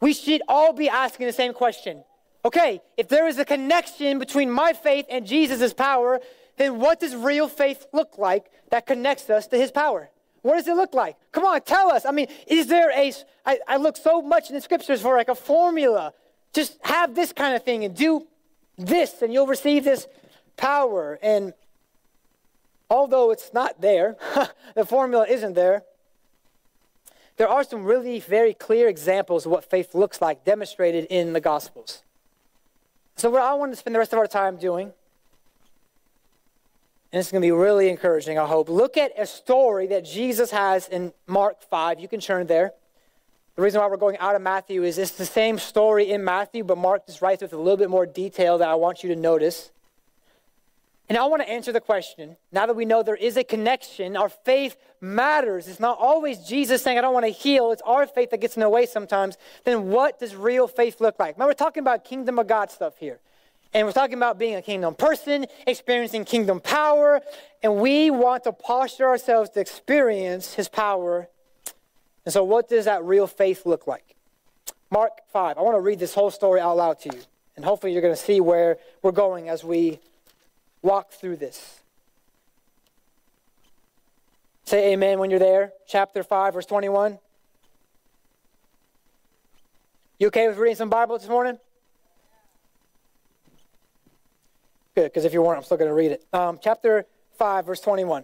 we 0.02 0.14
should 0.14 0.44
all 0.48 0.72
be 0.72 0.88
asking 0.88 1.26
the 1.26 1.34
same 1.34 1.52
question. 1.52 2.04
Okay, 2.46 2.80
if 2.96 3.08
there 3.08 3.28
is 3.28 3.40
a 3.40 3.44
connection 3.44 4.20
between 4.20 4.52
my 4.52 4.72
faith 4.72 5.08
and 5.10 5.26
Jesus' 5.26 5.74
power, 5.74 6.20
then 6.58 6.78
what 6.78 7.00
does 7.00 7.16
real 7.16 7.48
faith 7.48 7.88
look 7.94 8.20
like 8.20 8.52
that 8.70 8.86
connects 8.86 9.32
us 9.32 9.48
to 9.48 9.58
his 9.58 9.72
power? 9.72 10.12
What 10.44 10.58
does 10.58 10.68
it 10.68 10.76
look 10.76 10.94
like? 10.94 11.16
Come 11.32 11.44
on, 11.44 11.60
tell 11.62 11.92
us. 11.92 12.06
I 12.06 12.12
mean, 12.12 12.28
is 12.46 12.68
there 12.68 12.92
a, 12.92 13.12
I, 13.48 13.58
I 13.68 13.78
look 13.78 13.98
so 13.98 14.22
much 14.22 14.50
in 14.50 14.56
the 14.56 14.62
scriptures 14.62 15.02
for 15.02 15.18
like 15.18 15.30
a 15.30 15.34
formula. 15.34 16.14
Just 16.54 16.78
have 16.84 17.16
this 17.16 17.34
kind 17.34 17.56
of 17.56 17.64
thing 17.64 17.84
and 17.84 17.96
do 17.96 18.28
this, 18.78 19.22
and 19.22 19.34
you'll 19.34 19.48
receive 19.48 19.84
this 19.84 20.08
power. 20.58 21.20
And 21.22 21.54
although 22.90 23.32
it's 23.32 23.54
not 23.54 23.82
there, 23.82 24.18
the 24.76 24.86
formula 24.86 25.26
isn't 25.28 25.54
there, 25.54 25.84
there 27.38 27.50
are 27.50 27.64
some 27.64 27.86
really 27.86 28.20
very 28.20 28.54
clear 28.54 28.88
examples 28.88 29.46
of 29.46 29.52
what 29.52 29.66
faith 29.70 29.96
looks 29.96 30.22
like 30.22 30.44
demonstrated 30.44 31.06
in 31.06 31.34
the 31.34 31.42
Gospels. 31.42 32.04
So, 33.16 33.30
what 33.30 33.42
I 33.42 33.54
want 33.54 33.72
to 33.72 33.76
spend 33.76 33.96
the 33.96 34.00
rest 34.00 34.14
of 34.14 34.20
our 34.20 34.28
time 34.28 34.58
doing, 34.58 34.94
and 37.12 37.20
it's 37.20 37.32
going 37.32 37.42
to 37.42 37.46
be 37.46 37.52
really 37.52 37.90
encouraging, 37.90 38.38
I 38.38 38.46
hope, 38.46 38.70
look 38.70 38.98
at 38.98 39.12
a 39.18 39.26
story 39.26 39.88
that 39.88 40.06
Jesus 40.06 40.52
has 40.52 40.88
in 40.88 41.14
Mark 41.28 41.62
5. 41.64 42.00
You 42.00 42.08
can 42.08 42.20
turn 42.20 42.48
there. 42.48 42.74
The 43.56 43.62
reason 43.62 43.82
why 43.82 43.88
we're 43.88 43.98
going 43.98 44.18
out 44.18 44.36
of 44.36 44.42
Matthew 44.42 44.84
is 44.84 44.98
it's 44.98 45.12
the 45.12 45.26
same 45.26 45.60
story 45.60 46.10
in 46.10 46.24
Matthew, 46.24 46.64
but 46.64 46.78
Mark 46.78 47.06
just 47.06 47.22
writes 47.22 47.42
with 47.42 47.52
a 47.52 47.58
little 47.58 47.78
bit 47.78 47.90
more 47.90 48.06
detail 48.06 48.58
that 48.60 48.70
I 48.70 48.76
want 48.76 49.04
you 49.04 49.10
to 49.10 49.16
notice. 49.16 49.72
And 51.10 51.18
I 51.18 51.26
want 51.26 51.42
to 51.42 51.50
answer 51.50 51.74
the 51.74 51.82
question 51.82 52.38
now 52.54 52.66
that 52.66 52.76
we 52.78 52.86
know 52.86 53.04
there 53.04 53.18
is 53.18 53.36
a 53.36 53.44
connection, 53.44 54.16
our 54.16 54.30
faith 54.30 54.78
matters. 55.02 55.68
It's 55.68 55.82
not 55.82 55.98
always 56.00 56.38
Jesus 56.48 56.82
saying, 56.82 56.98
I 56.98 57.02
don't 57.02 57.14
want 57.14 57.26
to 57.26 57.32
heal. 57.32 57.74
It's 57.74 57.82
our 57.82 58.08
faith 58.08 58.30
that 58.30 58.40
gets 58.40 58.56
in 58.56 58.62
the 58.62 58.70
way 58.70 58.86
sometimes. 58.86 59.38
Then 59.66 59.90
what 59.90 60.22
does 60.22 60.38
real 60.38 60.70
faith 60.70 61.02
look 61.02 61.20
like? 61.20 61.38
Now, 61.38 61.48
we're 61.48 61.54
talking 61.54 61.82
about 61.82 62.06
kingdom 62.06 62.40
of 62.40 62.48
God 62.48 62.72
stuff 62.72 62.98
here. 62.98 63.20
And 63.74 63.86
we're 63.86 63.94
talking 63.94 64.16
about 64.16 64.40
being 64.40 64.56
a 64.56 64.62
kingdom 64.62 64.96
person, 64.96 65.48
experiencing 65.68 66.24
kingdom 66.24 66.62
power. 66.62 67.20
And 67.62 67.78
we 67.78 68.10
want 68.10 68.46
to 68.46 68.54
posture 68.54 69.08
ourselves 69.08 69.50
to 69.50 69.60
experience 69.60 70.54
his 70.54 70.70
power. 70.70 71.28
And 72.26 72.34
so, 72.34 72.44
what 72.44 72.70
does 72.70 72.86
that 72.86 73.04
real 73.04 73.28
faith 73.28 73.66
look 73.66 73.88
like? 73.88 74.16
Mark 74.90 75.14
5. 75.32 75.58
I 75.58 75.62
want 75.62 75.76
to 75.76 75.82
read 75.82 76.00
this 76.00 76.14
whole 76.14 76.32
story 76.32 76.60
out 76.60 76.78
loud 76.78 77.00
to 77.02 77.16
you. 77.16 77.22
And 77.56 77.66
hopefully, 77.66 77.94
you're 77.94 78.02
going 78.02 78.16
to 78.16 78.22
see 78.22 78.40
where 78.40 78.78
we're 79.02 79.12
going 79.12 79.50
as 79.50 79.64
we 79.64 80.00
walk 80.82 81.12
through 81.12 81.38
this. 81.38 81.80
Say 84.66 84.94
amen 84.94 85.20
when 85.20 85.30
you're 85.30 85.40
there. 85.40 85.74
Chapter 85.88 86.24
5, 86.24 86.54
verse 86.54 86.66
21. 86.66 87.20
You 90.20 90.28
okay 90.28 90.48
with 90.48 90.58
reading 90.58 90.76
some 90.76 90.90
Bible 90.90 91.18
this 91.18 91.28
morning? 91.28 91.58
Good, 94.94 95.06
because 95.06 95.26
if 95.26 95.34
you 95.34 95.42
weren't, 95.42 95.58
I'm 95.58 95.64
still 95.64 95.78
going 95.78 95.90
to 95.90 95.96
read 95.96 96.12
it. 96.12 96.26
Um, 96.32 96.60
chapter 96.62 97.06
5, 97.38 97.66
verse 97.66 97.82
21. 97.82 98.24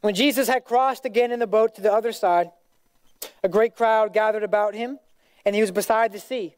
When 0.00 0.14
Jesus 0.14 0.48
had 0.48 0.64
crossed 0.64 1.04
again 1.04 1.30
in 1.30 1.40
the 1.40 1.46
boat 1.46 1.74
to 1.74 1.80
the 1.80 1.92
other 1.92 2.12
side, 2.12 2.50
a 3.42 3.48
great 3.48 3.76
crowd 3.76 4.12
gathered 4.12 4.42
about 4.42 4.74
him, 4.74 4.98
and 5.44 5.54
he 5.54 5.60
was 5.60 5.70
beside 5.70 6.12
the 6.12 6.18
sea. 6.18 6.56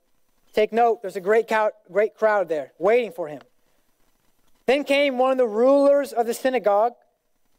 Take 0.53 0.73
note, 0.73 1.03
there's 1.03 1.17
a 1.17 1.21
great, 1.21 1.51
great 1.91 2.15
crowd 2.15 2.49
there 2.49 2.73
waiting 2.79 3.11
for 3.11 3.29
him. 3.29 3.43
Then 4.67 4.85
came 4.85 5.19
one 5.19 5.33
of 5.33 5.39
the 5.39 5.47
rulers 5.47 6.13
of 6.13 6.27
the 6.27 6.35
synagogue, 6.35 6.93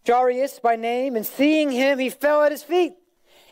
Jairus 0.08 0.60
by 0.60 0.76
name, 0.76 1.16
and 1.16 1.26
seeing 1.26 1.72
him, 1.72 2.00
he 2.00 2.10
fell 2.10 2.44
at 2.44 2.52
his 2.52 2.64
feet 2.64 2.94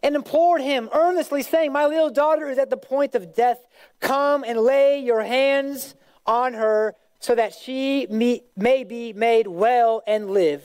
and 0.04 0.16
implored 0.16 0.62
him 0.62 0.90
earnestly, 0.94 1.44
saying, 1.44 1.72
My 1.72 1.86
little 1.86 2.10
daughter 2.10 2.50
is 2.50 2.58
at 2.58 2.70
the 2.70 2.78
point 2.78 3.14
of 3.16 3.36
death. 3.36 3.60
Come 4.00 4.44
and 4.44 4.60
lay 4.60 5.00
your 5.00 5.22
hands 5.22 5.96
on 6.26 6.54
her 6.54 6.96
so 7.20 7.36
that 7.36 7.54
she 7.54 8.08
may 8.10 8.84
be 8.84 9.14
made 9.14 9.48
well 9.48 10.02
and 10.08 10.32
live. 10.32 10.64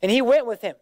And 0.00 0.10
he 0.10 0.20
went 0.20 0.46
with 0.46 0.62
him. 0.62 0.74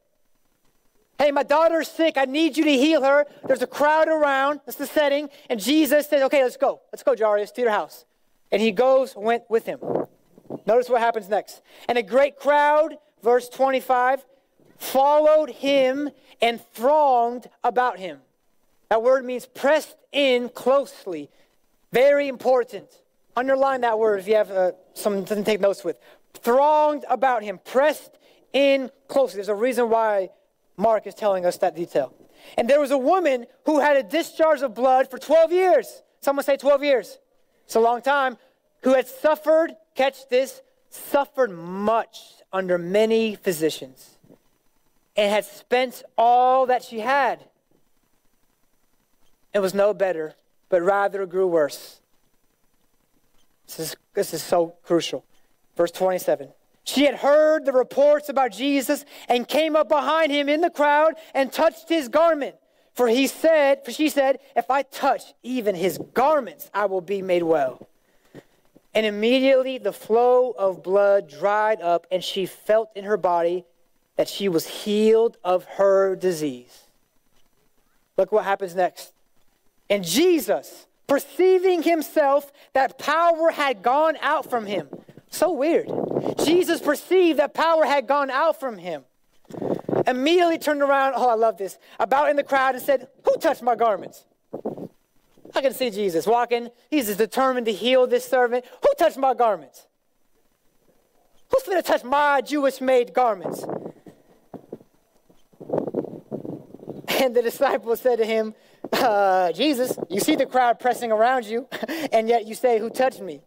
Hey, 1.20 1.32
my 1.32 1.42
daughter's 1.42 1.86
sick. 1.86 2.16
I 2.16 2.24
need 2.24 2.56
you 2.56 2.64
to 2.64 2.72
heal 2.72 3.02
her. 3.02 3.26
There's 3.46 3.60
a 3.60 3.66
crowd 3.66 4.08
around. 4.08 4.60
That's 4.64 4.78
the 4.78 4.86
setting. 4.86 5.28
And 5.50 5.60
Jesus 5.60 6.08
says, 6.08 6.22
Okay, 6.22 6.42
let's 6.42 6.56
go. 6.56 6.80
Let's 6.90 7.02
go, 7.02 7.14
Jairus, 7.14 7.50
to 7.50 7.60
your 7.60 7.70
house. 7.70 8.06
And 8.50 8.62
he 8.62 8.72
goes, 8.72 9.14
went 9.14 9.42
with 9.50 9.66
him. 9.66 9.80
Notice 10.64 10.88
what 10.88 11.02
happens 11.02 11.28
next. 11.28 11.60
And 11.90 11.98
a 11.98 12.02
great 12.02 12.38
crowd, 12.38 12.96
verse 13.22 13.50
25, 13.50 14.24
followed 14.78 15.50
him 15.50 16.08
and 16.40 16.58
thronged 16.72 17.50
about 17.62 17.98
him. 17.98 18.20
That 18.88 19.02
word 19.02 19.26
means 19.26 19.44
pressed 19.44 19.96
in 20.12 20.48
closely. 20.48 21.28
Very 21.92 22.28
important. 22.28 22.88
Underline 23.36 23.82
that 23.82 23.98
word 23.98 24.20
if 24.20 24.26
you 24.26 24.36
have 24.36 24.50
uh, 24.50 24.72
something 24.94 25.26
to 25.26 25.44
take 25.44 25.60
notes 25.60 25.84
with. 25.84 25.98
Thronged 26.32 27.04
about 27.10 27.42
him, 27.42 27.60
pressed 27.62 28.16
in 28.54 28.90
closely. 29.06 29.36
There's 29.36 29.48
a 29.48 29.54
reason 29.54 29.90
why 29.90 30.30
Mark 30.80 31.06
is 31.06 31.14
telling 31.14 31.44
us 31.44 31.58
that 31.58 31.76
detail. 31.76 32.12
And 32.56 32.68
there 32.68 32.80
was 32.80 32.90
a 32.90 32.98
woman 32.98 33.46
who 33.66 33.80
had 33.80 33.96
a 33.96 34.02
discharge 34.02 34.62
of 34.62 34.74
blood 34.74 35.10
for 35.10 35.18
12 35.18 35.52
years. 35.52 36.02
Someone 36.20 36.44
say 36.44 36.56
12 36.56 36.82
years. 36.82 37.18
It's 37.66 37.76
a 37.76 37.80
long 37.80 38.02
time. 38.02 38.38
Who 38.82 38.94
had 38.94 39.06
suffered, 39.06 39.76
catch 39.94 40.28
this, 40.28 40.62
suffered 40.88 41.50
much 41.50 42.18
under 42.52 42.78
many 42.78 43.36
physicians 43.36 44.16
and 45.16 45.30
had 45.30 45.44
spent 45.44 46.02
all 46.16 46.66
that 46.66 46.82
she 46.82 47.00
had. 47.00 47.44
It 49.52 49.58
was 49.58 49.74
no 49.74 49.92
better, 49.92 50.34
but 50.68 50.80
rather 50.82 51.26
grew 51.26 51.46
worse. 51.46 52.00
This 53.66 53.80
is, 53.80 53.96
this 54.14 54.34
is 54.34 54.42
so 54.42 54.74
crucial. 54.82 55.24
Verse 55.76 55.90
27. 55.90 56.48
She 56.84 57.04
had 57.04 57.16
heard 57.16 57.64
the 57.64 57.72
reports 57.72 58.28
about 58.28 58.52
Jesus 58.52 59.04
and 59.28 59.46
came 59.46 59.76
up 59.76 59.88
behind 59.88 60.32
him 60.32 60.48
in 60.48 60.60
the 60.60 60.70
crowd 60.70 61.14
and 61.34 61.52
touched 61.52 61.88
his 61.88 62.08
garment. 62.08 62.56
For 62.92 63.06
he 63.08 63.26
said, 63.26 63.84
for 63.84 63.92
she 63.92 64.08
said, 64.08 64.40
if 64.56 64.70
I 64.70 64.82
touch 64.82 65.34
even 65.42 65.74
his 65.74 65.98
garments, 66.14 66.70
I 66.74 66.86
will 66.86 67.00
be 67.00 67.22
made 67.22 67.44
well. 67.44 67.86
And 68.92 69.06
immediately 69.06 69.78
the 69.78 69.92
flow 69.92 70.50
of 70.50 70.82
blood 70.82 71.28
dried 71.30 71.80
up, 71.80 72.06
and 72.10 72.24
she 72.24 72.46
felt 72.46 72.90
in 72.96 73.04
her 73.04 73.16
body 73.16 73.64
that 74.16 74.28
she 74.28 74.48
was 74.48 74.66
healed 74.66 75.36
of 75.44 75.64
her 75.64 76.16
disease. 76.16 76.82
Look 78.16 78.32
what 78.32 78.44
happens 78.44 78.74
next. 78.74 79.12
And 79.88 80.04
Jesus, 80.04 80.86
perceiving 81.06 81.82
himself 81.82 82.52
that 82.72 82.98
power 82.98 83.50
had 83.50 83.82
gone 83.82 84.16
out 84.20 84.50
from 84.50 84.66
him, 84.66 84.88
so 85.30 85.52
weird. 85.52 85.88
Jesus 86.44 86.80
perceived 86.80 87.38
that 87.38 87.54
power 87.54 87.84
had 87.84 88.06
gone 88.06 88.30
out 88.30 88.58
from 88.60 88.78
him. 88.78 89.04
immediately 90.06 90.58
turned 90.58 90.82
around, 90.82 91.14
oh, 91.16 91.28
I 91.28 91.34
love 91.34 91.56
this, 91.56 91.78
about 91.98 92.30
in 92.30 92.36
the 92.36 92.42
crowd 92.42 92.74
and 92.74 92.84
said, 92.84 93.08
Who 93.24 93.36
touched 93.36 93.62
my 93.62 93.76
garments? 93.76 94.24
I 95.54 95.62
can 95.62 95.72
see 95.72 95.90
Jesus 95.90 96.26
walking. 96.26 96.68
He's 96.90 97.06
just 97.06 97.18
determined 97.18 97.66
to 97.66 97.72
heal 97.72 98.06
this 98.06 98.24
servant. 98.24 98.64
Who 98.82 98.88
touched 98.98 99.18
my 99.18 99.34
garments? 99.34 99.86
Who's 101.50 101.62
going 101.64 101.82
to 101.82 101.86
touch 101.86 102.04
my 102.04 102.40
Jewish 102.40 102.80
made 102.80 103.12
garments? 103.12 103.64
And 107.08 107.34
the 107.34 107.42
disciples 107.42 108.00
said 108.00 108.16
to 108.16 108.24
him, 108.24 108.54
uh, 108.92 109.52
Jesus, 109.52 109.98
you 110.08 110.20
see 110.20 110.36
the 110.36 110.46
crowd 110.46 110.80
pressing 110.80 111.12
around 111.12 111.44
you, 111.44 111.68
and 112.12 112.28
yet 112.28 112.46
you 112.46 112.54
say, 112.54 112.78
Who 112.78 112.90
touched 112.90 113.20
me? 113.20 113.40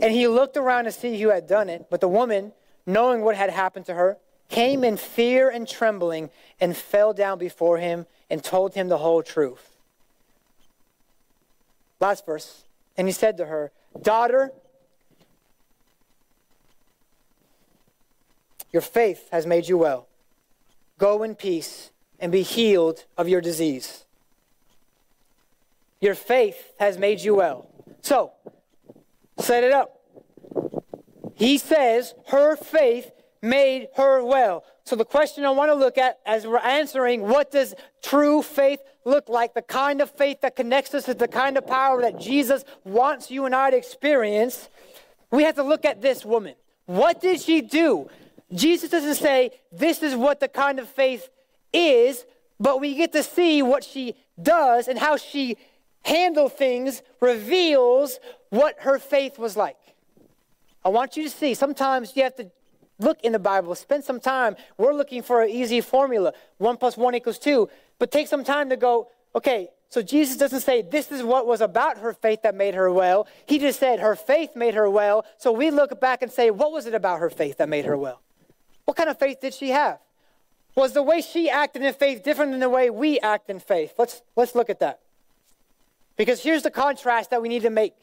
And 0.00 0.12
he 0.12 0.28
looked 0.28 0.56
around 0.56 0.84
to 0.84 0.92
see 0.92 1.20
who 1.20 1.30
had 1.30 1.46
done 1.46 1.68
it. 1.68 1.86
But 1.90 2.00
the 2.00 2.08
woman, 2.08 2.52
knowing 2.84 3.22
what 3.22 3.36
had 3.36 3.50
happened 3.50 3.86
to 3.86 3.94
her, 3.94 4.18
came 4.48 4.84
in 4.84 4.96
fear 4.96 5.48
and 5.48 5.66
trembling 5.66 6.30
and 6.60 6.76
fell 6.76 7.12
down 7.12 7.38
before 7.38 7.78
him 7.78 8.06
and 8.30 8.42
told 8.42 8.74
him 8.74 8.88
the 8.88 8.98
whole 8.98 9.22
truth. 9.22 9.76
Last 12.00 12.26
verse. 12.26 12.64
And 12.96 13.08
he 13.08 13.12
said 13.12 13.36
to 13.38 13.46
her, 13.46 13.72
Daughter, 14.00 14.52
your 18.72 18.82
faith 18.82 19.28
has 19.32 19.46
made 19.46 19.68
you 19.68 19.78
well. 19.78 20.08
Go 20.98 21.22
in 21.22 21.34
peace 21.34 21.90
and 22.18 22.32
be 22.32 22.42
healed 22.42 23.04
of 23.16 23.28
your 23.28 23.40
disease. 23.40 24.04
Your 26.00 26.14
faith 26.14 26.72
has 26.78 26.98
made 26.98 27.20
you 27.20 27.34
well. 27.34 27.68
So, 28.02 28.32
set 29.38 29.64
it 29.64 29.72
up. 29.72 30.00
He 31.34 31.58
says 31.58 32.14
her 32.28 32.56
faith 32.56 33.10
made 33.42 33.88
her 33.96 34.24
well. 34.24 34.64
So 34.84 34.96
the 34.96 35.04
question 35.04 35.44
I 35.44 35.50
want 35.50 35.70
to 35.70 35.74
look 35.74 35.98
at 35.98 36.18
as 36.24 36.46
we're 36.46 36.58
answering, 36.58 37.22
what 37.22 37.50
does 37.50 37.74
true 38.02 38.42
faith 38.42 38.80
look 39.04 39.28
like? 39.28 39.54
The 39.54 39.62
kind 39.62 40.00
of 40.00 40.10
faith 40.10 40.40
that 40.42 40.56
connects 40.56 40.94
us 40.94 41.04
to 41.04 41.14
the 41.14 41.28
kind 41.28 41.58
of 41.58 41.66
power 41.66 42.00
that 42.02 42.18
Jesus 42.18 42.64
wants 42.84 43.30
you 43.30 43.44
and 43.44 43.54
I 43.54 43.70
to 43.70 43.76
experience. 43.76 44.68
We 45.30 45.42
have 45.42 45.56
to 45.56 45.62
look 45.62 45.84
at 45.84 46.00
this 46.00 46.24
woman. 46.24 46.54
What 46.86 47.20
did 47.20 47.40
she 47.40 47.60
do? 47.60 48.08
Jesus 48.54 48.90
doesn't 48.90 49.16
say 49.16 49.50
this 49.72 50.02
is 50.02 50.14
what 50.14 50.40
the 50.40 50.48
kind 50.48 50.78
of 50.78 50.88
faith 50.88 51.28
is, 51.72 52.24
but 52.60 52.80
we 52.80 52.94
get 52.94 53.12
to 53.12 53.22
see 53.22 53.62
what 53.62 53.82
she 53.82 54.14
does 54.40 54.86
and 54.88 54.98
how 54.98 55.16
she 55.16 55.56
handled 56.06 56.52
things 56.52 57.02
reveals 57.20 58.18
what 58.50 58.76
her 58.80 58.98
faith 58.98 59.38
was 59.38 59.56
like. 59.56 59.76
I 60.84 60.88
want 60.88 61.16
you 61.16 61.24
to 61.24 61.30
see 61.30 61.54
sometimes 61.54 62.16
you 62.16 62.22
have 62.22 62.36
to 62.36 62.50
look 62.98 63.20
in 63.22 63.32
the 63.32 63.38
Bible, 63.38 63.74
spend 63.74 64.04
some 64.04 64.20
time. 64.20 64.56
We're 64.78 64.94
looking 64.94 65.22
for 65.22 65.42
an 65.42 65.50
easy 65.50 65.80
formula 65.80 66.32
one 66.58 66.76
plus 66.76 66.96
one 66.96 67.14
equals 67.14 67.38
two, 67.38 67.68
but 67.98 68.10
take 68.10 68.28
some 68.28 68.44
time 68.44 68.70
to 68.70 68.76
go, 68.76 69.08
okay, 69.34 69.68
so 69.88 70.00
Jesus 70.00 70.36
doesn't 70.36 70.60
say 70.60 70.82
this 70.82 71.10
is 71.10 71.22
what 71.22 71.46
was 71.46 71.60
about 71.60 71.98
her 71.98 72.12
faith 72.12 72.42
that 72.42 72.54
made 72.54 72.74
her 72.74 72.90
well. 72.90 73.26
He 73.46 73.58
just 73.58 73.80
said 73.80 74.00
her 74.00 74.14
faith 74.14 74.54
made 74.54 74.74
her 74.74 74.88
well. 74.88 75.24
So 75.38 75.52
we 75.52 75.70
look 75.70 76.00
back 76.00 76.22
and 76.22 76.30
say, 76.30 76.50
what 76.50 76.72
was 76.72 76.86
it 76.86 76.94
about 76.94 77.18
her 77.18 77.30
faith 77.30 77.58
that 77.58 77.68
made 77.68 77.84
her 77.84 77.96
well? 77.96 78.20
What 78.84 78.96
kind 78.96 79.10
of 79.10 79.18
faith 79.18 79.40
did 79.40 79.54
she 79.54 79.70
have? 79.70 79.98
Was 80.76 80.92
the 80.92 81.02
way 81.02 81.20
she 81.20 81.48
acted 81.50 81.82
in 81.82 81.94
faith 81.94 82.22
different 82.22 82.52
than 82.52 82.60
the 82.60 82.68
way 82.68 82.90
we 82.90 83.18
act 83.20 83.50
in 83.50 83.58
faith? 83.58 83.94
Let's, 83.98 84.22
let's 84.36 84.54
look 84.54 84.70
at 84.70 84.80
that. 84.80 85.00
Because 86.16 86.42
here's 86.42 86.62
the 86.62 86.70
contrast 86.70 87.30
that 87.30 87.42
we 87.42 87.48
need 87.48 87.62
to 87.62 87.70
make. 87.70 87.94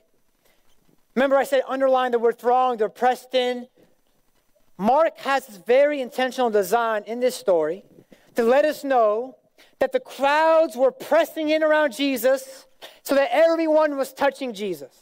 Remember, 1.16 1.36
I 1.36 1.43
said 1.43 1.61
underline 1.68 2.11
the 2.11 2.20
word 2.20 2.39
throng, 2.39 2.78
they're 2.78 2.89
pressed 2.89 3.36
in. 3.36 3.68
Mark 4.78 5.18
has 5.20 5.45
this 5.45 5.57
very 5.57 6.01
intentional 6.01 6.49
design 6.49 7.03
in 7.05 7.20
this 7.20 7.36
story 7.36 7.84
to 8.36 8.43
let 8.43 8.66
us 8.66 8.84
know 8.84 9.36
that 9.80 9.91
the 9.91 9.99
crowds 9.99 10.76
were 10.76 10.91
pressing 10.91 11.49
in 11.49 11.64
around 11.64 11.93
Jesus 11.93 12.66
so 13.03 13.16
that 13.16 13.30
everyone 13.32 13.97
was 13.97 14.14
touching 14.14 14.53
Jesus. 14.53 14.95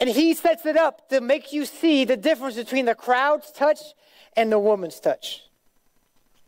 And 0.00 0.10
he 0.10 0.34
sets 0.34 0.66
it 0.66 0.76
up 0.76 1.08
to 1.10 1.20
make 1.20 1.52
you 1.52 1.64
see 1.64 2.04
the 2.04 2.16
difference 2.16 2.56
between 2.56 2.86
the 2.86 2.94
crowd's 2.94 3.52
touch 3.52 3.78
and 4.36 4.50
the 4.50 4.58
woman's 4.58 4.98
touch. 4.98 5.42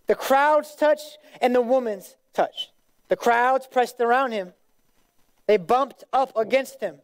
The 0.06 0.16
crowd's 0.16 0.74
touch 0.74 1.00
and 1.40 1.54
the 1.54 1.60
woman's 1.60 2.16
touch. 2.32 2.70
The 3.08 3.16
crowds 3.16 3.66
pressed 3.66 4.00
around 4.00 4.32
him. 4.32 4.54
They 5.46 5.56
bumped 5.56 6.04
up 6.12 6.36
against 6.36 6.80
him. 6.80 6.96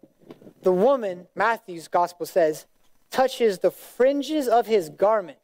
The 0.63 0.73
woman, 0.73 1.27
Matthew's 1.35 1.89
gospel 1.89 2.27
says, 2.27 2.67
touches 3.11 3.59
the 3.59 3.71
fringes 3.71 4.49
of 4.49 4.67
his 4.67 4.89
garment. 4.89 5.39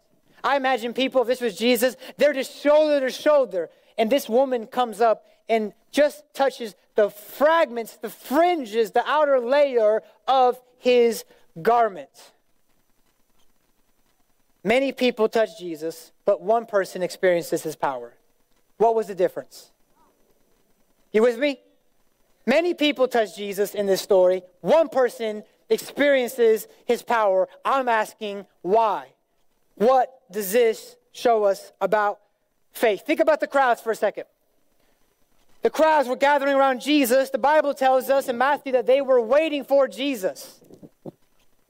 I 0.45 0.57
imagine 0.57 0.93
people, 0.93 1.23
if 1.23 1.27
this 1.27 1.41
was 1.41 1.57
Jesus, 1.57 1.97
they're 2.17 2.33
just 2.33 2.55
shoulder 2.63 3.01
to 3.01 3.11
shoulder. 3.11 3.71
And 3.99 4.11
this 4.11 4.29
woman 4.29 4.67
comes 4.67 5.01
up 5.01 5.25
and 5.49 5.73
just 5.91 6.23
touches 6.35 6.75
the 6.95 7.11
fragments, 7.11 7.97
the 7.97 8.11
fringes, 8.11 8.93
the 8.93 9.07
outer 9.09 9.41
layer 9.41 10.03
of 10.29 10.61
his 10.79 11.25
garment. 11.61 12.33
Many 14.63 14.93
people 14.93 15.29
touch 15.29 15.59
Jesus, 15.59 16.13
but 16.25 16.43
one 16.43 16.67
person 16.67 17.03
experiences 17.03 17.63
his 17.63 17.77
power. 17.77 18.15
What 18.79 18.95
was 18.95 19.07
the 19.07 19.15
difference? 19.15 19.71
You 21.13 21.23
with 21.23 21.39
me? 21.39 21.61
Many 22.47 22.75
people 22.75 23.09
touch 23.09 23.37
Jesus 23.37 23.75
in 23.75 23.87
this 23.87 24.01
story. 24.01 24.43
One 24.61 24.89
person 24.89 25.43
experiences 25.69 26.69
his 26.85 27.03
power. 27.03 27.49
I'm 27.65 27.89
asking 27.89 28.47
why? 28.63 29.09
What 29.75 30.21
does 30.31 30.53
this 30.53 30.97
show 31.13 31.45
us 31.45 31.73
about 31.81 32.21
faith? 32.73 33.05
Think 33.05 33.21
about 33.21 33.41
the 33.41 33.49
crowds 33.49 33.81
for 33.81 33.91
a 33.91 33.97
second. 33.97 34.25
The 35.63 35.71
crowds 35.71 36.09
were 36.09 36.17
gathering 36.17 36.55
around 36.55 36.81
Jesus. 36.81 37.31
The 37.31 37.39
Bible 37.39 37.75
tells 37.75 38.09
us 38.09 38.29
in 38.29 38.39
Matthew 38.39 38.73
that 38.73 38.87
they 38.87 39.01
were 39.01 39.21
waiting 39.21 39.65
for 39.65 39.89
Jesus. 39.89 40.61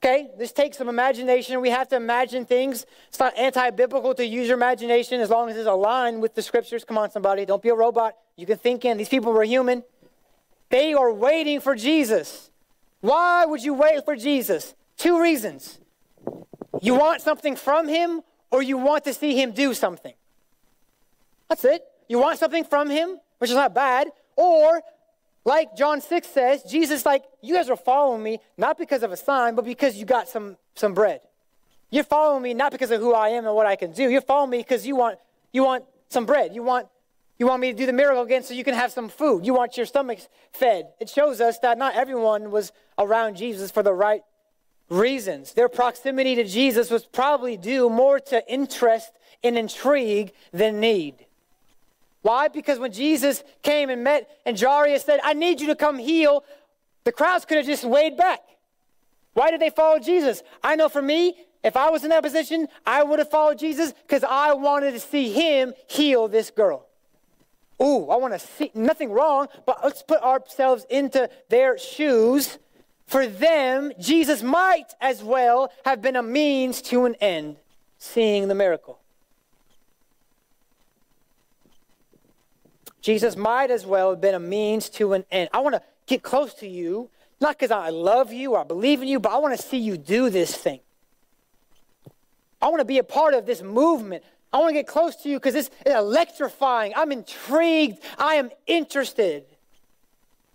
Okay, 0.03 0.29
this 0.37 0.51
takes 0.51 0.77
some 0.77 0.89
imagination. 0.89 1.59
We 1.59 1.71
have 1.71 1.87
to 1.87 1.95
imagine 1.95 2.45
things. 2.45 2.85
It's 3.07 3.19
not 3.19 3.35
anti 3.35 3.71
biblical 3.71 4.13
to 4.13 4.25
use 4.25 4.47
your 4.47 4.55
imagination 4.55 5.19
as 5.19 5.31
long 5.31 5.49
as 5.49 5.57
it's 5.57 5.67
aligned 5.67 6.21
with 6.21 6.35
the 6.35 6.43
scriptures. 6.43 6.85
Come 6.85 6.99
on, 6.99 7.09
somebody. 7.09 7.45
Don't 7.45 7.63
be 7.63 7.69
a 7.69 7.75
robot. 7.75 8.15
You 8.35 8.45
can 8.45 8.59
think 8.59 8.85
in. 8.85 8.97
These 8.97 9.09
people 9.09 9.33
were 9.33 9.43
human. 9.43 9.83
They 10.69 10.93
are 10.93 11.11
waiting 11.13 11.59
for 11.59 11.75
Jesus. 11.75 12.49
Why 13.01 13.45
would 13.45 13.63
you 13.63 13.73
wait 13.73 14.03
for 14.05 14.15
Jesus? 14.15 14.75
Two 14.97 15.21
reasons. 15.21 15.79
You 16.81 16.95
want 16.95 17.21
something 17.21 17.55
from 17.55 17.87
him, 17.87 18.21
or 18.51 18.61
you 18.61 18.77
want 18.77 19.03
to 19.05 19.13
see 19.13 19.39
him 19.39 19.51
do 19.51 19.73
something. 19.73 20.13
That's 21.49 21.63
it. 21.63 21.83
You 22.07 22.19
want 22.19 22.39
something 22.39 22.63
from 22.63 22.89
him, 22.89 23.19
which 23.39 23.49
is 23.49 23.55
not 23.55 23.73
bad, 23.73 24.09
or 24.35 24.81
like 25.45 25.77
John 25.77 26.01
6 26.01 26.27
says, 26.27 26.63
Jesus 26.63 27.05
like, 27.05 27.23
you 27.41 27.55
guys 27.55 27.69
are 27.69 27.77
following 27.77 28.21
me 28.21 28.39
not 28.57 28.77
because 28.77 29.03
of 29.03 29.11
a 29.11 29.17
sign, 29.17 29.55
but 29.55 29.63
because 29.63 29.95
you 29.95 30.05
got 30.05 30.27
some 30.27 30.57
some 30.75 30.93
bread. 30.93 31.21
You're 31.89 32.03
following 32.03 32.43
me 32.43 32.53
not 32.53 32.71
because 32.71 32.91
of 32.91 32.99
who 32.99 33.13
I 33.13 33.29
am 33.29 33.45
and 33.45 33.55
what 33.55 33.65
I 33.65 33.75
can 33.75 33.91
do. 33.91 34.09
You're 34.09 34.21
following 34.21 34.51
me 34.51 34.57
because 34.57 34.85
you 34.85 34.95
want 34.95 35.19
you 35.53 35.63
want 35.63 35.85
some 36.09 36.25
bread. 36.25 36.53
You 36.53 36.63
want 36.63 36.87
you 37.39 37.45
want 37.47 37.61
me 37.61 37.71
to 37.71 37.77
do 37.77 37.85
the 37.85 37.93
miracle 37.93 38.23
again 38.23 38.43
so 38.43 38.53
you 38.53 38.63
can 38.63 38.73
have 38.73 38.91
some 38.91 39.09
food. 39.09 39.45
You 39.45 39.53
want 39.53 39.77
your 39.77 39.85
stomachs 39.85 40.27
fed. 40.53 40.87
It 40.99 41.09
shows 41.09 41.39
us 41.39 41.59
that 41.59 41.77
not 41.77 41.95
everyone 41.95 42.51
was 42.51 42.71
around 42.97 43.37
Jesus 43.37 43.69
for 43.69 43.83
the 43.83 43.93
right 43.93 44.21
reasons. 44.89 45.53
Their 45.53 45.69
proximity 45.69 46.35
to 46.35 46.43
Jesus 46.43 46.89
was 46.89 47.05
probably 47.05 47.55
due 47.57 47.89
more 47.89 48.19
to 48.19 48.51
interest 48.51 49.11
and 49.43 49.57
intrigue 49.57 50.33
than 50.51 50.79
need. 50.79 51.25
Why? 52.23 52.47
Because 52.47 52.79
when 52.79 52.91
Jesus 52.91 53.43
came 53.61 53.89
and 53.89 54.03
met 54.03 54.29
and 54.45 54.59
Jairus 54.59 55.03
said, 55.03 55.19
I 55.23 55.33
need 55.33 55.61
you 55.61 55.67
to 55.67 55.75
come 55.75 55.99
heal, 55.99 56.43
the 57.03 57.11
crowds 57.11 57.45
could 57.45 57.57
have 57.57 57.65
just 57.65 57.83
weighed 57.83 58.17
back. 58.17 58.41
Why 59.33 59.51
did 59.51 59.61
they 59.61 59.69
follow 59.69 59.99
Jesus? 59.99 60.41
I 60.63 60.75
know 60.75 60.89
for 60.89 61.01
me, 61.01 61.35
if 61.63 61.77
I 61.77 61.91
was 61.91 62.03
in 62.03 62.09
that 62.09 62.23
position, 62.23 62.67
I 62.85 63.03
would 63.03 63.19
have 63.19 63.29
followed 63.29 63.59
Jesus 63.59 63.93
because 63.93 64.23
I 64.23 64.53
wanted 64.53 64.93
to 64.93 64.99
see 64.99 65.31
him 65.31 65.73
heal 65.87 66.27
this 66.27 66.49
girl. 66.49 66.86
Ooh, 67.81 68.09
I 68.09 68.15
want 68.15 68.33
to 68.33 68.39
see 68.39 68.71
nothing 68.73 69.11
wrong, 69.11 69.47
but 69.65 69.79
let's 69.83 70.01
put 70.01 70.21
ourselves 70.23 70.85
into 70.89 71.29
their 71.49 71.77
shoes. 71.77 72.57
For 73.05 73.27
them, 73.27 73.91
Jesus 73.99 74.41
might 74.41 74.93
as 74.99 75.23
well 75.23 75.71
have 75.85 76.01
been 76.01 76.15
a 76.15 76.23
means 76.23 76.81
to 76.83 77.05
an 77.05 77.15
end, 77.21 77.57
seeing 77.99 78.47
the 78.47 78.55
miracle. 78.55 78.99
Jesus 83.01 83.37
might 83.37 83.71
as 83.71 83.85
well 83.85 84.09
have 84.09 84.19
been 84.19 84.35
a 84.35 84.39
means 84.39 84.89
to 84.89 85.13
an 85.13 85.23
end. 85.31 85.49
I 85.53 85.59
want 85.59 85.75
to 85.75 85.81
get 86.07 86.23
close 86.23 86.53
to 86.55 86.67
you, 86.67 87.09
not 87.39 87.57
because 87.57 87.71
I 87.71 87.89
love 87.89 88.33
you 88.33 88.53
or 88.53 88.59
I 88.59 88.63
believe 88.63 89.01
in 89.01 89.07
you, 89.07 89.19
but 89.19 89.31
I 89.31 89.37
want 89.37 89.55
to 89.57 89.65
see 89.65 89.77
you 89.77 89.97
do 89.97 90.29
this 90.29 90.53
thing. 90.53 90.81
I 92.61 92.67
want 92.69 92.79
to 92.79 92.85
be 92.85 92.97
a 92.97 93.03
part 93.03 93.33
of 93.33 93.45
this 93.45 93.61
movement. 93.61 94.23
I 94.57 94.59
want 94.59 94.71
to 94.71 94.73
get 94.73 94.87
close 94.87 95.15
to 95.17 95.29
you 95.29 95.37
because 95.37 95.53
it's 95.53 95.69
electrifying. 95.85 96.91
I'm 96.95 97.11
intrigued. 97.11 97.99
I 98.17 98.35
am 98.35 98.49
interested. 98.65 99.45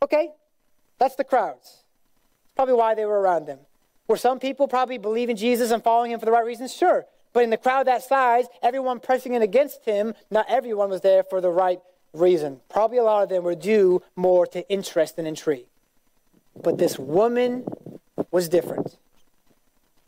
Okay, 0.03 0.30
that's 0.98 1.14
the 1.14 1.22
crowds. 1.22 1.84
Probably 2.57 2.74
why 2.74 2.96
they 2.96 3.05
were 3.05 3.20
around 3.20 3.46
them. 3.46 3.61
Were 4.09 4.16
some 4.16 4.40
people 4.40 4.66
probably 4.66 4.98
believing 4.98 5.36
Jesus 5.36 5.70
and 5.70 5.84
following 5.84 6.11
him 6.11 6.18
for 6.18 6.26
the 6.26 6.32
right 6.32 6.44
reasons? 6.44 6.74
Sure. 6.74 7.07
But 7.32 7.44
in 7.44 7.50
the 7.50 7.57
crowd 7.57 7.86
that 7.86 8.03
size, 8.03 8.46
everyone 8.61 8.98
pressing 8.98 9.34
in 9.34 9.42
against 9.42 9.84
him, 9.84 10.14
not 10.32 10.46
everyone 10.48 10.90
was 10.90 11.03
there 11.03 11.22
for 11.22 11.40
the 11.40 11.50
right 11.50 11.78
reason. 12.12 12.61
Probably 12.68 12.98
a 12.98 13.05
lot 13.05 13.22
of 13.22 13.28
them 13.28 13.44
were 13.44 13.55
due 13.55 14.03
more 14.16 14.48
to 14.48 14.68
interest 14.68 15.14
than 15.14 15.28
intrigue. 15.28 15.66
But 16.61 16.76
this 16.76 16.98
woman 16.98 17.66
was 18.32 18.48
different. 18.48 18.96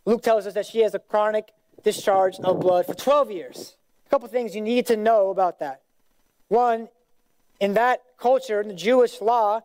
Luke 0.04 0.24
tells 0.24 0.48
us 0.48 0.54
that 0.54 0.66
she 0.66 0.80
has 0.80 0.94
a 0.94 0.98
chronic 0.98 1.52
discharge 1.84 2.40
of 2.40 2.58
blood 2.58 2.86
for 2.86 2.94
12 2.94 3.30
years. 3.30 3.76
Couple 4.14 4.28
things 4.28 4.54
you 4.54 4.60
need 4.60 4.86
to 4.86 4.96
know 4.96 5.30
about 5.30 5.58
that. 5.58 5.80
One, 6.46 6.88
in 7.58 7.74
that 7.74 8.00
culture, 8.16 8.60
in 8.60 8.68
the 8.68 8.74
Jewish 8.74 9.20
law, 9.20 9.62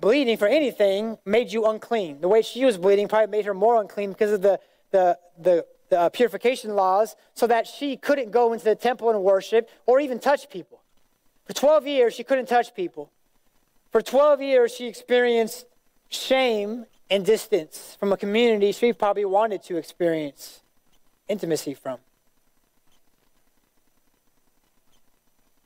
bleeding 0.00 0.36
for 0.36 0.48
anything 0.48 1.18
made 1.24 1.52
you 1.52 1.66
unclean. 1.66 2.20
The 2.20 2.26
way 2.26 2.42
she 2.42 2.64
was 2.64 2.76
bleeding 2.76 3.06
probably 3.06 3.30
made 3.30 3.44
her 3.44 3.54
more 3.54 3.80
unclean 3.80 4.10
because 4.10 4.32
of 4.32 4.42
the, 4.42 4.58
the, 4.90 5.16
the, 5.38 5.64
the 5.88 6.00
uh, 6.00 6.08
purification 6.08 6.74
laws, 6.74 7.14
so 7.34 7.46
that 7.46 7.68
she 7.68 7.96
couldn't 7.96 8.32
go 8.32 8.52
into 8.52 8.64
the 8.64 8.74
temple 8.74 9.08
and 9.08 9.22
worship 9.22 9.70
or 9.86 10.00
even 10.00 10.18
touch 10.18 10.50
people. 10.50 10.82
For 11.44 11.52
12 11.52 11.86
years, 11.86 12.12
she 12.12 12.24
couldn't 12.24 12.46
touch 12.46 12.74
people. 12.74 13.12
For 13.92 14.02
12 14.02 14.42
years, 14.42 14.74
she 14.74 14.88
experienced 14.88 15.64
shame 16.08 16.86
and 17.08 17.24
distance 17.24 17.96
from 18.00 18.12
a 18.12 18.16
community 18.16 18.72
she 18.72 18.92
probably 18.92 19.26
wanted 19.26 19.62
to 19.62 19.76
experience 19.76 20.60
intimacy 21.28 21.74
from. 21.74 22.00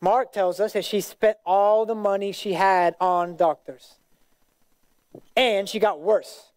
Mark 0.01 0.33
tells 0.33 0.61
us 0.61 0.75
that 0.75 0.85
she 0.85 1.01
spent 1.01 1.39
all 1.45 1.87
the 1.87 1.95
money 1.95 2.33
she 2.33 2.53
had 2.53 2.95
on 3.01 3.37
doctors. 3.37 3.97
And 5.35 5.69
she 5.69 5.79
got 5.79 6.01
worse. 6.01 6.53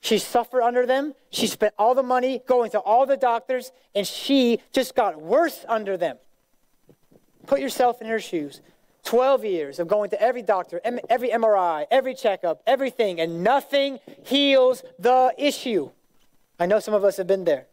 She 0.00 0.18
suffered 0.18 0.62
under 0.62 0.86
them. 0.86 1.14
She 1.30 1.46
spent 1.46 1.74
all 1.78 1.94
the 1.94 2.02
money 2.02 2.42
going 2.46 2.70
to 2.72 2.80
all 2.80 3.06
the 3.06 3.16
doctors, 3.16 3.70
and 3.94 4.06
she 4.06 4.60
just 4.72 4.94
got 4.94 5.20
worse 5.20 5.64
under 5.68 5.96
them. 5.96 6.16
Put 7.46 7.60
yourself 7.60 8.00
in 8.00 8.08
her 8.08 8.20
shoes. 8.20 8.60
12 9.04 9.44
years 9.44 9.78
of 9.78 9.88
going 9.88 10.10
to 10.10 10.20
every 10.20 10.42
doctor, 10.42 10.80
every 10.84 11.30
MRI, 11.30 11.86
every 11.90 12.14
checkup, 12.14 12.62
everything, 12.66 13.20
and 13.20 13.42
nothing 13.42 13.98
heals 14.24 14.82
the 14.98 15.32
issue. 15.38 15.90
I 16.58 16.66
know 16.66 16.80
some 16.80 16.94
of 16.94 17.04
us 17.04 17.16
have 17.16 17.26
been 17.26 17.44
there. 17.44 17.66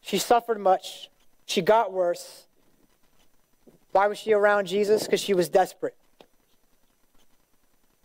She 0.00 0.18
suffered 0.18 0.58
much. 0.58 1.10
She 1.48 1.62
got 1.62 1.92
worse. 1.92 2.46
Why 3.92 4.06
was 4.06 4.18
she 4.18 4.34
around 4.34 4.66
Jesus? 4.66 5.04
Because 5.04 5.20
she 5.20 5.32
was 5.32 5.48
desperate. 5.48 5.96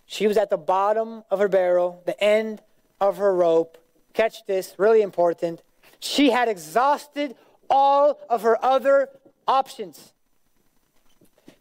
She 0.05 0.27
was 0.27 0.37
at 0.37 0.49
the 0.49 0.57
bottom 0.57 1.23
of 1.29 1.39
her 1.39 1.49
barrel, 1.49 2.01
the 2.05 2.21
end 2.23 2.61
of 3.01 3.17
her 3.17 3.35
rope. 3.35 3.77
Catch 4.13 4.45
this, 4.45 4.75
really 4.77 5.01
important. 5.01 5.61
She 5.99 6.31
had 6.31 6.47
exhausted 6.47 7.35
all 7.69 8.19
of 8.29 8.43
her 8.43 8.63
other 8.63 9.09
options. 9.45 10.13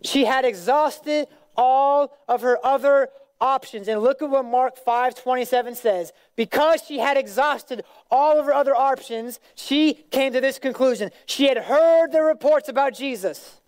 She 0.03 0.24
had 0.24 0.45
exhausted 0.45 1.26
all 1.57 2.16
of 2.28 2.43
her 2.43 2.64
other 2.64 3.09
options. 3.43 3.88
And 3.88 4.01
look 4.01 4.22
at 4.22 4.30
what 4.30 4.45
Mark 4.45 4.76
5 4.76 5.14
27 5.14 5.74
says. 5.74 6.12
Because 6.36 6.82
she 6.86 6.99
had 6.99 7.16
exhausted 7.16 7.84
all 8.11 8.38
of 8.38 8.47
her 8.47 8.55
other 8.55 8.74
options, 8.74 9.40
she 9.55 9.95
came 10.11 10.32
to 10.32 10.40
this 10.40 10.59
conclusion. 10.59 11.11
She 11.26 11.49
had 11.49 11.59
heard 11.59 12.12
the 12.12 12.22
reports 12.22 12.68
about 12.68 12.95
Jesus. 12.95 13.61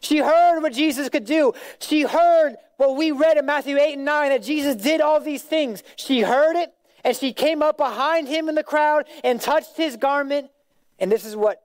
She 0.00 0.18
heard 0.18 0.60
what 0.60 0.72
Jesus 0.72 1.08
could 1.08 1.24
do. 1.24 1.52
She 1.80 2.02
heard 2.02 2.56
what 2.76 2.96
we 2.96 3.10
read 3.10 3.38
in 3.38 3.46
Matthew 3.46 3.78
8 3.78 3.94
and 3.94 4.04
9 4.04 4.28
that 4.30 4.42
Jesus 4.42 4.76
did 4.76 5.00
all 5.00 5.20
these 5.20 5.42
things. 5.42 5.82
She 5.96 6.20
heard 6.20 6.56
it 6.56 6.72
and 7.04 7.16
she 7.16 7.32
came 7.32 7.62
up 7.62 7.76
behind 7.76 8.28
him 8.28 8.48
in 8.48 8.54
the 8.54 8.62
crowd 8.62 9.06
and 9.24 9.40
touched 9.40 9.76
his 9.76 9.96
garment. 9.96 10.50
And 10.98 11.10
this 11.10 11.24
is 11.24 11.34
what 11.34 11.62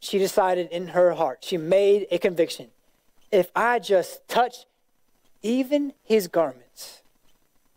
she 0.00 0.18
decided 0.18 0.68
in 0.70 0.88
her 0.88 1.12
heart. 1.12 1.44
She 1.44 1.56
made 1.56 2.06
a 2.10 2.18
conviction. 2.18 2.68
If 3.30 3.50
I 3.54 3.78
just 3.78 4.26
touch 4.28 4.66
even 5.42 5.92
his 6.02 6.28
garments, 6.28 6.61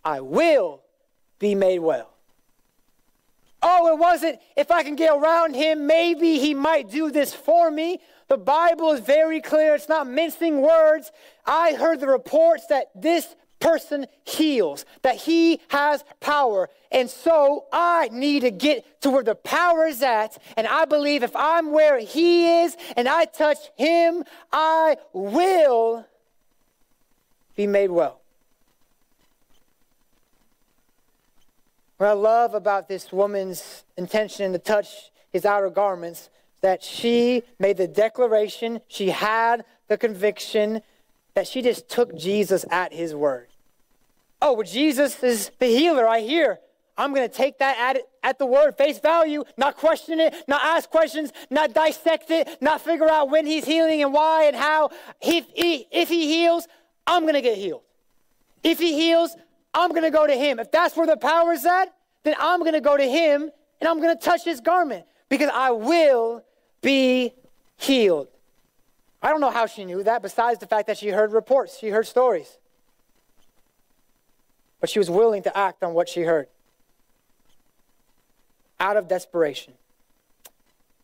I 0.06 0.22
will 0.22 0.84
be 1.40 1.56
made 1.56 1.80
well. 1.80 2.12
Oh, 3.62 3.92
it 3.92 3.98
wasn't 3.98 4.40
if 4.56 4.70
I 4.70 4.84
can 4.84 4.96
get 4.96 5.12
around 5.12 5.56
him, 5.56 5.88
maybe 5.88 6.38
he 6.38 6.54
might 6.54 6.90
do 6.90 7.10
this 7.10 7.34
for 7.34 7.72
me. 7.72 8.00
The 8.28 8.38
Bible 8.38 8.92
is 8.94 9.00
very 9.00 9.42
clear. 9.42 9.74
It's 9.74 9.90
not 9.90 10.08
mincing 10.08 10.62
words. 10.62 11.12
I 11.46 11.74
heard 11.74 12.00
the 12.00 12.08
reports 12.08 12.68
that 12.68 12.90
this 12.96 13.36
person 13.60 14.06
heals, 14.24 14.86
that 15.02 15.16
he 15.16 15.62
has 15.70 16.04
power. 16.20 16.70
And 16.92 17.10
so 17.10 17.66
I 17.74 18.10
need 18.12 18.42
to 18.42 18.52
get 18.52 19.02
to 19.02 19.10
where 19.10 19.24
the 19.24 19.36
power 19.36 19.88
is 19.88 20.04
at. 20.04 20.38
And 20.58 20.68
I 20.68 20.86
believe 20.86 21.24
if 21.24 21.36
I'm 21.36 21.72
where 21.72 22.00
he 22.00 22.62
is 22.62 22.78
and 22.96 23.08
I 23.08 23.26
touch 23.26 23.58
him, 23.78 24.24
I 24.52 24.98
will 25.14 26.06
be 27.56 27.66
made 27.66 27.90
well. 27.90 28.22
What 31.98 32.08
I 32.08 32.14
love 32.14 32.54
about 32.54 32.90
this 32.90 33.12
woman's 33.12 33.86
intention 33.98 34.52
to 34.52 34.60
touch 34.60 35.12
his 35.32 35.46
outer 35.46 35.70
garments 35.70 36.30
that 36.62 36.84
she 36.84 37.44
made 37.60 37.78
the 37.78 37.88
declaration, 37.88 38.82
she 38.88 39.10
had 39.10 39.64
the 39.88 39.98
conviction 39.98 40.82
that 41.36 41.48
she 41.48 41.62
just 41.62 41.88
took 41.88 42.16
Jesus 42.18 42.66
at 42.70 42.92
his 42.92 43.14
word. 43.14 43.48
Oh, 44.42 44.54
well, 44.54 44.64
Jesus 44.64 45.24
is 45.24 45.52
the 45.60 45.68
healer, 45.68 46.08
I 46.08 46.22
hear. 46.22 46.60
I'm 46.98 47.14
going 47.14 47.28
to 47.28 47.34
take 47.34 47.60
that 47.60 47.78
at, 47.78 48.04
at 48.24 48.40
the 48.40 48.46
word, 48.46 48.78
face 48.78 49.00
value, 49.00 49.44
not 49.58 49.76
question 49.76 50.20
it, 50.20 50.34
not 50.48 50.62
ask 50.64 50.90
questions, 50.90 51.32
not 51.50 51.74
dissect 51.74 52.32
it, 52.32 52.62
not 52.62 52.82
figure 52.82 53.10
out 53.10 53.30
when 53.30 53.46
he's 53.46 53.66
healing 53.66 54.02
and 54.02 54.14
why 54.14 54.46
and 54.46 54.56
how. 54.56 54.92
If 55.22 55.46
he, 55.54 55.88
if 55.92 56.10
he 56.10 56.28
heals, 56.28 56.68
I'm 57.06 57.24
going 57.24 57.34
to 57.34 57.42
get 57.42 57.58
healed. 57.58 57.82
If 58.64 58.80
he 58.80 58.94
heals, 58.94 59.36
I'm 59.76 59.90
going 59.90 60.04
to 60.04 60.10
go 60.10 60.26
to 60.26 60.34
him. 60.34 60.58
If 60.58 60.72
that's 60.72 60.96
where 60.96 61.06
the 61.06 61.18
power 61.18 61.52
is 61.52 61.66
at, 61.66 61.94
then 62.24 62.34
I'm 62.40 62.62
going 62.62 62.74
to 62.74 62.82
go 62.82 62.96
to 62.96 63.04
him 63.04 63.52
and 63.80 63.88
I'm 63.88 64.02
going 64.02 64.18
to 64.18 64.24
touch 64.24 64.44
his 64.44 64.62
garment 64.62 65.06
because 65.30 65.52
I 65.54 65.72
will 65.72 66.44
be 66.82 67.34
healed. 67.78 68.30
I 69.22 69.30
don't 69.30 69.42
know 69.42 69.52
how 69.52 69.66
she 69.66 69.86
knew 69.86 70.02
that, 70.04 70.22
besides 70.22 70.60
the 70.60 70.68
fact 70.68 70.88
that 70.88 70.98
she 70.98 71.10
heard 71.10 71.34
reports, 71.34 71.78
she 71.78 71.90
heard 71.90 72.08
stories. 72.08 72.58
But 74.80 74.90
she 74.90 75.00
was 75.00 75.10
willing 75.10 75.44
to 75.44 75.58
act 75.58 75.84
on 75.84 75.94
what 75.94 76.08
she 76.08 76.22
heard 76.22 76.48
out 78.80 78.98
of 78.98 79.08
desperation. 79.08 79.74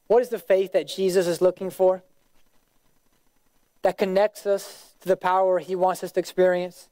What 0.08 0.22
is 0.22 0.30
the 0.30 0.40
faith 0.40 0.74
that 0.74 0.88
Jesus 0.88 1.28
is 1.28 1.42
looking 1.42 1.70
for? 1.70 2.04
That 3.82 3.98
connects 3.98 4.46
us 4.46 4.94
to 5.02 5.08
the 5.08 5.18
power 5.18 5.60
he 5.60 5.76
wants 5.76 6.04
us 6.04 6.12
to 6.14 6.20
experience? 6.20 6.90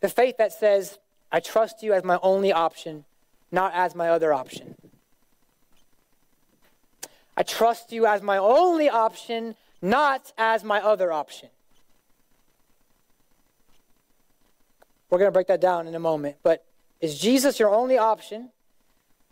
The 0.00 0.08
faith 0.08 0.36
that 0.38 0.52
says, 0.52 0.98
I 1.32 1.40
trust 1.40 1.82
you 1.82 1.92
as 1.92 2.04
my 2.04 2.18
only 2.22 2.52
option, 2.52 3.04
not 3.50 3.72
as 3.74 3.94
my 3.94 4.08
other 4.08 4.32
option. 4.32 4.74
I 7.36 7.42
trust 7.42 7.92
you 7.92 8.06
as 8.06 8.22
my 8.22 8.38
only 8.38 8.88
option, 8.88 9.56
not 9.82 10.32
as 10.38 10.64
my 10.64 10.80
other 10.80 11.12
option. 11.12 11.50
We're 15.10 15.18
going 15.18 15.28
to 15.28 15.32
break 15.32 15.46
that 15.48 15.60
down 15.60 15.86
in 15.86 15.94
a 15.94 16.00
moment. 16.00 16.36
But 16.42 16.64
is 17.00 17.18
Jesus 17.18 17.58
your 17.58 17.68
only 17.68 17.98
option, 17.98 18.50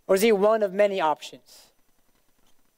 or 0.06 0.14
is 0.14 0.22
he 0.22 0.32
one 0.32 0.62
of 0.62 0.72
many 0.72 1.00
options? 1.00 1.66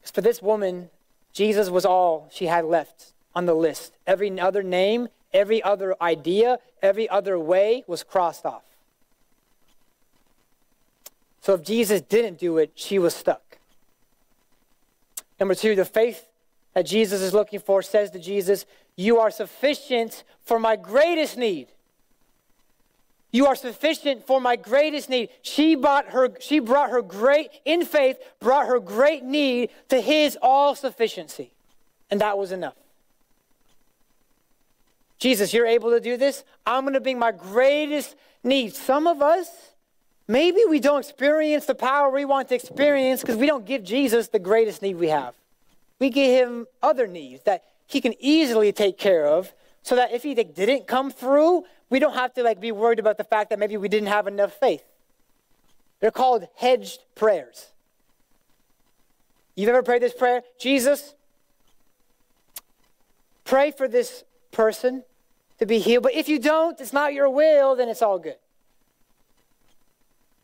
Because 0.01 0.13
for 0.13 0.21
this 0.21 0.41
woman, 0.41 0.91
Jesus 1.33 1.69
was 1.69 1.85
all 1.85 2.31
she 2.33 2.47
had 2.47 2.65
left 2.65 3.13
on 3.35 3.47
the 3.47 3.55
list. 3.55 3.97
Every 4.07 4.39
other 4.41 4.63
name, 4.63 5.09
every 5.33 5.63
other 5.63 5.95
idea, 6.01 6.59
every 6.87 7.09
other 7.09 7.39
way 7.39 7.85
was 7.87 8.03
crossed 8.03 8.47
off. 8.47 8.63
So 11.43 11.55
if 11.55 11.63
Jesus 11.63 12.01
didn't 12.01 12.39
do 12.39 12.59
it, 12.59 12.73
she 12.75 12.99
was 12.99 13.15
stuck. 13.15 13.59
Number 15.39 15.55
two, 15.55 15.75
the 15.75 15.85
faith 15.85 16.27
that 16.75 16.87
Jesus 16.87 17.21
is 17.21 17.35
looking 17.35 17.61
for 17.61 17.83
says 17.83 18.11
to 18.13 18.19
Jesus, 18.19 18.67
You 18.97 19.19
are 19.19 19.31
sufficient 19.31 20.25
for 20.43 20.59
my 20.59 20.77
greatest 20.77 21.37
need. 21.37 21.69
You 23.33 23.47
are 23.47 23.55
sufficient 23.55 24.27
for 24.27 24.41
my 24.41 24.57
greatest 24.57 25.11
need. 25.11 25.29
She 25.43 25.75
brought 25.75 26.07
her, 26.09 26.31
she 26.41 26.59
brought 26.59 26.91
her 26.91 27.03
great, 27.03 27.51
in 27.65 27.85
faith, 27.85 28.19
brought 28.41 28.67
her 28.67 28.81
great 28.81 29.23
need 29.23 29.71
to 29.89 30.01
his 30.01 30.39
all 30.41 30.75
sufficiency. 30.75 31.53
And 32.11 32.21
that 32.21 32.39
was 32.39 32.51
enough. 32.51 32.75
Jesus, 35.19 35.55
you're 35.55 35.67
able 35.67 35.91
to 35.91 36.01
do 36.01 36.17
this. 36.17 36.45
I'm 36.67 36.85
going 36.85 36.95
to 36.95 37.01
bring 37.01 37.19
my 37.19 37.33
greatest 37.33 38.17
need. 38.43 38.75
Some 38.75 39.07
of 39.07 39.23
us, 39.23 39.49
Maybe 40.29 40.63
we 40.69 40.81
don't 40.81 41.01
experience 41.01 41.67
the 41.67 41.75
power 41.75 42.11
we 42.11 42.25
want 42.25 42.49
to 42.49 42.55
experience 42.55 43.21
because 43.21 43.37
we 43.37 43.47
don't 43.47 43.65
give 43.65 43.85
Jesus 43.85 44.29
the 44.29 44.39
greatest 44.39 44.83
need 44.83 44.97
we 44.97 45.09
have. 45.09 45.35
We 46.01 46.11
give 46.11 46.47
him 46.47 46.67
other 46.83 47.07
needs 47.07 47.45
that 47.45 47.63
he 47.87 48.01
can 48.01 48.15
easily 48.19 48.73
take 48.73 48.99
care 48.99 49.27
of 49.27 49.53
so 49.83 49.95
that 49.95 50.13
if 50.13 50.25
he 50.25 50.35
didn't 50.35 50.89
come 50.89 51.13
through, 51.13 51.65
we 51.91 52.01
don't 52.01 52.15
have 52.15 52.35
to 52.35 52.43
like 52.43 52.61
be 52.61 52.73
worried 52.73 52.99
about 52.99 53.19
the 53.19 53.25
fact 53.25 53.51
that 53.51 53.59
maybe 53.61 53.77
we 53.77 53.89
didn't 53.89 54.09
have 54.09 54.27
enough 54.27 54.53
faith. 54.53 54.83
They're 56.01 56.11
called 56.11 56.49
hedged 56.57 57.05
prayers. 57.15 57.71
You've 59.55 59.69
ever 59.69 59.85
prayed 59.85 60.03
this 60.03 60.13
prayer? 60.13 60.43
Jesus, 60.59 61.15
pray 63.45 63.71
for 63.71 63.87
this 63.87 64.25
person 64.57 65.05
to 65.59 65.67
be 65.67 65.79
healed. 65.79 66.03
But 66.03 66.15
if 66.15 66.29
you 66.29 66.39
don't, 66.39 66.81
it's 66.81 66.93
not 66.93 67.13
your 67.13 67.29
will, 67.29 67.77
then 67.77 67.89
it's 67.89 68.03
all 68.03 68.19
good. 68.19 68.37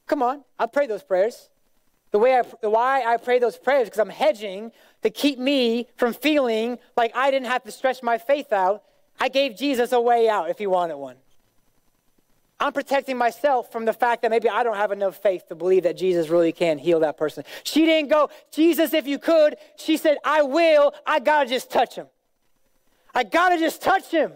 Come 0.06 0.22
on, 0.22 0.44
I 0.58 0.66
pray 0.66 0.86
those 0.86 1.02
prayers. 1.02 1.48
The 2.10 2.18
way 2.18 2.36
I, 2.36 2.42
the 2.60 2.68
why 2.68 3.02
I 3.04 3.16
pray 3.16 3.38
those 3.38 3.56
prayers 3.56 3.86
because 3.86 3.98
I'm 3.98 4.10
hedging 4.10 4.70
to 5.02 5.08
keep 5.08 5.38
me 5.38 5.88
from 5.96 6.12
feeling 6.12 6.78
like 6.94 7.16
I 7.16 7.30
didn't 7.30 7.46
have 7.46 7.64
to 7.64 7.72
stretch 7.72 8.02
my 8.02 8.18
faith 8.18 8.52
out. 8.52 8.82
I 9.18 9.30
gave 9.30 9.56
Jesus 9.56 9.92
a 9.92 10.00
way 10.00 10.28
out 10.28 10.50
if 10.50 10.58
he 10.58 10.66
wanted 10.66 10.96
one. 10.96 11.16
I'm 12.60 12.72
protecting 12.72 13.16
myself 13.16 13.72
from 13.72 13.86
the 13.86 13.92
fact 13.94 14.22
that 14.22 14.30
maybe 14.30 14.48
I 14.48 14.62
don't 14.62 14.76
have 14.76 14.92
enough 14.92 15.16
faith 15.16 15.48
to 15.48 15.54
believe 15.54 15.84
that 15.84 15.96
Jesus 15.96 16.28
really 16.28 16.52
can 16.52 16.78
heal 16.78 17.00
that 17.00 17.16
person. 17.16 17.44
She 17.64 17.86
didn't 17.86 18.10
go, 18.10 18.28
Jesus, 18.52 18.92
if 18.92 19.06
you 19.06 19.18
could. 19.18 19.56
She 19.76 19.96
said, 19.96 20.18
I 20.24 20.42
will. 20.42 20.94
I 21.06 21.18
got 21.18 21.44
to 21.44 21.48
just 21.48 21.70
touch 21.70 21.96
him. 21.96 22.06
I 23.14 23.24
got 23.24 23.50
to 23.50 23.58
just 23.58 23.82
touch 23.82 24.10
him. 24.10 24.32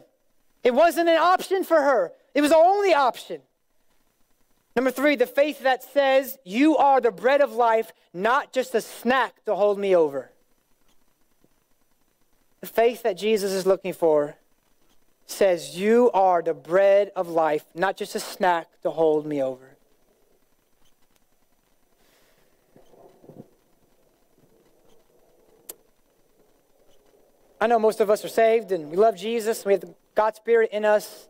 It 0.63 0.75
wasn't 0.75 1.09
an 1.09 1.19
option 1.19 1.65
for 1.65 1.81
her, 1.81 2.13
it 2.35 2.41
was 2.41 2.51
the 2.51 2.57
only 2.57 2.93
option. 2.93 3.41
Number 4.75 4.91
three, 4.91 5.17
the 5.17 5.27
faith 5.27 5.61
that 5.63 5.83
says, 5.83 6.37
You 6.45 6.77
are 6.77 7.01
the 7.01 7.11
bread 7.11 7.41
of 7.41 7.53
life, 7.53 7.93
not 8.13 8.53
just 8.53 8.75
a 8.75 8.83
snack 8.83 9.43
to 9.47 9.55
hold 9.55 9.79
me 9.79 9.97
over. 9.97 10.31
The 12.61 12.67
faith 12.67 13.03
that 13.03 13.17
Jesus 13.17 13.53
is 13.53 13.65
looking 13.65 13.95
for 13.95 14.37
says, 15.27 15.79
You 15.79 16.11
are 16.13 16.43
the 16.43 16.53
bread 16.53 17.11
of 17.17 17.29
life, 17.29 17.65
not 17.75 17.97
just 17.97 18.15
a 18.15 18.21
snack 18.21 18.69
to 18.83 18.91
hold 18.91 19.27
me 19.27 19.43
over. 19.43 19.66
I 27.61 27.67
know 27.67 27.79
most 27.79 28.01
of 28.01 28.11
us 28.11 28.25
are 28.25 28.29
saved 28.29 28.73
and 28.73 28.91
we 28.91 28.97
love 28.97 29.17
Jesus, 29.17 29.65
we 29.65 29.73
have 29.73 29.85
God's 30.15 30.37
Spirit 30.37 30.71
in 30.73 30.85
us. 30.85 31.29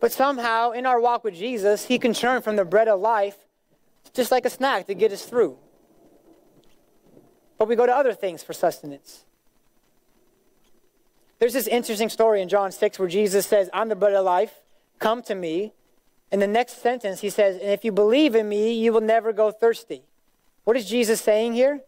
But 0.00 0.12
somehow, 0.12 0.72
in 0.72 0.84
our 0.84 1.00
walk 1.00 1.22
with 1.22 1.34
Jesus, 1.34 1.86
He 1.86 1.98
can 1.98 2.12
turn 2.12 2.42
from 2.42 2.56
the 2.56 2.64
bread 2.64 2.88
of 2.88 3.00
life 3.00 3.36
just 4.12 4.30
like 4.30 4.44
a 4.44 4.50
snack 4.50 4.86
to 4.86 4.94
get 4.94 5.12
us 5.12 5.24
through. 5.24 5.56
But 7.58 7.68
we 7.68 7.76
go 7.76 7.86
to 7.86 7.94
other 7.94 8.12
things 8.12 8.42
for 8.42 8.52
sustenance. 8.52 9.24
There's 11.38 11.52
this 11.52 11.66
interesting 11.66 12.08
story 12.08 12.42
in 12.42 12.48
John 12.48 12.72
6 12.72 12.98
where 12.98 13.08
Jesus 13.08 13.46
says, 13.46 13.70
I'm 13.72 13.88
the 13.88 13.96
bread 13.96 14.14
of 14.14 14.24
life, 14.24 14.52
come 14.98 15.22
to 15.22 15.34
me. 15.34 15.72
In 16.30 16.40
the 16.40 16.46
next 16.46 16.82
sentence, 16.82 17.20
he 17.20 17.30
says, 17.30 17.56
And 17.56 17.70
if 17.70 17.84
you 17.84 17.92
believe 17.92 18.34
in 18.34 18.48
me, 18.48 18.72
you 18.72 18.92
will 18.92 19.00
never 19.00 19.32
go 19.32 19.50
thirsty. 19.50 20.02
What 20.64 20.76
is 20.76 20.88
Jesus 20.88 21.20
saying 21.20 21.54
here? 21.54 21.80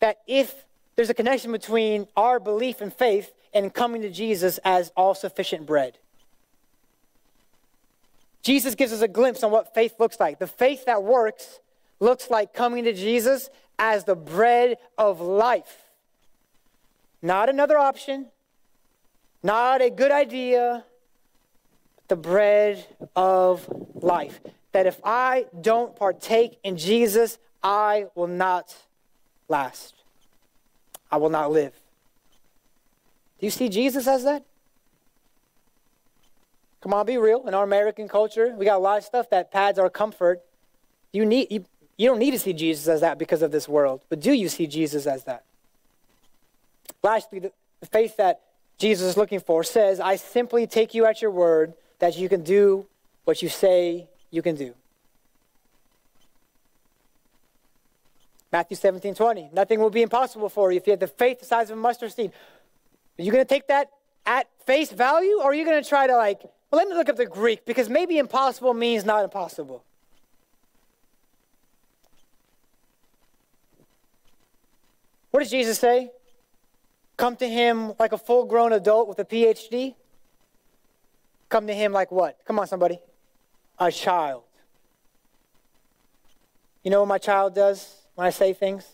That 0.00 0.18
if 0.26 0.64
there's 0.96 1.10
a 1.10 1.14
connection 1.14 1.52
between 1.52 2.06
our 2.16 2.38
belief 2.38 2.80
and 2.80 2.92
faith 2.92 3.32
and 3.52 3.72
coming 3.72 4.02
to 4.02 4.10
Jesus 4.10 4.58
as 4.64 4.92
all 4.96 5.14
sufficient 5.14 5.66
bread. 5.66 5.98
Jesus 8.42 8.74
gives 8.74 8.92
us 8.92 9.02
a 9.02 9.08
glimpse 9.08 9.42
on 9.42 9.50
what 9.50 9.74
faith 9.74 9.94
looks 9.98 10.18
like. 10.18 10.38
The 10.38 10.46
faith 10.46 10.86
that 10.86 11.02
works 11.02 11.60
looks 12.00 12.30
like 12.30 12.54
coming 12.54 12.84
to 12.84 12.92
Jesus 12.92 13.50
as 13.78 14.04
the 14.04 14.16
bread 14.16 14.78
of 14.96 15.20
life. 15.20 15.84
Not 17.22 17.48
another 17.48 17.76
option, 17.76 18.26
not 19.42 19.82
a 19.82 19.90
good 19.90 20.10
idea, 20.10 20.84
the 22.08 22.16
bread 22.16 22.84
of 23.14 23.68
life. 23.94 24.40
That 24.72 24.86
if 24.86 25.00
I 25.04 25.46
don't 25.60 25.94
partake 25.96 26.58
in 26.64 26.76
Jesus, 26.76 27.38
I 27.62 28.06
will 28.14 28.26
not 28.26 28.74
last. 29.48 29.99
I 31.10 31.16
will 31.16 31.30
not 31.30 31.50
live. 31.50 31.72
Do 33.38 33.46
you 33.46 33.50
see 33.50 33.68
Jesus 33.68 34.06
as 34.06 34.24
that? 34.24 34.44
Come 36.80 36.94
on, 36.94 37.04
be 37.06 37.18
real. 37.18 37.46
In 37.46 37.54
our 37.54 37.64
American 37.64 38.08
culture, 38.08 38.54
we 38.56 38.64
got 38.64 38.76
a 38.76 38.78
lot 38.78 38.98
of 38.98 39.04
stuff 39.04 39.28
that 39.30 39.50
pads 39.50 39.78
our 39.78 39.90
comfort. 39.90 40.40
You, 41.12 41.26
need, 41.26 41.48
you, 41.50 41.64
you 41.98 42.08
don't 42.08 42.18
need 42.18 42.30
to 42.30 42.38
see 42.38 42.52
Jesus 42.52 42.88
as 42.88 43.00
that 43.02 43.18
because 43.18 43.42
of 43.42 43.50
this 43.50 43.68
world, 43.68 44.00
but 44.08 44.20
do 44.20 44.32
you 44.32 44.48
see 44.48 44.66
Jesus 44.66 45.06
as 45.06 45.24
that? 45.24 45.44
Lastly, 47.02 47.38
the, 47.38 47.52
the 47.80 47.86
faith 47.86 48.16
that 48.16 48.40
Jesus 48.78 49.08
is 49.08 49.16
looking 49.16 49.40
for 49.40 49.62
says, 49.62 50.00
I 50.00 50.16
simply 50.16 50.66
take 50.66 50.94
you 50.94 51.04
at 51.04 51.20
your 51.20 51.30
word 51.30 51.74
that 51.98 52.16
you 52.16 52.28
can 52.28 52.42
do 52.42 52.86
what 53.24 53.42
you 53.42 53.48
say 53.48 54.08
you 54.30 54.42
can 54.42 54.56
do. 54.56 54.74
Matthew 58.52 58.76
17, 58.76 59.14
20. 59.14 59.50
Nothing 59.52 59.80
will 59.80 59.90
be 59.90 60.02
impossible 60.02 60.48
for 60.48 60.72
you 60.72 60.78
if 60.78 60.86
you 60.86 60.92
have 60.92 61.00
the 61.00 61.06
faith 61.06 61.40
the 61.40 61.46
size 61.46 61.70
of 61.70 61.78
a 61.78 61.80
mustard 61.80 62.12
seed. 62.12 62.32
Are 63.18 63.22
you 63.22 63.30
going 63.30 63.44
to 63.44 63.48
take 63.48 63.68
that 63.68 63.90
at 64.26 64.46
face 64.66 64.90
value, 64.90 65.38
or 65.38 65.46
are 65.46 65.54
you 65.54 65.64
going 65.64 65.82
to 65.82 65.88
try 65.88 66.06
to 66.06 66.16
like 66.16 66.42
well, 66.70 66.78
let 66.78 66.88
me 66.88 66.94
look 66.94 67.08
up 67.08 67.16
the 67.16 67.26
Greek 67.26 67.66
because 67.66 67.88
maybe 67.88 68.18
impossible 68.18 68.74
means 68.74 69.04
not 69.04 69.24
impossible. 69.24 69.82
What 75.32 75.40
does 75.40 75.50
Jesus 75.50 75.78
say? 75.78 76.10
Come 77.16 77.36
to 77.36 77.48
him 77.48 77.92
like 77.98 78.12
a 78.12 78.18
full 78.18 78.44
grown 78.44 78.72
adult 78.72 79.08
with 79.08 79.18
a 79.18 79.24
PhD? 79.24 79.94
Come 81.48 81.66
to 81.66 81.74
him 81.74 81.92
like 81.92 82.12
what? 82.12 82.38
Come 82.44 82.58
on, 82.58 82.68
somebody. 82.68 83.00
A 83.78 83.90
child. 83.90 84.44
You 86.84 86.90
know 86.90 87.00
what 87.00 87.08
my 87.08 87.18
child 87.18 87.54
does 87.54 87.99
when 88.20 88.26
I 88.26 88.30
say 88.30 88.52
things 88.52 88.86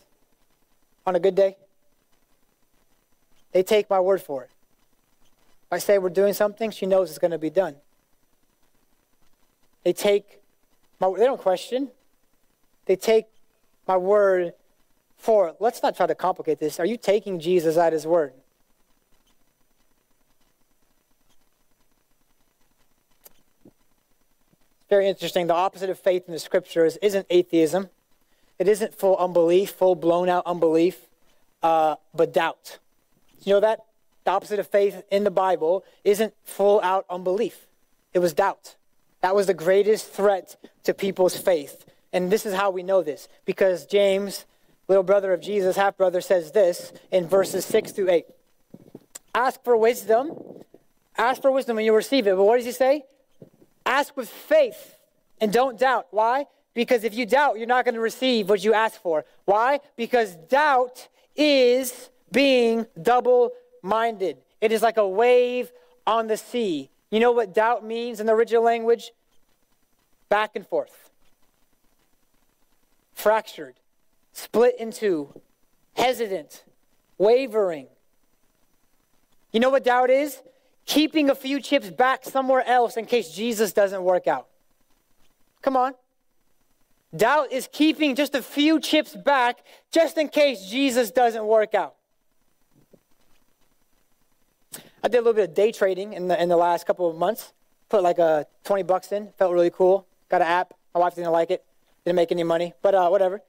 on 1.05 1.13
a 1.13 1.19
good 1.19 1.35
day? 1.35 1.57
They 3.51 3.61
take 3.61 3.89
my 3.89 3.99
word 3.99 4.21
for 4.21 4.43
it. 4.43 4.51
If 5.65 5.73
I 5.73 5.79
say 5.79 5.97
we're 5.97 6.11
doing 6.11 6.33
something, 6.33 6.71
she 6.71 6.85
knows 6.85 7.09
it's 7.09 7.19
going 7.19 7.31
to 7.31 7.37
be 7.37 7.49
done. 7.49 7.75
They 9.83 9.91
take 9.91 10.39
my, 11.01 11.13
they 11.17 11.25
don't 11.25 11.41
question. 11.41 11.89
They 12.85 12.95
take 12.95 13.25
my 13.85 13.97
word 13.97 14.53
for 15.17 15.49
it. 15.49 15.57
Let's 15.59 15.83
not 15.83 15.97
try 15.97 16.07
to 16.07 16.15
complicate 16.15 16.59
this. 16.59 16.79
Are 16.79 16.85
you 16.85 16.95
taking 16.95 17.41
Jesus 17.41 17.75
at 17.75 17.91
his 17.91 18.07
word? 18.07 18.31
It's 23.65 23.73
very 24.89 25.09
interesting. 25.09 25.47
The 25.47 25.53
opposite 25.53 25.89
of 25.89 25.99
faith 25.99 26.23
in 26.27 26.31
the 26.31 26.39
scriptures 26.39 26.95
isn't 27.01 27.27
atheism. 27.29 27.89
It 28.59 28.67
isn't 28.67 28.95
full 28.95 29.17
unbelief, 29.17 29.71
full 29.71 29.95
blown 29.95 30.29
out 30.29 30.43
unbelief, 30.45 30.99
uh, 31.61 31.95
but 32.13 32.33
doubt. 32.33 32.79
You 33.43 33.53
know 33.53 33.59
that? 33.59 33.81
the 34.27 34.31
opposite 34.33 34.59
of 34.59 34.67
faith 34.67 35.03
in 35.09 35.23
the 35.23 35.31
Bible 35.31 35.85
isn't 36.03 36.33
full 36.43 36.81
out 36.81 37.05
unbelief, 37.09 37.65
it 38.13 38.19
was 38.19 38.33
doubt. 38.33 38.75
That 39.21 39.33
was 39.33 39.47
the 39.47 39.53
greatest 39.53 40.11
threat 40.11 40.57
to 40.83 40.93
people's 40.93 41.37
faith. 41.37 41.85
And 42.11 42.29
this 42.29 42.45
is 42.45 42.53
how 42.53 42.69
we 42.69 42.83
know 42.83 43.01
this 43.01 43.29
because 43.45 43.85
James, 43.85 44.45
little 44.89 45.03
brother 45.03 45.31
of 45.31 45.39
Jesus, 45.39 45.77
half 45.77 45.95
brother, 45.95 46.19
says 46.19 46.51
this 46.51 46.91
in 47.09 47.25
verses 47.25 47.63
6 47.65 47.93
through 47.93 48.11
8 48.11 48.25
Ask 49.33 49.63
for 49.63 49.77
wisdom. 49.77 50.33
Ask 51.17 51.41
for 51.41 51.51
wisdom 51.51 51.77
and 51.77 51.85
you'll 51.85 51.95
receive 51.95 52.27
it. 52.27 52.35
But 52.35 52.43
what 52.43 52.57
does 52.57 52.65
he 52.65 52.73
say? 52.73 53.05
Ask 53.85 54.17
with 54.17 54.29
faith 54.29 54.97
and 55.39 55.53
don't 55.53 55.79
doubt. 55.79 56.07
Why? 56.11 56.47
Because 56.77 57.03
if 57.03 57.15
you 57.15 57.25
doubt, 57.25 57.57
you're 57.57 57.65
not 57.65 57.85
going 57.85 57.95
to 57.95 58.01
receive 58.01 58.49
what 58.49 58.63
you 58.63 58.71
ask 58.71 59.01
for. 59.01 59.25
Why? 59.45 59.79
Because 59.95 60.35
doubt 60.35 61.07
is 61.35 62.11
being 62.31 62.85
double 63.01 63.49
minded. 63.81 64.37
It 64.61 64.71
is 64.71 64.83
like 64.83 64.97
a 64.97 65.07
wave 65.07 65.71
on 66.05 66.27
the 66.27 66.37
sea. 66.37 66.91
You 67.09 67.19
know 67.19 67.31
what 67.31 67.51
doubt 67.51 67.83
means 67.83 68.19
in 68.19 68.27
the 68.27 68.33
original 68.33 68.61
language? 68.61 69.09
Back 70.29 70.51
and 70.55 70.67
forth, 70.67 71.09
fractured, 73.15 73.79
split 74.31 74.75
in 74.79 74.91
two, 74.91 75.33
hesitant, 75.95 76.63
wavering. 77.17 77.87
You 79.51 79.61
know 79.61 79.71
what 79.71 79.83
doubt 79.83 80.11
is? 80.11 80.43
Keeping 80.85 81.31
a 81.31 81.35
few 81.35 81.59
chips 81.59 81.89
back 81.89 82.23
somewhere 82.23 82.63
else 82.67 82.97
in 82.97 83.07
case 83.07 83.31
Jesus 83.31 83.73
doesn't 83.73 84.03
work 84.03 84.27
out. 84.27 84.45
Come 85.63 85.75
on. 85.75 85.95
Doubt 87.15 87.51
is 87.51 87.69
keeping 87.71 88.15
just 88.15 88.35
a 88.35 88.41
few 88.41 88.79
chips 88.79 89.15
back 89.15 89.59
just 89.91 90.17
in 90.17 90.27
case 90.27 90.69
Jesus 90.69 91.11
doesn't 91.11 91.45
work 91.45 91.73
out. 91.73 91.95
I 95.03 95.07
did 95.07 95.17
a 95.17 95.21
little 95.21 95.33
bit 95.33 95.49
of 95.49 95.55
day 95.55 95.71
trading 95.71 96.13
in 96.13 96.27
the, 96.27 96.41
in 96.41 96.49
the 96.49 96.57
last 96.57 96.85
couple 96.85 97.09
of 97.09 97.15
months. 97.15 97.53
Put 97.89 98.03
like 98.03 98.17
a 98.17 98.23
uh, 98.23 98.43
20 98.65 98.83
bucks 98.83 99.11
in. 99.11 99.29
Felt 99.37 99.53
really 99.53 99.69
cool. 99.69 100.05
Got 100.29 100.41
an 100.41 100.47
app. 100.47 100.73
My 100.93 100.99
wife 100.99 101.15
didn't 101.15 101.31
like 101.31 101.51
it. 101.51 101.63
Didn't 102.03 102.17
make 102.17 102.31
any 102.31 102.43
money. 102.43 102.73
But 102.81 102.93
uh, 102.93 103.07
whatever. 103.07 103.41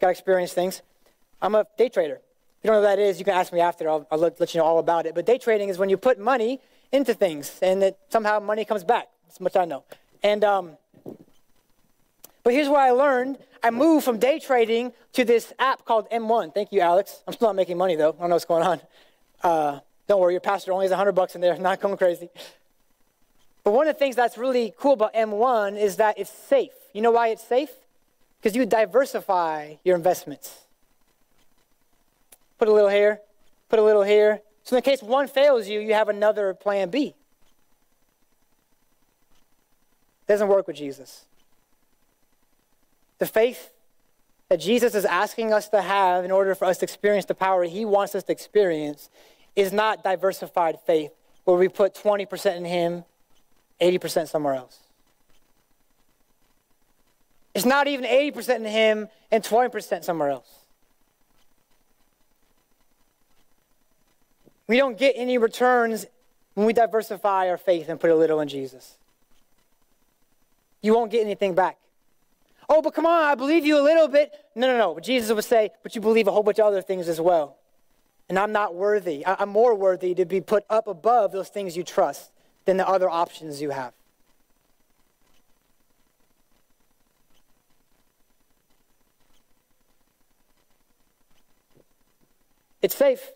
Got 0.00 0.08
to 0.08 0.10
experience 0.10 0.52
things. 0.52 0.82
I'm 1.40 1.54
a 1.54 1.66
day 1.78 1.88
trader. 1.88 2.16
If 2.16 2.64
you 2.64 2.68
don't 2.68 2.82
know 2.82 2.88
what 2.88 2.96
that 2.96 2.98
is, 2.98 3.18
you 3.18 3.24
can 3.24 3.34
ask 3.34 3.52
me 3.52 3.60
after. 3.60 3.88
I'll, 3.88 4.06
I'll 4.10 4.18
let, 4.18 4.54
you 4.54 4.58
know 4.58 4.66
all 4.66 4.78
about 4.78 5.06
it. 5.06 5.14
But 5.14 5.24
day 5.24 5.38
trading 5.38 5.70
is 5.70 5.78
when 5.78 5.88
you 5.88 5.96
put 5.96 6.18
money 6.18 6.60
into 6.92 7.14
things 7.14 7.58
and 7.62 7.80
that 7.80 7.98
somehow 8.10 8.40
money 8.40 8.64
comes 8.64 8.84
back. 8.84 9.08
That's 9.26 9.40
much 9.40 9.56
I 9.56 9.64
know. 9.64 9.84
And 10.22 10.44
um, 10.44 10.76
But 12.46 12.54
here's 12.54 12.68
what 12.68 12.78
I 12.78 12.92
learned. 12.92 13.38
I 13.60 13.70
moved 13.72 14.04
from 14.04 14.20
day 14.20 14.38
trading 14.38 14.92
to 15.14 15.24
this 15.24 15.52
app 15.58 15.84
called 15.84 16.08
M1. 16.10 16.54
Thank 16.54 16.70
you, 16.70 16.78
Alex. 16.78 17.24
I'm 17.26 17.34
still 17.34 17.48
not 17.48 17.56
making 17.56 17.76
money 17.76 17.96
though. 17.96 18.10
I 18.10 18.20
don't 18.20 18.28
know 18.28 18.36
what's 18.36 18.44
going 18.44 18.62
on. 18.62 18.80
Uh, 19.42 19.80
don't 20.06 20.20
worry, 20.20 20.34
your 20.34 20.40
pastor 20.40 20.70
only 20.70 20.84
has 20.84 20.90
100 20.90 21.10
bucks 21.10 21.34
in 21.34 21.40
there. 21.40 21.58
Not 21.58 21.80
going 21.80 21.96
crazy. 21.96 22.28
But 23.64 23.72
one 23.72 23.88
of 23.88 23.96
the 23.96 23.98
things 23.98 24.14
that's 24.14 24.38
really 24.38 24.72
cool 24.78 24.92
about 24.92 25.12
M1 25.14 25.76
is 25.76 25.96
that 25.96 26.20
it's 26.20 26.30
safe. 26.30 26.70
You 26.92 27.02
know 27.02 27.10
why 27.10 27.30
it's 27.30 27.42
safe? 27.42 27.70
Because 28.40 28.54
you 28.54 28.64
diversify 28.64 29.74
your 29.82 29.96
investments. 29.96 30.56
Put 32.60 32.68
a 32.68 32.72
little 32.72 32.90
here, 32.90 33.22
put 33.68 33.80
a 33.80 33.82
little 33.82 34.04
here. 34.04 34.40
So 34.62 34.76
in 34.76 34.78
the 34.84 34.88
case 34.88 35.02
one 35.02 35.26
fails 35.26 35.66
you, 35.66 35.80
you 35.80 35.94
have 35.94 36.08
another 36.08 36.54
plan 36.54 36.90
B. 36.90 37.06
It 37.06 37.14
Doesn't 40.28 40.46
work 40.46 40.68
with 40.68 40.76
Jesus. 40.76 41.24
The 43.18 43.26
faith 43.26 43.72
that 44.48 44.60
Jesus 44.60 44.94
is 44.94 45.04
asking 45.04 45.52
us 45.52 45.68
to 45.70 45.82
have 45.82 46.24
in 46.24 46.30
order 46.30 46.54
for 46.54 46.66
us 46.66 46.78
to 46.78 46.84
experience 46.84 47.24
the 47.24 47.34
power 47.34 47.64
he 47.64 47.84
wants 47.84 48.14
us 48.14 48.22
to 48.24 48.32
experience 48.32 49.10
is 49.56 49.72
not 49.72 50.04
diversified 50.04 50.78
faith 50.86 51.10
where 51.44 51.56
we 51.56 51.68
put 51.68 51.94
20% 51.94 52.56
in 52.56 52.64
him, 52.64 53.04
80% 53.80 54.28
somewhere 54.28 54.54
else. 54.54 54.80
It's 57.54 57.64
not 57.64 57.88
even 57.88 58.04
80% 58.04 58.56
in 58.56 58.64
him 58.64 59.08
and 59.30 59.42
20% 59.42 60.04
somewhere 60.04 60.30
else. 60.30 60.66
We 64.68 64.76
don't 64.76 64.98
get 64.98 65.14
any 65.16 65.38
returns 65.38 66.06
when 66.54 66.66
we 66.66 66.72
diversify 66.72 67.48
our 67.48 67.56
faith 67.56 67.88
and 67.88 67.98
put 67.98 68.10
a 68.10 68.16
little 68.16 68.40
in 68.40 68.48
Jesus. 68.48 68.96
You 70.82 70.94
won't 70.94 71.10
get 71.10 71.22
anything 71.22 71.54
back. 71.54 71.78
Oh, 72.68 72.82
but 72.82 72.94
come 72.94 73.06
on, 73.06 73.24
I 73.24 73.34
believe 73.34 73.64
you 73.64 73.78
a 73.78 73.82
little 73.82 74.08
bit. 74.08 74.32
No, 74.54 74.66
no, 74.66 74.76
no. 74.76 75.00
Jesus 75.00 75.32
would 75.32 75.44
say, 75.44 75.70
but 75.82 75.94
you 75.94 76.00
believe 76.00 76.26
a 76.26 76.32
whole 76.32 76.42
bunch 76.42 76.58
of 76.58 76.66
other 76.66 76.82
things 76.82 77.08
as 77.08 77.20
well. 77.20 77.58
And 78.28 78.38
I'm 78.38 78.50
not 78.50 78.74
worthy. 78.74 79.24
I'm 79.24 79.48
more 79.48 79.74
worthy 79.74 80.14
to 80.14 80.24
be 80.24 80.40
put 80.40 80.64
up 80.68 80.88
above 80.88 81.30
those 81.30 81.48
things 81.48 81.76
you 81.76 81.84
trust 81.84 82.32
than 82.64 82.76
the 82.76 82.88
other 82.88 83.08
options 83.08 83.62
you 83.62 83.70
have. 83.70 83.92
It's 92.82 92.96
safe. 92.96 93.30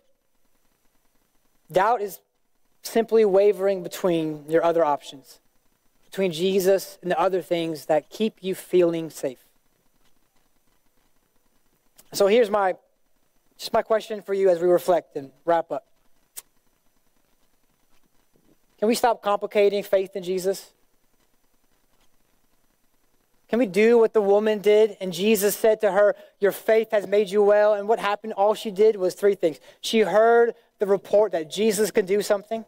Doubt 1.71 2.03
is 2.03 2.21
simply 2.83 3.25
wavering 3.25 3.83
between 3.85 4.45
your 4.49 4.65
other 4.65 4.85
options 4.85 5.39
between 6.11 6.33
Jesus 6.33 6.99
and 7.03 7.11
the 7.11 7.19
other 7.19 7.41
things 7.41 7.87
that 7.87 8.11
keep 8.11 8.39
you 8.41 8.55
feeling 8.55 9.11
safe. 9.11 9.39
So 12.13 12.27
here's 12.27 12.51
my 12.51 12.75
just 13.57 13.73
my 13.73 13.83
question 13.83 14.23
for 14.23 14.35
you 14.35 14.49
as 14.49 14.59
we 14.59 14.67
reflect 14.67 15.17
and 15.17 15.31
wrap 15.45 15.71
up. 15.71 15.87
Can 18.79 18.89
we 18.89 18.95
stop 18.95 19.23
complicating 19.23 19.83
faith 19.83 20.17
in 20.17 20.23
Jesus? 20.23 20.71
Can 23.49 23.59
we 23.59 23.67
do 23.67 23.99
what 23.99 24.15
the 24.15 24.23
woman 24.23 24.61
did? 24.61 24.97
And 25.01 25.13
Jesus 25.13 25.55
said 25.55 25.83
to 25.83 25.93
her, 25.93 26.17
Your 26.41 26.53
faith 26.53 26.93
has 26.93 27.07
made 27.07 27.29
you 27.29 27.43
well. 27.43 27.75
And 27.75 27.87
what 27.87 27.99
happened? 27.99 28.33
All 28.33 28.55
she 28.55 28.71
did 28.71 28.97
was 28.97 29.15
three 29.15 29.35
things. 29.35 29.61
She 29.83 30.01
heard 30.01 30.55
the 30.79 30.87
report 30.87 31.33
that 31.33 31.51
Jesus 31.51 31.91
can 31.91 32.07
do 32.07 32.23
something, 32.23 32.65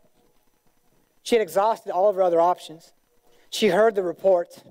she 1.23 1.37
had 1.37 1.43
exhausted 1.43 1.91
all 1.91 2.11
of 2.11 2.17
her 2.17 2.23
other 2.23 2.41
options. 2.41 2.93
She 3.53 3.69
heard 3.69 3.95
the 3.95 4.03
report. 4.03 4.65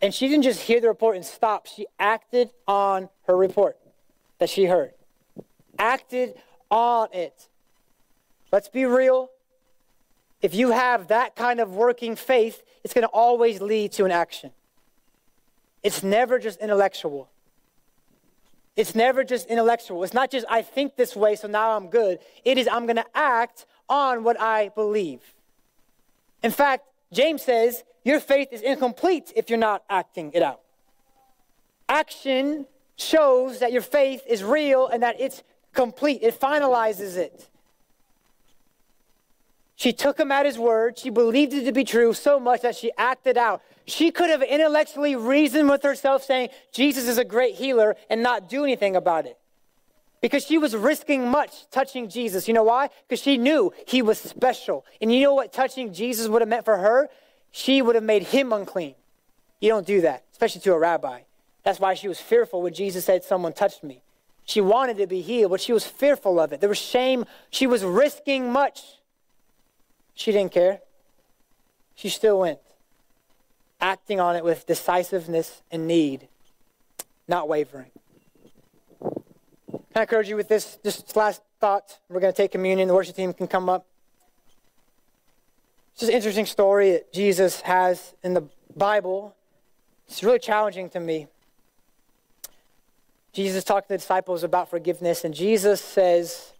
And 0.00 0.12
she 0.12 0.28
didn't 0.28 0.44
just 0.44 0.62
hear 0.62 0.80
the 0.80 0.88
report 0.88 1.14
and 1.14 1.24
stop. 1.24 1.66
She 1.66 1.86
acted 1.98 2.50
on 2.66 3.10
her 3.26 3.36
report 3.36 3.78
that 4.38 4.50
she 4.50 4.64
heard. 4.64 4.92
Acted 5.78 6.34
on 6.70 7.08
it. 7.12 7.48
Let's 8.50 8.68
be 8.68 8.86
real. 8.86 9.30
If 10.40 10.54
you 10.54 10.72
have 10.72 11.08
that 11.08 11.36
kind 11.36 11.60
of 11.60 11.74
working 11.74 12.16
faith, 12.16 12.62
it's 12.82 12.94
going 12.94 13.06
to 13.06 13.12
always 13.12 13.60
lead 13.60 13.92
to 13.92 14.04
an 14.04 14.10
action. 14.10 14.50
It's 15.82 16.02
never 16.02 16.38
just 16.38 16.60
intellectual. 16.60 17.30
It's 18.76 18.94
never 18.94 19.22
just 19.22 19.48
intellectual. 19.48 20.02
It's 20.02 20.14
not 20.14 20.30
just, 20.30 20.46
I 20.48 20.62
think 20.62 20.96
this 20.96 21.14
way, 21.14 21.36
so 21.36 21.46
now 21.46 21.76
I'm 21.76 21.88
good. 21.88 22.18
It 22.44 22.58
is, 22.58 22.68
I'm 22.68 22.86
going 22.86 22.96
to 22.96 23.06
act 23.14 23.66
on 23.88 24.24
what 24.24 24.40
I 24.40 24.70
believe. 24.70 25.33
In 26.44 26.50
fact, 26.50 26.84
James 27.10 27.40
says 27.40 27.82
your 28.04 28.20
faith 28.20 28.48
is 28.52 28.60
incomplete 28.60 29.32
if 29.34 29.48
you're 29.48 29.58
not 29.58 29.82
acting 29.88 30.30
it 30.34 30.42
out. 30.42 30.60
Action 31.88 32.66
shows 32.96 33.60
that 33.60 33.72
your 33.72 33.80
faith 33.80 34.22
is 34.28 34.44
real 34.44 34.86
and 34.86 35.02
that 35.02 35.18
it's 35.18 35.42
complete, 35.72 36.22
it 36.22 36.38
finalizes 36.38 37.16
it. 37.16 37.48
She 39.74 39.92
took 39.92 40.20
him 40.20 40.30
at 40.30 40.46
his 40.46 40.58
word. 40.58 40.98
She 40.98 41.10
believed 41.10 41.52
it 41.52 41.64
to 41.64 41.72
be 41.72 41.82
true 41.82 42.12
so 42.12 42.38
much 42.38 42.60
that 42.60 42.76
she 42.76 42.92
acted 42.96 43.36
out. 43.36 43.62
She 43.86 44.10
could 44.10 44.30
have 44.30 44.42
intellectually 44.42 45.16
reasoned 45.16 45.68
with 45.68 45.82
herself, 45.82 46.22
saying, 46.22 46.50
Jesus 46.72 47.08
is 47.08 47.18
a 47.18 47.24
great 47.24 47.56
healer, 47.56 47.96
and 48.08 48.22
not 48.22 48.48
do 48.48 48.62
anything 48.64 48.94
about 48.96 49.26
it 49.26 49.36
because 50.24 50.46
she 50.46 50.56
was 50.56 50.74
risking 50.74 51.28
much 51.28 51.68
touching 51.70 52.08
Jesus. 52.08 52.48
You 52.48 52.54
know 52.54 52.62
why? 52.62 52.88
Because 53.06 53.20
she 53.20 53.36
knew 53.36 53.74
he 53.86 54.00
was 54.00 54.18
special. 54.18 54.86
And 54.98 55.12
you 55.12 55.20
know 55.20 55.34
what 55.34 55.52
touching 55.52 55.92
Jesus 55.92 56.28
would 56.28 56.40
have 56.40 56.48
meant 56.48 56.64
for 56.64 56.78
her? 56.78 57.10
She 57.50 57.82
would 57.82 57.94
have 57.94 58.04
made 58.04 58.22
him 58.22 58.50
unclean. 58.50 58.94
You 59.60 59.68
don't 59.68 59.86
do 59.86 60.00
that, 60.00 60.24
especially 60.32 60.62
to 60.62 60.72
a 60.72 60.78
rabbi. 60.78 61.20
That's 61.62 61.78
why 61.78 61.92
she 61.92 62.08
was 62.08 62.22
fearful 62.22 62.62
when 62.62 62.72
Jesus 62.72 63.04
said, 63.04 63.22
Someone 63.22 63.52
touched 63.52 63.84
me. 63.84 64.02
She 64.46 64.62
wanted 64.62 64.96
to 64.96 65.06
be 65.06 65.20
healed, 65.20 65.50
but 65.50 65.60
she 65.60 65.74
was 65.74 65.86
fearful 65.86 66.40
of 66.40 66.54
it. 66.54 66.60
There 66.60 66.70
was 66.70 66.78
shame. 66.78 67.26
She 67.50 67.66
was 67.66 67.84
risking 67.84 68.50
much. 68.50 68.80
She 70.14 70.32
didn't 70.32 70.52
care. 70.52 70.80
She 71.96 72.08
still 72.08 72.38
went, 72.40 72.60
acting 73.78 74.20
on 74.20 74.36
it 74.36 74.42
with 74.42 74.66
decisiveness 74.66 75.60
and 75.70 75.86
need, 75.86 76.28
not 77.28 77.46
wavering. 77.46 77.90
I 79.94 80.02
encourage 80.02 80.28
you 80.28 80.36
with 80.36 80.48
this, 80.48 80.76
this 80.82 81.14
last 81.14 81.42
thought? 81.60 81.98
We're 82.08 82.20
going 82.20 82.32
to 82.32 82.36
take 82.36 82.52
communion. 82.52 82.88
The 82.88 82.94
worship 82.94 83.16
team 83.16 83.32
can 83.32 83.46
come 83.46 83.68
up. 83.68 83.86
It's 85.92 86.00
just 86.00 86.10
an 86.10 86.16
interesting 86.16 86.46
story 86.46 86.92
that 86.92 87.12
Jesus 87.12 87.60
has 87.60 88.14
in 88.24 88.34
the 88.34 88.42
Bible. 88.74 89.36
It's 90.08 90.24
really 90.24 90.40
challenging 90.40 90.90
to 90.90 91.00
me. 91.00 91.28
Jesus 93.32 93.62
talked 93.62 93.88
to 93.88 93.94
the 93.94 93.98
disciples 93.98 94.42
about 94.42 94.70
forgiveness, 94.70 95.24
and 95.24 95.34
Jesus 95.34 95.80
says, 95.80 96.52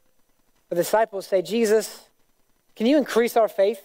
the 0.68 0.76
disciples 0.76 1.26
say, 1.26 1.43
Jesus, 1.43 2.09
can 2.74 2.87
you 2.87 2.97
increase 2.97 3.37
our 3.37 3.49
faith? 3.49 3.80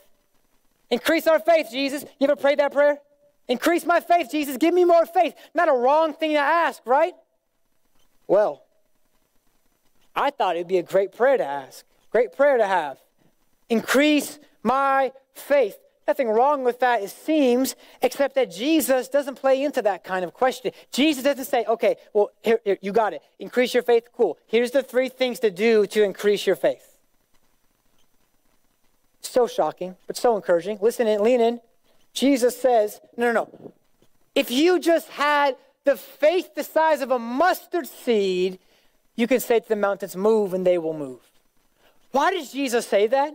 Increase 0.89 1.28
our 1.28 1.39
faith, 1.39 1.68
Jesus. 1.72 2.04
You 2.20 2.26
ever 2.28 2.36
prayed 2.36 2.60
that 2.60 2.72
prayer? 2.72 3.00
Increase 3.47 3.86
my 3.86 4.00
faith, 4.00 4.30
Jesus. 4.32 4.58
Give 4.58 4.74
me 4.74 4.86
more 4.86 5.06
faith. 5.06 5.36
Not 5.54 5.70
a 5.70 5.74
wrong 5.74 6.14
thing 6.14 6.32
to 6.32 6.39
ask, 6.39 6.82
right? 6.86 7.14
Well, 8.28 8.64
I 10.20 10.32
thought 10.32 10.58
it'd 10.58 10.68
be 10.68 10.78
a 10.78 10.84
great 10.84 11.14
prayer 11.14 11.38
to 11.38 11.46
ask, 11.46 11.86
great 12.12 12.36
prayer 12.36 12.58
to 12.58 12.68
have. 12.68 12.98
Increase 13.70 14.38
my 14.64 15.14
faith. 15.34 15.78
Nothing 16.08 16.28
wrong 16.28 16.64
with 16.64 16.80
that, 16.80 17.02
it 17.04 17.10
seems, 17.10 17.76
except 18.02 18.36
that 18.36 18.52
Jesus 18.52 19.08
doesn't 19.08 19.36
play 19.36 19.64
into 19.64 19.82
that 19.84 20.04
kind 20.04 20.26
of 20.26 20.34
question. 20.34 20.74
Jesus 20.92 21.24
doesn't 21.24 21.46
say, 21.46 21.64
okay, 21.66 21.96
well, 22.14 22.32
here, 22.44 22.60
here, 22.66 22.78
you 22.82 22.92
got 22.92 23.14
it. 23.14 23.22
Increase 23.38 23.74
your 23.74 23.84
faith. 23.84 24.10
Cool. 24.12 24.38
Here's 24.48 24.72
the 24.72 24.84
three 24.84 25.08
things 25.08 25.40
to 25.40 25.52
do 25.52 25.88
to 25.88 26.04
increase 26.04 26.46
your 26.46 26.56
faith. 26.58 26.98
So 29.22 29.48
shocking, 29.48 29.96
but 30.08 30.18
so 30.18 30.36
encouraging. 30.36 30.80
Listen 30.82 31.08
and 31.08 31.22
lean 31.22 31.40
in. 31.40 31.62
Jesus 32.12 32.60
says, 32.60 33.00
no, 33.16 33.32
no, 33.32 33.48
no. 33.54 33.74
If 34.36 34.52
you 34.52 34.80
just 34.80 35.08
had 35.10 35.56
the 35.86 35.96
faith 35.96 36.56
the 36.56 36.64
size 36.64 37.02
of 37.02 37.12
a 37.12 37.20
mustard 37.20 37.88
seed, 37.88 38.60
you 39.20 39.28
can 39.28 39.42
say 39.42 39.60
to 39.60 39.68
the 39.68 39.76
mountains, 39.76 40.16
move, 40.16 40.54
and 40.54 40.66
they 40.66 40.78
will 40.78 40.94
move. 40.94 41.20
Why 42.12 42.32
does 42.32 42.54
Jesus 42.54 42.88
say 42.88 43.08
that? 43.08 43.34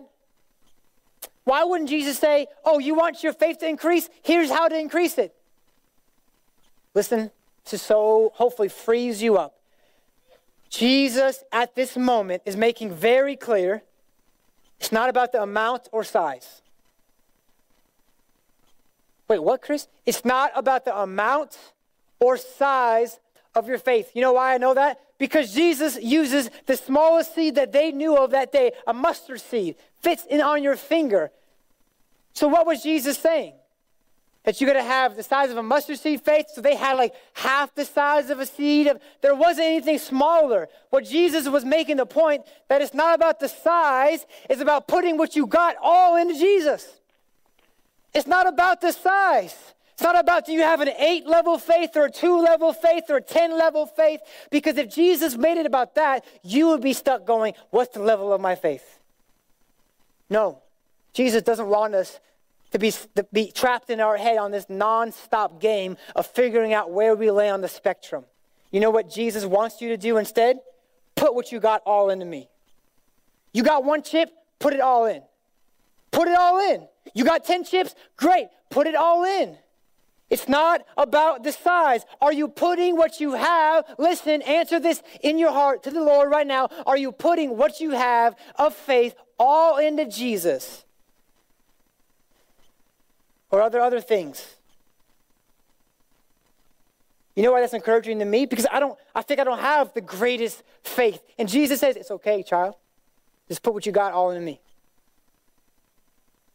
Why 1.44 1.62
wouldn't 1.62 1.90
Jesus 1.90 2.18
say, 2.18 2.46
oh, 2.64 2.78
you 2.78 2.94
want 2.94 3.22
your 3.22 3.34
faith 3.34 3.58
to 3.58 3.68
increase? 3.68 4.08
Here's 4.22 4.50
how 4.50 4.68
to 4.68 4.78
increase 4.78 5.18
it. 5.18 5.34
Listen, 6.94 7.30
to 7.66 7.76
so 7.76 8.32
hopefully 8.34 8.70
frees 8.70 9.22
you 9.22 9.36
up. 9.36 9.56
Jesus 10.70 11.44
at 11.52 11.74
this 11.74 11.98
moment 11.98 12.42
is 12.46 12.56
making 12.56 12.90
very 12.94 13.36
clear 13.36 13.82
it's 14.80 14.90
not 14.90 15.10
about 15.10 15.32
the 15.32 15.42
amount 15.42 15.90
or 15.92 16.02
size. 16.02 16.62
Wait, 19.28 19.38
what, 19.38 19.60
Chris? 19.60 19.86
It's 20.06 20.24
not 20.24 20.50
about 20.54 20.86
the 20.86 20.98
amount 20.98 21.58
or 22.20 22.38
size 22.38 23.20
of 23.54 23.68
your 23.68 23.78
faith. 23.78 24.12
You 24.14 24.22
know 24.22 24.32
why 24.32 24.54
I 24.54 24.58
know 24.58 24.72
that? 24.72 24.98
Because 25.18 25.54
Jesus 25.54 25.98
uses 26.02 26.50
the 26.66 26.76
smallest 26.76 27.34
seed 27.34 27.54
that 27.54 27.72
they 27.72 27.92
knew 27.92 28.16
of 28.16 28.30
that 28.32 28.52
day, 28.52 28.72
a 28.86 28.92
mustard 28.92 29.40
seed, 29.40 29.76
fits 30.00 30.24
in 30.26 30.40
on 30.40 30.62
your 30.62 30.76
finger. 30.76 31.30
So 32.32 32.48
what 32.48 32.66
was 32.66 32.82
Jesus 32.82 33.16
saying? 33.16 33.54
that 34.44 34.60
you 34.60 34.66
got 34.66 34.74
to 34.74 34.82
have 34.82 35.16
the 35.16 35.22
size 35.22 35.50
of 35.50 35.56
a 35.56 35.62
mustard 35.62 35.98
seed 35.98 36.20
faith. 36.20 36.46
So 36.54 36.60
they 36.60 36.76
had 36.76 36.94
like 36.94 37.14
half 37.32 37.74
the 37.74 37.84
size 37.84 38.30
of 38.30 38.40
a 38.40 38.46
seed. 38.46 38.92
There 39.22 39.34
wasn't 39.34 39.66
anything 39.66 39.98
smaller. 39.98 40.68
What 40.90 41.04
Jesus 41.04 41.48
was 41.48 41.64
making 41.64 41.96
the 41.96 42.06
point 42.06 42.42
that 42.68 42.82
it's 42.82 42.94
not 42.94 43.14
about 43.14 43.40
the 43.40 43.48
size, 43.48 44.24
it's 44.48 44.60
about 44.60 44.86
putting 44.86 45.16
what 45.16 45.34
you 45.34 45.46
got 45.46 45.76
all 45.82 46.16
into 46.16 46.34
Jesus. 46.34 47.00
It's 48.12 48.26
not 48.26 48.46
about 48.46 48.80
the 48.80 48.92
size. 48.92 49.73
It's 49.94 50.02
not 50.02 50.18
about 50.18 50.44
do 50.44 50.52
you 50.52 50.62
have 50.62 50.80
an 50.80 50.88
eight 50.88 51.24
level 51.24 51.56
faith 51.56 51.96
or 51.96 52.06
a 52.06 52.10
two 52.10 52.42
level 52.42 52.72
faith 52.72 53.04
or 53.08 53.16
a 53.16 53.22
10 53.22 53.56
level 53.56 53.86
faith? 53.86 54.20
Because 54.50 54.76
if 54.76 54.92
Jesus 54.92 55.36
made 55.36 55.56
it 55.56 55.66
about 55.66 55.94
that, 55.94 56.24
you 56.42 56.68
would 56.68 56.80
be 56.80 56.92
stuck 56.92 57.24
going, 57.24 57.54
What's 57.70 57.94
the 57.94 58.02
level 58.02 58.32
of 58.32 58.40
my 58.40 58.56
faith? 58.56 58.98
No. 60.28 60.62
Jesus 61.12 61.42
doesn't 61.42 61.68
want 61.68 61.94
us 61.94 62.18
to 62.72 62.78
be, 62.80 62.90
to 63.14 63.24
be 63.32 63.52
trapped 63.52 63.88
in 63.88 64.00
our 64.00 64.16
head 64.16 64.36
on 64.36 64.50
this 64.50 64.66
non-stop 64.68 65.60
game 65.60 65.96
of 66.16 66.26
figuring 66.26 66.72
out 66.72 66.90
where 66.90 67.14
we 67.14 67.30
lay 67.30 67.48
on 67.48 67.60
the 67.60 67.68
spectrum. 67.68 68.24
You 68.72 68.80
know 68.80 68.90
what 68.90 69.08
Jesus 69.08 69.44
wants 69.44 69.80
you 69.80 69.90
to 69.90 69.96
do 69.96 70.16
instead? 70.16 70.58
Put 71.14 71.36
what 71.36 71.52
you 71.52 71.60
got 71.60 71.82
all 71.86 72.10
into 72.10 72.26
me. 72.26 72.48
You 73.52 73.62
got 73.62 73.84
one 73.84 74.02
chip, 74.02 74.28
put 74.58 74.74
it 74.74 74.80
all 74.80 75.06
in. 75.06 75.22
Put 76.10 76.26
it 76.26 76.36
all 76.36 76.58
in. 76.72 76.88
You 77.14 77.24
got 77.24 77.44
10 77.44 77.62
chips? 77.62 77.94
Great. 78.16 78.48
Put 78.70 78.88
it 78.88 78.96
all 78.96 79.24
in. 79.24 79.56
It's 80.30 80.48
not 80.48 80.84
about 80.96 81.44
the 81.44 81.52
size. 81.52 82.04
Are 82.20 82.32
you 82.32 82.48
putting 82.48 82.96
what 82.96 83.20
you 83.20 83.34
have? 83.34 83.84
Listen, 83.98 84.42
answer 84.42 84.80
this 84.80 85.02
in 85.22 85.38
your 85.38 85.52
heart 85.52 85.82
to 85.84 85.90
the 85.90 86.02
Lord 86.02 86.30
right 86.30 86.46
now. 86.46 86.68
Are 86.86 86.96
you 86.96 87.12
putting 87.12 87.56
what 87.56 87.80
you 87.80 87.90
have 87.90 88.34
of 88.56 88.74
faith 88.74 89.14
all 89.38 89.76
into 89.78 90.06
Jesus? 90.06 90.84
Or 93.50 93.62
are 93.62 93.70
there 93.70 93.82
other 93.82 94.00
things? 94.00 94.56
You 97.36 97.42
know 97.42 97.52
why 97.52 97.60
that's 97.60 97.74
encouraging 97.74 98.18
to 98.20 98.24
me? 98.24 98.46
Because 98.46 98.66
I 98.72 98.80
don't, 98.80 98.98
I 99.14 99.22
think 99.22 99.40
I 99.40 99.44
don't 99.44 99.60
have 99.60 99.92
the 99.92 100.00
greatest 100.00 100.62
faith. 100.82 101.22
And 101.38 101.48
Jesus 101.48 101.80
says, 101.80 101.96
It's 101.96 102.10
okay, 102.10 102.42
child. 102.42 102.74
Just 103.48 103.62
put 103.62 103.74
what 103.74 103.86
you 103.86 103.92
got 103.92 104.12
all 104.12 104.30
in 104.30 104.44
me. 104.44 104.60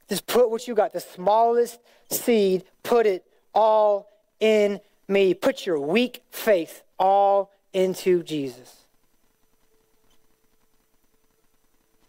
Just 0.07 0.25
put 0.25 0.49
what 0.49 0.67
you 0.67 0.73
got, 0.73 0.91
the 0.91 0.99
smallest 0.99 1.79
seed, 2.09 2.63
put 2.81 3.05
it 3.05 3.23
all 3.53 4.09
in 4.39 4.79
me. 5.07 5.33
Put 5.33 5.65
your 5.65 5.79
weak 5.79 6.23
faith 6.31 6.83
all 6.97 7.51
into 7.73 8.23
Jesus. 8.23 8.85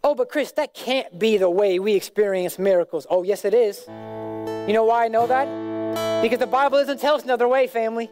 Oh, 0.03 0.15
but 0.15 0.31
Chris, 0.31 0.53
that 0.53 0.73
can't 0.73 1.19
be 1.19 1.37
the 1.37 1.51
way 1.51 1.79
we 1.79 1.95
experience 1.95 2.59
miracles. 2.59 3.07
Oh, 3.11 3.23
yes, 3.23 3.45
it 3.45 3.53
is. 3.53 3.85
You 3.87 4.73
know 4.73 4.85
why 4.85 5.05
I 5.05 5.09
know 5.09 5.27
that? 5.27 6.23
Because 6.23 6.39
the 6.39 6.47
Bible 6.47 6.79
doesn't 6.79 7.01
tell 7.01 7.17
us 7.17 7.25
another 7.25 7.47
way, 7.47 7.67
family. 7.67 8.11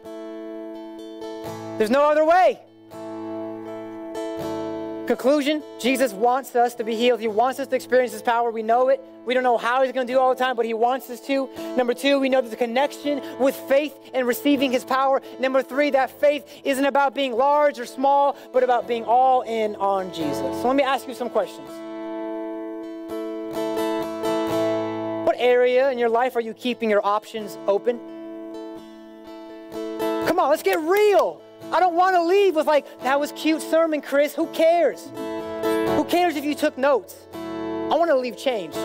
There's 1.77 1.89
no 1.89 2.03
other 2.03 2.25
way. 2.25 2.59
Conclusion 5.09 5.63
Jesus 5.79 6.13
wants 6.13 6.55
us 6.55 6.75
to 6.75 6.83
be 6.83 6.95
healed. 6.95 7.19
He 7.19 7.27
wants 7.27 7.59
us 7.59 7.65
to 7.65 7.75
experience 7.75 8.13
His 8.13 8.21
power. 8.21 8.51
We 8.51 8.61
know 8.61 8.89
it. 8.89 9.01
We 9.25 9.33
don't 9.33 9.41
know 9.41 9.57
how 9.57 9.81
He's 9.81 9.91
going 9.91 10.05
to 10.05 10.13
do 10.13 10.19
all 10.19 10.35
the 10.35 10.39
time, 10.39 10.55
but 10.55 10.67
He 10.67 10.75
wants 10.75 11.09
us 11.09 11.19
to. 11.21 11.49
Number 11.75 11.95
two, 11.95 12.19
we 12.19 12.29
know 12.29 12.41
there's 12.41 12.53
a 12.53 12.55
connection 12.55 13.19
with 13.39 13.55
faith 13.55 13.95
and 14.13 14.27
receiving 14.27 14.71
His 14.71 14.85
power. 14.85 15.19
Number 15.39 15.63
three, 15.63 15.89
that 15.89 16.11
faith 16.21 16.45
isn't 16.63 16.85
about 16.85 17.15
being 17.15 17.35
large 17.35 17.79
or 17.79 17.87
small, 17.87 18.37
but 18.53 18.61
about 18.61 18.87
being 18.87 19.03
all 19.03 19.41
in 19.41 19.75
on 19.77 20.13
Jesus. 20.13 20.37
So 20.37 20.67
let 20.67 20.75
me 20.75 20.83
ask 20.83 21.07
you 21.07 21.15
some 21.15 21.31
questions. 21.31 21.67
What 25.25 25.37
area 25.39 25.89
in 25.89 25.97
your 25.97 26.09
life 26.09 26.35
are 26.35 26.41
you 26.41 26.53
keeping 26.53 26.87
your 26.87 27.03
options 27.03 27.57
open? 27.65 27.97
Come 30.27 30.37
on, 30.37 30.51
let's 30.51 30.61
get 30.61 30.77
real. 30.77 31.41
I 31.71 31.79
don't 31.79 31.95
want 31.95 32.15
to 32.15 32.23
leave 32.23 32.55
with 32.55 32.67
like, 32.67 32.85
that 33.01 33.19
was 33.19 33.31
cute 33.33 33.61
sermon, 33.61 34.01
Chris. 34.01 34.33
Who 34.33 34.47
cares? 34.47 35.07
Who 35.95 36.03
cares 36.05 36.35
if 36.35 36.43
you 36.43 36.55
took 36.55 36.77
notes? 36.77 37.15
I 37.33 37.95
want 37.95 38.09
to 38.09 38.17
leave 38.17 38.37
changed. 38.37 38.77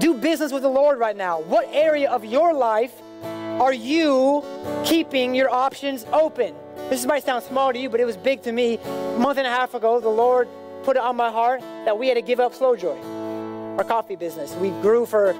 Do 0.00 0.14
business 0.14 0.52
with 0.52 0.62
the 0.62 0.68
Lord 0.68 0.98
right 0.98 1.16
now. 1.16 1.40
What 1.40 1.68
area 1.72 2.10
of 2.10 2.24
your 2.24 2.52
life 2.52 2.92
are 3.22 3.72
you 3.72 4.44
keeping 4.84 5.34
your 5.34 5.50
options 5.50 6.06
open? 6.12 6.54
This 6.88 7.06
might 7.06 7.24
sound 7.24 7.44
small 7.44 7.72
to 7.72 7.78
you, 7.78 7.88
but 7.88 8.00
it 8.00 8.04
was 8.04 8.16
big 8.16 8.42
to 8.42 8.52
me. 8.52 8.78
A 8.78 9.18
month 9.18 9.38
and 9.38 9.46
a 9.46 9.50
half 9.50 9.74
ago, 9.74 10.00
the 10.00 10.08
Lord 10.08 10.48
put 10.82 10.96
it 10.96 11.02
on 11.02 11.16
my 11.16 11.30
heart 11.30 11.60
that 11.84 11.98
we 11.98 12.08
had 12.08 12.14
to 12.14 12.22
give 12.22 12.40
up 12.40 12.54
Slow 12.54 12.76
Joy, 12.76 12.98
our 13.78 13.84
coffee 13.84 14.16
business. 14.16 14.54
We 14.54 14.70
grew 14.80 15.06
for 15.06 15.34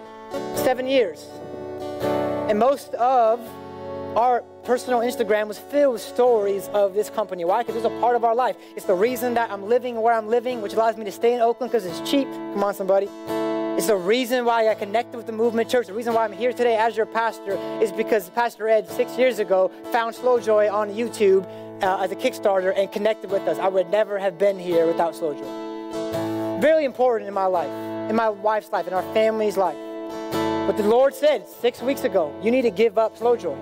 seven 0.57 0.86
years. 0.86 1.26
And 2.49 2.59
most 2.59 2.95
of 2.95 3.41
our 4.16 4.42
personal 4.64 5.00
Instagram 5.00 5.46
was 5.46 5.58
filled 5.58 5.92
with 5.94 6.02
stories 6.02 6.68
of 6.68 6.94
this 6.94 7.08
company. 7.11 7.44
Why? 7.44 7.62
Because 7.62 7.76
it's 7.76 7.84
a 7.84 8.00
part 8.00 8.16
of 8.16 8.24
our 8.24 8.34
life. 8.34 8.56
It's 8.74 8.86
the 8.86 8.94
reason 8.94 9.34
that 9.34 9.50
I'm 9.50 9.68
living 9.68 10.00
where 10.00 10.14
I'm 10.14 10.28
living, 10.28 10.62
which 10.62 10.74
allows 10.74 10.96
me 10.96 11.04
to 11.04 11.12
stay 11.12 11.34
in 11.34 11.40
Oakland 11.40 11.70
because 11.70 11.86
it's 11.86 12.11
cheap. 12.11 12.26
Come 12.28 12.64
on, 12.64 12.74
somebody. 12.74 13.08
It's 13.78 13.86
the 13.86 13.96
reason 13.96 14.44
why 14.44 14.68
I 14.68 14.74
connected 14.74 15.16
with 15.16 15.26
the 15.26 15.32
movement 15.32 15.70
church. 15.70 15.86
The 15.86 15.94
reason 15.94 16.12
why 16.12 16.24
I'm 16.24 16.32
here 16.32 16.52
today 16.52 16.76
as 16.76 16.96
your 16.96 17.06
pastor 17.06 17.52
is 17.80 17.92
because 17.92 18.28
Pastor 18.30 18.68
Ed, 18.68 18.88
six 18.88 19.16
years 19.16 19.38
ago, 19.38 19.70
found 19.92 20.14
Slow 20.14 20.40
Joy 20.40 20.68
on 20.68 20.90
YouTube 20.90 21.46
uh, 21.82 22.02
as 22.02 22.11
a 22.11 22.16
Kickstarter 22.16 22.76
and 22.76 22.90
connected 22.90 23.30
with 23.30 23.42
us. 23.42 23.58
I 23.58 23.68
would 23.68 23.90
never 23.90 24.18
have 24.18 24.38
been 24.38 24.58
here 24.58 24.86
without 24.86 25.14
Slow 25.14 25.34
Joy. 25.34 26.61
Very 26.61 26.84
important 26.84 27.28
in 27.28 27.34
my 27.34 27.46
life, 27.46 27.70
in 28.11 28.16
my 28.16 28.28
wife's 28.28 28.70
life, 28.72 28.88
in 28.88 28.92
our 28.92 29.04
family's 29.14 29.56
life. 29.56 29.78
But 30.66 30.76
the 30.76 30.82
Lord 30.82 31.14
said 31.14 31.48
six 31.48 31.80
weeks 31.80 32.04
ago, 32.04 32.34
you 32.42 32.50
need 32.50 32.62
to 32.62 32.70
give 32.70 32.98
up 32.98 33.16
Slow 33.16 33.36
Joy 33.36 33.56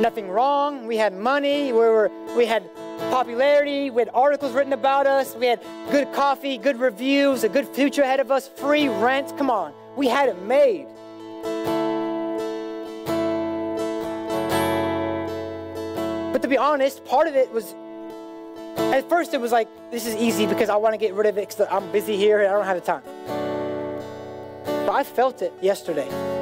nothing 0.00 0.28
wrong. 0.28 0.86
We 0.86 0.96
had 0.96 1.12
money. 1.12 1.72
We, 1.72 1.78
were, 1.78 2.10
we 2.36 2.46
had 2.46 2.68
popularity. 3.10 3.90
We 3.90 4.02
had 4.02 4.10
articles 4.14 4.52
written 4.52 4.72
about 4.72 5.06
us. 5.06 5.34
We 5.34 5.46
had 5.46 5.60
good 5.90 6.12
coffee, 6.12 6.58
good 6.58 6.78
reviews, 6.78 7.44
a 7.44 7.48
good 7.48 7.68
future 7.68 8.02
ahead 8.02 8.20
of 8.20 8.30
us, 8.30 8.48
free 8.48 8.88
rent. 8.88 9.36
Come 9.38 9.50
on. 9.50 9.72
We 9.96 10.08
had 10.08 10.28
it 10.28 10.40
made. 10.42 10.86
But 16.32 16.42
to 16.42 16.48
be 16.48 16.56
honest, 16.56 17.04
part 17.04 17.28
of 17.28 17.36
it 17.36 17.52
was, 17.52 17.74
at 18.76 19.08
first 19.08 19.34
it 19.34 19.40
was 19.40 19.52
like, 19.52 19.68
this 19.90 20.06
is 20.06 20.16
easy 20.16 20.46
because 20.46 20.68
I 20.68 20.76
want 20.76 20.94
to 20.94 20.98
get 20.98 21.14
rid 21.14 21.26
of 21.26 21.38
it 21.38 21.48
because 21.48 21.66
I'm 21.70 21.90
busy 21.92 22.16
here 22.16 22.40
and 22.40 22.48
I 22.48 22.52
don't 22.52 22.64
have 22.64 22.76
the 22.76 22.84
time. 22.84 23.02
But 24.64 24.90
I 24.90 25.04
felt 25.04 25.42
it 25.42 25.52
yesterday. 25.62 26.33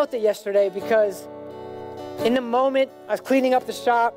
Felt 0.00 0.14
it 0.14 0.22
yesterday 0.22 0.70
because 0.70 1.28
in 2.24 2.32
the 2.32 2.40
moment 2.40 2.90
I 3.06 3.10
was 3.10 3.20
cleaning 3.20 3.52
up 3.52 3.66
the 3.66 3.72
shop. 3.74 4.14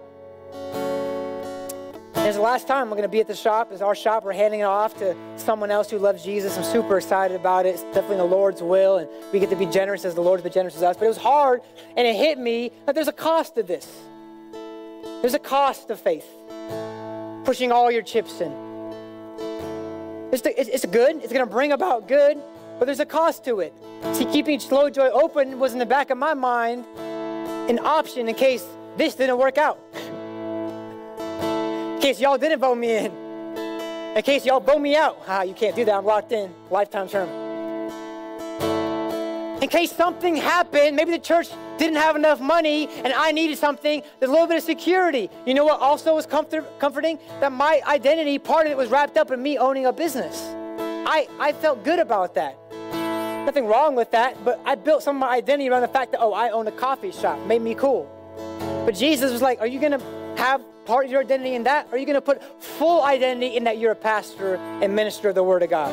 And 2.16 2.26
it's 2.26 2.38
the 2.38 2.42
last 2.42 2.70
time 2.70 2.84
I'm 2.84 2.92
going 2.92 3.02
to 3.02 3.10
be 3.10 3.20
at 3.20 3.28
the 3.28 3.36
shop. 3.36 3.70
It's 3.70 3.82
our 3.82 3.94
shop. 3.94 4.24
We're 4.24 4.32
handing 4.32 4.62
it 4.62 4.64
off 4.64 4.98
to 5.00 5.14
someone 5.36 5.72
else 5.72 5.92
who 5.92 5.98
loves 5.98 6.24
Jesus. 6.24 6.58
I'm 6.58 6.64
super 6.64 6.96
excited 6.96 7.36
about 7.36 7.66
it. 7.66 7.72
It's 7.72 7.84
definitely 7.84 8.16
the 8.16 8.24
Lord's 8.24 8.64
will, 8.64 8.96
and 9.00 9.10
we 9.34 9.42
get 9.42 9.50
to 9.50 9.58
be 9.58 9.66
generous 9.66 10.06
as 10.06 10.16
the 10.16 10.22
Lord's 10.22 10.42
been 10.42 10.54
generous 10.54 10.78
as 10.78 10.84
us. 10.84 10.96
But 10.96 11.04
it 11.04 11.10
was 11.10 11.18
hard, 11.18 11.60
and 11.98 12.08
it 12.08 12.16
hit 12.16 12.40
me 12.40 12.72
that 12.86 12.96
there's 12.96 13.10
a 13.10 13.12
cost 13.12 13.56
to 13.56 13.64
this. 13.64 13.86
There's 15.20 15.34
a 15.34 15.40
cost 15.40 15.90
to 15.90 15.98
faith. 15.98 16.30
Pushing 17.44 17.74
all 17.74 17.92
your 17.92 18.04
chips 18.04 18.40
in. 18.40 18.54
It's, 20.32 20.44
the, 20.44 20.58
it's, 20.58 20.70
it's 20.70 20.86
good. 20.86 21.18
It's 21.18 21.34
going 21.34 21.46
to 21.46 21.52
bring 21.52 21.74
about 21.74 22.08
good, 22.08 22.42
but 22.80 22.86
there's 22.86 23.00
a 23.00 23.06
cost 23.06 23.44
to 23.46 23.60
it. 23.60 23.74
See, 24.14 24.26
keeping 24.26 24.60
Slow 24.60 24.90
Joy 24.90 25.10
open 25.10 25.60
was 25.60 25.74
in 25.74 25.80
the 25.80 25.86
back 25.86 26.10
of 26.10 26.18
my 26.18 26.34
mind 26.34 26.86
an 27.70 27.80
option 27.80 28.28
in 28.28 28.36
case 28.36 28.66
this 28.98 29.16
didn't 29.16 29.38
work 29.38 29.58
out. 29.58 29.80
In 29.96 32.00
case 32.02 32.20
y'all 32.20 32.38
didn't 32.38 32.60
vote 32.60 32.76
me 32.76 32.98
in. 32.98 33.12
In 34.16 34.22
case 34.22 34.46
y'all 34.46 34.60
vote 34.60 34.82
me 34.82 34.96
out. 34.96 35.22
Ah, 35.28 35.44
you 35.44 35.54
can't 35.54 35.76
do 35.76 35.86
that. 35.86 35.96
I'm 35.96 36.06
locked 36.06 36.32
in. 36.32 36.54
Lifetime 36.70 37.08
term. 37.08 37.44
In 39.64 39.70
case 39.70 39.94
something 39.94 40.36
happened, 40.36 40.98
maybe 40.98 41.12
the 41.12 41.20
church 41.20 41.48
didn't 41.78 41.96
have 41.96 42.18
enough 42.18 42.42
money 42.42 42.90
and 43.06 43.14
I 43.14 43.32
needed 43.32 43.58
something, 43.58 44.04
a 44.22 44.28
little 44.28 44.46
bit 44.46 44.58
of 44.58 44.64
security. 44.64 45.30
You 45.46 45.54
know 45.54 45.64
what 45.64 45.80
also 45.80 46.16
was 46.16 46.26
comfort- 46.26 46.68
comforting? 46.80 47.18
That 47.40 47.54
my 47.54 47.82
identity, 47.88 48.38
part 48.40 48.66
of 48.66 48.74
it 48.74 48.78
was 48.78 48.90
wrapped 48.90 49.16
up 49.16 49.32
in 49.32 49.42
me 49.42 49.58
owning 49.58 49.86
a 49.86 49.94
business. 49.94 50.38
I, 51.06 51.30
I 51.40 51.54
felt 51.54 51.82
good 51.86 52.00
about 52.00 52.36
that. 52.36 52.58
Nothing 53.46 53.68
wrong 53.68 53.96
with 53.96 54.12
that, 54.12 54.44
but 54.46 54.60
I 54.66 54.76
built 54.76 55.04
some 55.04 55.18
of 55.18 55.20
my 55.20 55.36
identity 55.36 55.70
around 55.70 55.82
the 55.82 55.88
fact 55.90 56.14
that, 56.14 56.22
oh, 56.22 56.34
I 56.34 56.50
own 56.50 56.68
a 56.68 56.72
coffee 56.72 57.12
shop, 57.12 57.38
made 57.46 57.62
me 57.62 57.76
cool. 57.76 58.10
But 58.86 58.96
Jesus 58.96 59.32
was 59.32 59.42
like, 59.42 59.60
are 59.60 59.68
you 59.68 59.80
going 59.80 60.00
to 60.00 60.36
have 60.38 60.62
part 60.86 61.06
of 61.06 61.12
your 61.12 61.22
identity 61.22 61.56
in 61.56 61.64
that? 61.64 61.88
Or 61.88 61.96
are 61.96 61.98
you 61.98 62.06
going 62.06 62.16
to 62.16 62.22
put 62.22 62.42
full 62.62 63.04
identity 63.04 63.58
in 63.58 63.66
that 63.66 63.78
you're 63.78 63.92
a 63.92 63.96
pastor 63.96 64.56
and 64.56 64.96
minister 64.96 65.30
of 65.30 65.36
the 65.36 65.44
Word 65.44 65.62
of 65.62 65.70
God? 65.70 65.92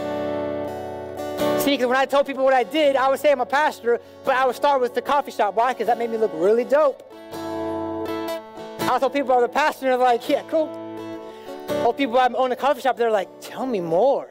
See, 1.60 1.72
because 1.72 1.88
when 1.88 1.96
I 1.96 2.06
told 2.06 2.26
people 2.26 2.44
what 2.44 2.54
I 2.54 2.62
did, 2.62 2.96
I 2.96 3.08
would 3.08 3.20
say 3.20 3.32
I'm 3.32 3.40
a 3.40 3.46
pastor, 3.46 4.00
but 4.24 4.36
I 4.36 4.46
would 4.46 4.56
start 4.56 4.80
with 4.80 4.94
the 4.94 5.02
coffee 5.02 5.30
shop. 5.30 5.54
Why? 5.54 5.72
Because 5.72 5.88
that 5.88 5.98
made 5.98 6.10
me 6.10 6.16
look 6.18 6.32
really 6.34 6.64
dope. 6.64 7.02
I 7.32 8.98
told 8.98 9.12
people 9.12 9.32
I 9.32 9.36
was 9.36 9.44
a 9.44 9.48
pastor, 9.48 9.86
and 9.86 9.92
they're 9.92 10.06
like, 10.06 10.28
yeah, 10.28 10.42
cool. 10.48 10.68
Old 11.84 11.96
people 11.96 12.18
I 12.18 12.28
own 12.28 12.50
a 12.52 12.56
coffee 12.56 12.80
shop, 12.80 12.96
they're 12.96 13.10
like, 13.10 13.28
tell 13.40 13.66
me 13.66 13.80
more. 13.80 14.28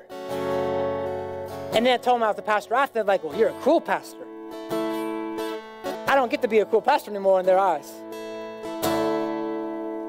And 1.73 1.85
then 1.85 1.93
I 1.93 1.97
told 1.97 2.15
them 2.15 2.23
I 2.23 2.27
was 2.27 2.35
the 2.35 2.41
pastor 2.41 2.73
after, 2.73 2.95
they're 2.95 3.03
like, 3.03 3.23
well, 3.23 3.35
you're 3.35 3.49
a 3.49 3.61
cruel 3.61 3.79
pastor. 3.79 4.25
I 6.07 6.15
don't 6.15 6.31
get 6.31 6.41
to 6.41 6.47
be 6.47 6.59
a 6.59 6.65
cool 6.65 6.81
pastor 6.81 7.11
anymore 7.11 7.39
in 7.39 7.45
their 7.45 7.59
eyes. 7.59 7.91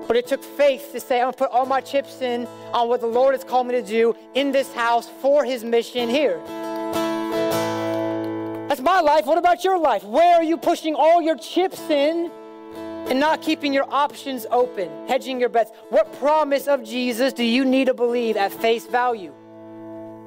But 0.08 0.16
it 0.16 0.26
took 0.26 0.42
faith 0.42 0.90
to 0.92 0.98
say, 0.98 1.20
I'm 1.20 1.30
to 1.30 1.36
put 1.38 1.50
all 1.50 1.66
my 1.66 1.80
chips 1.80 2.22
in 2.22 2.48
on 2.72 2.88
what 2.88 3.00
the 3.00 3.06
Lord 3.06 3.34
has 3.34 3.44
called 3.44 3.66
me 3.66 3.74
to 3.74 3.82
do 3.82 4.16
in 4.34 4.50
this 4.50 4.72
house 4.72 5.08
for 5.20 5.44
his 5.44 5.62
mission 5.62 6.08
here. 6.08 6.40
That's 8.66 8.80
my 8.80 9.00
life. 9.00 9.26
What 9.26 9.38
about 9.38 9.62
your 9.62 9.78
life? 9.78 10.02
Where 10.02 10.36
are 10.36 10.42
you 10.42 10.56
pushing 10.56 10.94
all 10.94 11.20
your 11.20 11.36
chips 11.36 11.78
in 11.90 12.30
and 12.74 13.20
not 13.20 13.42
keeping 13.42 13.74
your 13.74 13.86
options 13.92 14.46
open, 14.50 14.88
hedging 15.06 15.38
your 15.38 15.48
bets? 15.48 15.70
What 15.90 16.12
promise 16.18 16.66
of 16.66 16.82
Jesus 16.82 17.32
do 17.32 17.44
you 17.44 17.64
need 17.64 17.84
to 17.86 17.94
believe 17.94 18.36
at 18.36 18.52
face 18.52 18.86
value? 18.86 19.34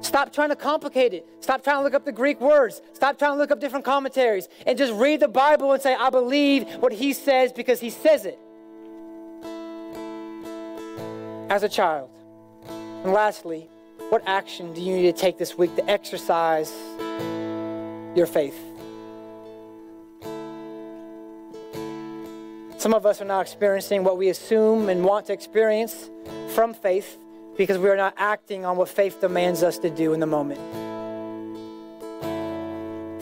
Stop 0.04 0.34
trying 0.34 0.50
to 0.50 0.56
complicate 0.56 1.14
it. 1.14 1.26
Stop 1.40 1.64
trying 1.64 1.78
to 1.78 1.82
look 1.82 1.94
up 1.94 2.04
the 2.04 2.12
Greek 2.12 2.38
words. 2.38 2.82
Stop 2.92 3.18
trying 3.18 3.32
to 3.32 3.38
look 3.38 3.50
up 3.50 3.58
different 3.58 3.86
commentaries 3.86 4.48
and 4.66 4.76
just 4.76 4.92
read 4.92 5.18
the 5.18 5.28
Bible 5.28 5.72
and 5.72 5.82
say, 5.82 5.94
I 5.94 6.10
believe 6.10 6.68
what 6.76 6.92
he 6.92 7.14
says 7.14 7.52
because 7.52 7.80
he 7.80 7.88
says 7.88 8.26
it. 8.26 8.38
As 11.50 11.62
a 11.62 11.70
child. 11.70 12.10
And 12.68 13.14
lastly, 13.14 13.66
what 14.10 14.22
action 14.26 14.74
do 14.74 14.82
you 14.82 14.94
need 14.94 15.14
to 15.14 15.18
take 15.18 15.38
this 15.38 15.56
week 15.56 15.74
to 15.76 15.90
exercise 15.90 16.70
your 18.14 18.26
faith? 18.26 18.58
Some 22.76 22.92
of 22.92 23.06
us 23.06 23.22
are 23.22 23.24
now 23.24 23.40
experiencing 23.40 24.04
what 24.04 24.18
we 24.18 24.28
assume 24.28 24.90
and 24.90 25.02
want 25.02 25.26
to 25.26 25.32
experience 25.32 26.10
from 26.54 26.74
faith 26.74 27.16
because 27.56 27.78
we 27.78 27.88
are 27.88 27.96
not 27.96 28.14
acting 28.16 28.64
on 28.64 28.76
what 28.76 28.88
faith 28.88 29.20
demands 29.20 29.62
us 29.62 29.78
to 29.78 29.90
do 29.90 30.12
in 30.12 30.20
the 30.20 30.26
moment. 30.26 30.60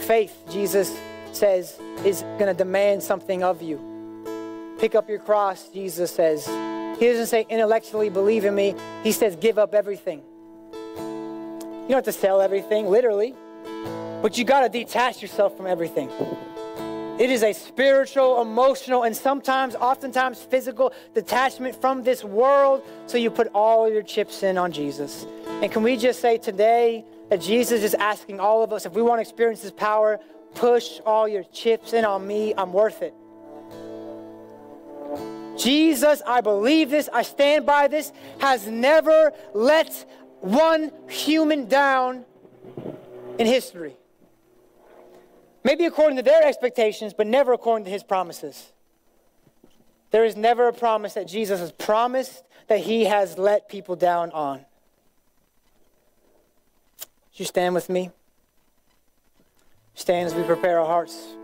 Faith, 0.01 0.37
Jesus 0.51 0.97
says, 1.33 1.79
is 2.05 2.23
going 2.39 2.47
to 2.47 2.55
demand 2.55 3.03
something 3.03 3.43
of 3.45 3.63
you. 3.63 4.77
Pick 4.79 4.95
up 4.95 5.09
your 5.09 5.19
cross, 5.19 5.69
Jesus 5.69 6.11
says. 6.13 6.47
He 6.99 7.07
doesn't 7.07 7.27
say 7.27 7.47
intellectually 7.49 8.11
believe 8.11 8.45
in 8.45 8.55
me, 8.55 8.75
he 9.03 9.13
says 9.13 9.37
give 9.37 9.59
up 9.59 9.75
everything. 9.75 10.23
You 10.73 11.89
don't 11.89 11.97
have 11.97 12.05
to 12.05 12.13
sell 12.13 12.41
everything, 12.41 12.87
literally, 12.87 13.35
but 14.23 14.39
you 14.39 14.45
got 14.45 14.61
to 14.61 14.69
detach 14.69 15.21
yourself 15.21 15.57
from 15.57 15.67
everything. 15.67 16.09
It 17.19 17.31
is 17.31 17.43
a 17.43 17.53
spiritual, 17.53 18.41
emotional, 18.41 19.03
and 19.03 19.15
sometimes, 19.15 19.75
oftentimes, 19.75 20.43
physical 20.43 20.93
detachment 21.15 21.79
from 21.79 22.03
this 22.03 22.25
world. 22.25 22.83
So 23.07 23.19
you 23.19 23.31
put 23.31 23.49
all 23.55 23.91
your 23.91 24.03
chips 24.03 24.43
in 24.43 24.57
on 24.57 24.73
Jesus. 24.73 25.27
And 25.47 25.71
can 25.71 25.83
we 25.83 25.97
just 25.97 26.21
say 26.21 26.39
today 26.39 27.05
that 27.29 27.41
Jesus 27.41 27.83
is 27.83 27.95
asking 27.95 28.41
all 28.41 28.63
of 28.63 28.73
us 28.73 28.87
if 28.87 28.95
we 28.95 29.03
want 29.03 29.19
to 29.19 29.23
experience 29.23 29.63
His 29.63 29.73
power, 29.73 30.21
push 30.55 31.01
all 31.05 31.29
your 31.29 31.45
chips 31.45 31.93
in 31.93 32.05
on 32.05 32.27
me. 32.27 32.55
I'm 32.57 32.73
worth 32.73 33.03
it. 33.03 33.15
Jesus, 35.59 36.23
I 36.27 36.41
believe 36.41 36.89
this, 36.91 37.11
I 37.13 37.23
stand 37.23 37.67
by 37.67 37.89
this, 37.89 38.11
has 38.39 38.67
never 38.67 39.33
let 39.53 40.09
one 40.41 40.91
human 41.09 41.69
down 41.69 42.25
in 43.39 43.47
history. 43.47 43.97
Maybe 45.65 45.85
according 45.85 46.17
to 46.17 46.23
their 46.23 46.43
expectations, 46.43 47.15
but 47.15 47.27
never 47.27 47.53
according 47.53 47.85
to 47.85 47.91
his 47.91 48.03
promises. 48.03 48.73
There 50.11 50.25
is 50.25 50.37
never 50.37 50.69
a 50.69 50.73
promise 50.73 51.15
that 51.15 51.27
Jesus 51.27 51.61
has 51.61 51.73
promised 51.73 52.45
that 52.69 52.81
he 52.81 53.05
has 53.05 53.39
let 53.39 53.69
people 53.69 53.97
down 53.97 54.31
on. 54.33 54.59
Would 56.99 57.41
you 57.41 57.45
stand 57.47 57.75
with 57.75 57.89
me? 57.89 58.11
Stand 59.95 60.27
as 60.27 60.35
we 60.35 60.43
prepare 60.43 60.81
our 60.81 60.87
hearts. 60.87 61.35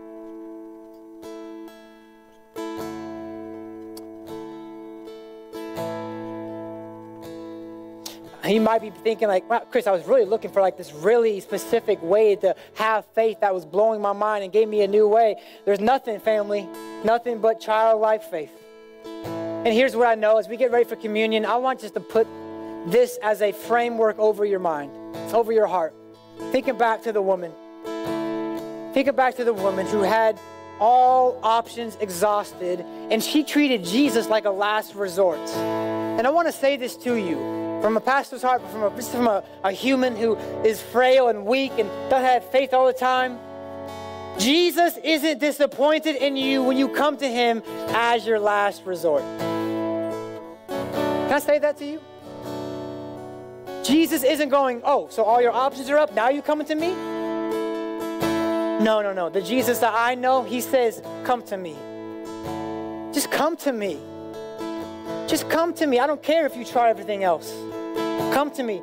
You 8.55 8.61
might 8.61 8.81
be 8.81 8.89
thinking 8.89 9.27
like, 9.27 9.47
wow, 9.49 9.59
Chris, 9.69 9.85
I 9.85 9.91
was 9.91 10.05
really 10.05 10.25
looking 10.25 10.51
for 10.51 10.61
like 10.61 10.77
this 10.77 10.91
really 10.93 11.39
specific 11.39 12.01
way 12.01 12.35
to 12.37 12.55
have 12.75 13.05
faith 13.13 13.41
that 13.41 13.53
was 13.53 13.65
blowing 13.65 14.01
my 14.01 14.13
mind 14.13 14.43
and 14.43 14.51
gave 14.51 14.67
me 14.67 14.81
a 14.81 14.87
new 14.87 15.07
way. 15.07 15.35
There's 15.65 15.79
nothing, 15.79 16.19
family, 16.19 16.67
nothing 17.03 17.39
but 17.41 17.59
childlike 17.59 18.23
faith. 18.23 18.51
And 19.03 19.67
here's 19.67 19.95
what 19.95 20.07
I 20.07 20.15
know 20.15 20.37
as 20.37 20.47
we 20.47 20.57
get 20.57 20.71
ready 20.71 20.85
for 20.85 20.95
communion, 20.95 21.45
I 21.45 21.57
want 21.57 21.81
just 21.81 21.93
to 21.95 21.99
put 21.99 22.27
this 22.87 23.19
as 23.21 23.41
a 23.41 23.51
framework 23.51 24.17
over 24.17 24.45
your 24.45 24.59
mind, 24.59 24.91
over 25.33 25.51
your 25.51 25.67
heart. 25.67 25.93
Thinking 26.51 26.77
back 26.77 27.03
to 27.03 27.11
the 27.11 27.21
woman. 27.21 27.51
Thinking 28.93 29.15
back 29.15 29.35
to 29.35 29.43
the 29.43 29.53
woman 29.53 29.85
who 29.85 30.01
had 30.01 30.39
all 30.79 31.37
options 31.43 31.97
exhausted, 31.99 32.79
and 33.11 33.21
she 33.21 33.43
treated 33.43 33.83
Jesus 33.83 34.27
like 34.27 34.45
a 34.45 34.49
last 34.49 34.95
resort. 34.95 35.39
And 35.49 36.25
I 36.25 36.29
want 36.29 36.47
to 36.47 36.53
say 36.53 36.77
this 36.77 36.95
to 36.97 37.15
you 37.15 37.68
from 37.81 37.97
a 37.97 38.01
pastor's 38.01 38.41
heart, 38.41 38.61
but 38.61 38.71
from 38.71 38.83
a, 38.83 39.01
from 39.01 39.27
a, 39.27 39.43
a 39.63 39.71
human 39.71 40.15
who 40.15 40.35
is 40.65 40.81
frail 40.81 41.29
and 41.29 41.45
weak 41.45 41.71
and 41.77 41.89
doesn't 42.09 42.25
have 42.25 42.43
faith 42.51 42.73
all 42.73 42.87
the 42.87 42.93
time. 42.93 43.39
Jesus 44.37 44.97
isn't 45.03 45.39
disappointed 45.39 46.15
in 46.15 46.37
you 46.37 46.63
when 46.63 46.77
you 46.77 46.87
come 46.89 47.17
to 47.17 47.27
him 47.27 47.61
as 47.89 48.25
your 48.25 48.39
last 48.39 48.85
resort. 48.85 49.23
Can 50.67 51.33
I 51.33 51.39
say 51.39 51.59
that 51.59 51.77
to 51.77 51.85
you? 51.85 52.01
Jesus 53.83 54.23
isn't 54.23 54.49
going, 54.49 54.81
oh, 54.83 55.07
so 55.09 55.23
all 55.23 55.41
your 55.41 55.51
options 55.51 55.89
are 55.89 55.97
up, 55.97 56.13
now 56.13 56.29
you 56.29 56.41
coming 56.41 56.67
to 56.67 56.75
me? 56.75 56.93
No, 58.83 59.01
no, 59.01 59.13
no. 59.13 59.29
The 59.29 59.41
Jesus 59.41 59.79
that 59.79 59.93
I 59.93 60.15
know, 60.15 60.43
he 60.43 60.61
says, 60.61 61.01
come 61.23 61.43
to 61.43 61.57
me. 61.57 61.75
Just 63.13 63.29
come 63.31 63.57
to 63.57 63.73
me. 63.73 63.99
Just 65.29 65.47
come 65.47 65.75
to 65.75 65.85
me. 65.85 65.99
I 65.99 66.07
don't 66.07 66.23
care 66.23 66.47
if 66.47 66.57
you 66.57 66.65
try 66.65 66.89
everything 66.89 67.23
else. 67.23 67.53
Come 68.33 68.49
to 68.55 68.63
me. 68.63 68.81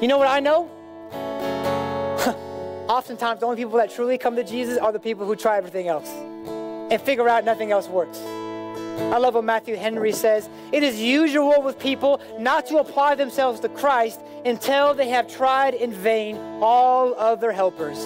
You 0.00 0.08
know 0.08 0.18
what 0.18 0.26
I 0.26 0.40
know? 0.40 0.68
Oftentimes, 2.88 3.38
the 3.38 3.46
only 3.46 3.58
people 3.58 3.78
that 3.78 3.92
truly 3.92 4.18
come 4.18 4.34
to 4.34 4.42
Jesus 4.42 4.78
are 4.78 4.90
the 4.90 4.98
people 4.98 5.24
who 5.26 5.36
try 5.36 5.56
everything 5.58 5.86
else 5.86 6.08
and 6.08 7.00
figure 7.00 7.28
out 7.28 7.44
nothing 7.44 7.70
else 7.70 7.86
works. 7.86 8.18
I 8.18 9.18
love 9.18 9.34
what 9.34 9.44
Matthew 9.44 9.76
Henry 9.76 10.10
says. 10.10 10.48
It 10.72 10.82
is 10.82 11.00
usual 11.00 11.62
with 11.62 11.78
people 11.78 12.20
not 12.36 12.66
to 12.66 12.78
apply 12.78 13.14
themselves 13.14 13.60
to 13.60 13.68
Christ 13.68 14.18
until 14.44 14.92
they 14.92 15.08
have 15.10 15.28
tried 15.32 15.74
in 15.74 15.92
vain 15.92 16.36
all 16.60 17.14
other 17.14 17.52
helpers. 17.52 17.98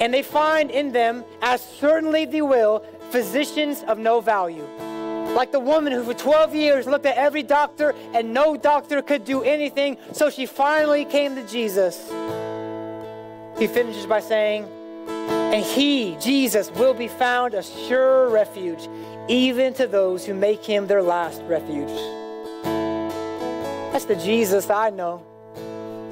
And 0.00 0.14
they 0.14 0.22
find 0.22 0.70
in 0.70 0.92
them, 0.92 1.22
as 1.42 1.60
certainly 1.60 2.24
they 2.24 2.40
will, 2.40 2.82
physicians 3.10 3.82
of 3.82 3.98
no 3.98 4.22
value. 4.22 4.66
Like 5.34 5.52
the 5.52 5.60
woman 5.60 5.92
who 5.92 6.02
for 6.04 6.14
12 6.14 6.54
years 6.54 6.86
looked 6.86 7.06
at 7.06 7.16
every 7.16 7.42
doctor 7.42 7.94
and 8.14 8.32
no 8.32 8.56
doctor 8.56 9.02
could 9.02 9.24
do 9.24 9.42
anything, 9.42 9.96
so 10.12 10.30
she 10.30 10.46
finally 10.46 11.04
came 11.04 11.34
to 11.36 11.46
Jesus. 11.46 12.10
He 13.58 13.66
finishes 13.66 14.06
by 14.06 14.20
saying, 14.20 14.66
And 15.06 15.64
he, 15.64 16.16
Jesus, 16.20 16.70
will 16.72 16.94
be 16.94 17.08
found 17.08 17.54
a 17.54 17.62
sure 17.62 18.28
refuge, 18.30 18.88
even 19.28 19.74
to 19.74 19.86
those 19.86 20.24
who 20.24 20.34
make 20.34 20.64
him 20.64 20.86
their 20.86 21.02
last 21.02 21.42
refuge. 21.42 21.88
That's 23.92 24.04
the 24.04 24.16
Jesus 24.16 24.70
I 24.70 24.90
know. 24.90 25.24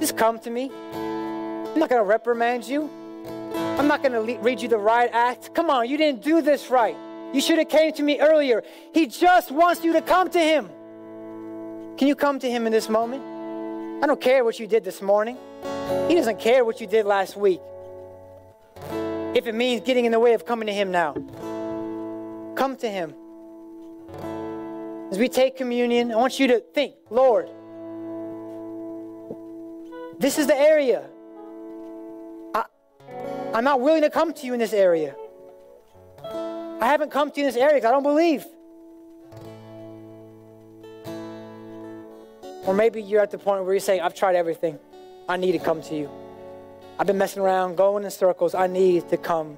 Just 0.01 0.17
come 0.17 0.39
to 0.41 0.51
me. 0.51 0.71
I'm 0.93 1.79
not 1.79 1.89
going 1.89 2.03
to 2.03 2.09
reprimand 2.09 2.67
you. 2.67 2.91
I'm 3.79 3.87
not 3.87 4.03
going 4.03 4.13
to 4.13 4.39
read 4.41 4.61
you 4.61 4.69
the 4.69 4.79
right 4.79 5.11
act. 5.13 5.55
Come 5.55 5.71
on, 5.71 5.89
you 5.89 5.97
didn't 5.97 6.23
do 6.23 6.43
this 6.43 6.71
right. 6.71 6.97
You 7.37 7.43
should 7.43 7.59
have 7.59 7.69
came 7.69 7.93
to 7.93 8.03
me 8.03 8.19
earlier. 8.19 8.63
He 8.95 9.07
just 9.07 9.51
wants 9.51 9.85
you 9.85 9.93
to 9.93 10.01
come 10.01 10.31
to 10.31 10.41
him. 10.41 10.71
Can 11.99 12.09
you 12.09 12.15
come 12.15 12.39
to 12.39 12.51
him 12.51 12.65
in 12.65 12.73
this 12.73 12.89
moment? 12.89 13.23
I 14.03 14.07
don't 14.07 14.19
care 14.19 14.43
what 14.43 14.59
you 14.59 14.67
did 14.67 14.85
this 14.85 15.03
morning. 15.03 15.37
He 16.09 16.15
doesn't 16.15 16.41
care 16.41 16.65
what 16.65 16.81
you 16.81 16.87
did 16.87 17.05
last 17.05 17.37
week. 17.37 17.61
If 19.35 19.47
it 19.47 19.55
means 19.55 19.83
getting 19.83 20.07
in 20.07 20.13
the 20.13 20.19
way 20.19 20.33
of 20.33 20.47
coming 20.47 20.67
to 20.67 20.73
him 20.73 20.91
now. 20.91 21.13
Come 22.55 22.75
to 22.77 22.89
him. 22.89 23.13
As 25.11 25.19
we 25.19 25.29
take 25.29 25.59
communion, 25.59 26.13
I 26.13 26.17
want 26.17 26.41
you 26.41 26.47
to 26.47 26.61
think, 26.61 26.95
Lord, 27.11 27.51
this 30.19 30.39
is 30.39 30.47
the 30.47 30.57
area. 30.59 31.05
I, 32.55 32.65
I'm 33.53 33.65
not 33.65 33.83
willing 33.83 34.01
to 34.01 34.11
come 34.11 34.33
to 34.33 34.47
you 34.47 34.55
in 34.55 34.59
this 34.59 34.73
area. 34.73 35.15
I 36.81 36.87
haven't 36.89 37.11
come 37.11 37.31
to 37.31 37.41
you 37.41 37.47
in 37.47 37.53
this 37.53 37.61
area 37.61 37.77
because 37.77 37.89
I 37.89 37.91
don't 37.91 38.03
believe. 38.03 38.45
Or 42.67 42.75
maybe 42.75 43.01
you're 43.01 43.23
at 43.23 43.31
the 43.31 43.39
point 43.39 43.65
where 43.65 43.73
you're 43.73 43.81
saying, 43.81 44.03
I've 44.03 44.15
tried 44.15 44.37
everything. 44.37 44.79
I 45.29 45.37
need 45.39 45.53
to 45.53 45.59
come 45.59 45.81
to 45.83 45.97
you. 45.97 46.11
I've 46.99 47.07
been 47.07 47.17
messing 47.17 47.43
around, 47.43 47.77
going 47.77 48.05
in 48.05 48.11
circles. 48.11 48.55
I 48.55 48.67
need 48.67 49.09
to 49.09 49.17
come 49.17 49.57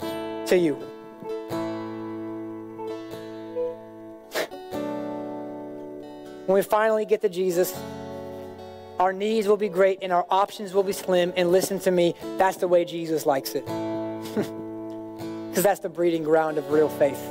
to 0.00 0.56
you. 0.56 0.74
when 6.46 6.54
we 6.54 6.62
finally 6.62 7.04
get 7.04 7.20
to 7.22 7.28
Jesus, 7.28 7.78
our 8.98 9.12
needs 9.12 9.48
will 9.48 9.56
be 9.56 9.68
great 9.68 9.98
and 10.00 10.12
our 10.12 10.24
options 10.30 10.72
will 10.72 10.84
be 10.84 10.92
slim. 10.92 11.32
And 11.36 11.52
listen 11.52 11.78
to 11.80 11.90
me, 11.90 12.14
that's 12.38 12.56
the 12.58 12.68
way 12.68 12.84
Jesus 12.84 13.26
likes 13.26 13.54
it. 13.54 13.66
Because 15.54 15.62
that's 15.62 15.78
the 15.78 15.88
breeding 15.88 16.24
ground 16.24 16.58
of 16.58 16.72
real 16.72 16.88
faith. 16.88 17.14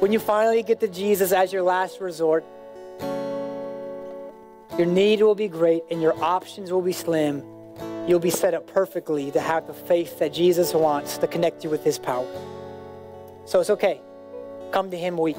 when 0.00 0.12
you 0.12 0.18
finally 0.18 0.62
get 0.62 0.80
to 0.80 0.88
Jesus 0.88 1.32
as 1.32 1.50
your 1.50 1.62
last 1.62 1.98
resort, 1.98 2.44
your 4.76 4.86
need 4.86 5.22
will 5.22 5.34
be 5.34 5.48
great 5.48 5.84
and 5.90 6.02
your 6.02 6.12
options 6.22 6.70
will 6.70 6.82
be 6.82 6.92
slim. 6.92 7.42
You'll 8.06 8.20
be 8.20 8.28
set 8.28 8.52
up 8.52 8.66
perfectly 8.66 9.30
to 9.30 9.40
have 9.40 9.66
the 9.66 9.72
faith 9.72 10.18
that 10.18 10.34
Jesus 10.34 10.74
wants 10.74 11.16
to 11.16 11.26
connect 11.26 11.64
you 11.64 11.70
with 11.70 11.84
his 11.84 11.98
power. 11.98 12.28
So 13.46 13.58
it's 13.58 13.70
okay. 13.70 13.98
Come 14.72 14.90
to 14.90 14.98
him 14.98 15.16
weak. 15.16 15.38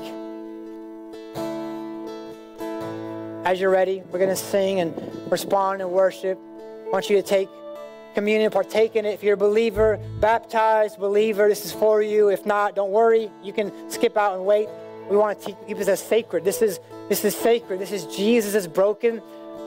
As 3.45 3.61
you're 3.61 3.69
ready, 3.69 4.01
we're 4.11 4.17
going 4.17 4.31
to 4.31 4.35
sing 4.35 4.79
and 4.79 5.31
respond 5.31 5.83
and 5.83 5.91
worship. 5.91 6.39
I 6.87 6.89
want 6.89 7.07
you 7.07 7.17
to 7.17 7.21
take 7.21 7.49
communion, 8.13 8.51
partake 8.51 8.95
in 8.95 9.05
it. 9.05 9.13
If 9.13 9.23
you're 9.23 9.35
a 9.35 9.37
believer, 9.37 9.99
baptized 10.19 10.99
believer, 10.99 11.47
this 11.47 11.65
is 11.65 11.71
for 11.71 12.01
you. 12.01 12.29
If 12.29 12.45
not, 12.45 12.75
don't 12.75 12.91
worry. 12.91 13.31
You 13.43 13.53
can 13.53 13.89
skip 13.89 14.17
out 14.17 14.35
and 14.35 14.45
wait. 14.45 14.67
We 15.09 15.17
want 15.17 15.41
to 15.41 15.55
keep 15.67 15.77
this 15.77 15.87
as 15.87 15.99
sacred. 15.99 16.43
This 16.43 16.61
is 16.61 16.79
this 17.07 17.25
is 17.25 17.35
sacred. 17.35 17.79
This 17.79 17.91
is 17.91 18.05
Jesus' 18.05 18.67
broken 18.67 19.21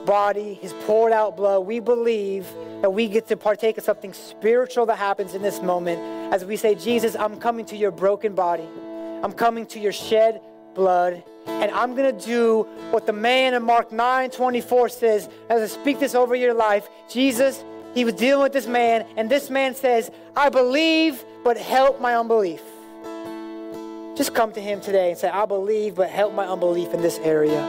body, 0.05 0.53
his 0.55 0.73
poured 0.85 1.11
out 1.11 1.35
blood. 1.35 1.65
We 1.65 1.79
believe 1.79 2.47
that 2.81 2.89
we 2.89 3.07
get 3.07 3.27
to 3.27 3.37
partake 3.37 3.77
of 3.77 3.83
something 3.83 4.13
spiritual 4.13 4.85
that 4.87 4.97
happens 4.97 5.33
in 5.33 5.41
this 5.41 5.61
moment 5.61 5.99
as 6.33 6.43
we 6.43 6.57
say, 6.57 6.73
Jesus, 6.73 7.15
I'm 7.15 7.39
coming 7.39 7.63
to 7.67 7.77
your 7.77 7.91
broken 7.91 8.33
body. 8.33 8.67
I'm 9.23 9.33
coming 9.33 9.67
to 9.67 9.79
your 9.79 9.91
shed 9.91 10.41
blood 10.73 11.23
and 11.45 11.71
I'm 11.71 11.95
going 11.95 12.17
to 12.17 12.25
do 12.25 12.63
what 12.89 13.05
the 13.05 13.13
man 13.13 13.53
in 13.53 13.61
Mark 13.61 13.91
9 13.91 14.31
24 14.31 14.89
says 14.89 15.29
as 15.49 15.61
I 15.61 15.81
speak 15.81 15.99
this 15.99 16.15
over 16.15 16.35
your 16.35 16.53
life. 16.53 16.89
Jesus, 17.07 17.63
he 17.93 18.05
was 18.05 18.13
dealing 18.15 18.43
with 18.43 18.53
this 18.53 18.67
man, 18.67 19.05
and 19.17 19.29
this 19.29 19.49
man 19.49 19.75
says, 19.75 20.11
I 20.35 20.49
believe, 20.49 21.23
but 21.43 21.57
help 21.57 22.01
my 22.01 22.15
unbelief. 22.15 22.61
Just 24.15 24.33
come 24.33 24.51
to 24.53 24.61
him 24.61 24.81
today 24.81 25.09
and 25.09 25.17
say, 25.17 25.29
I 25.29 25.45
believe, 25.45 25.95
but 25.95 26.09
help 26.09 26.33
my 26.33 26.45
unbelief 26.45 26.93
in 26.93 27.01
this 27.01 27.19
area. 27.19 27.61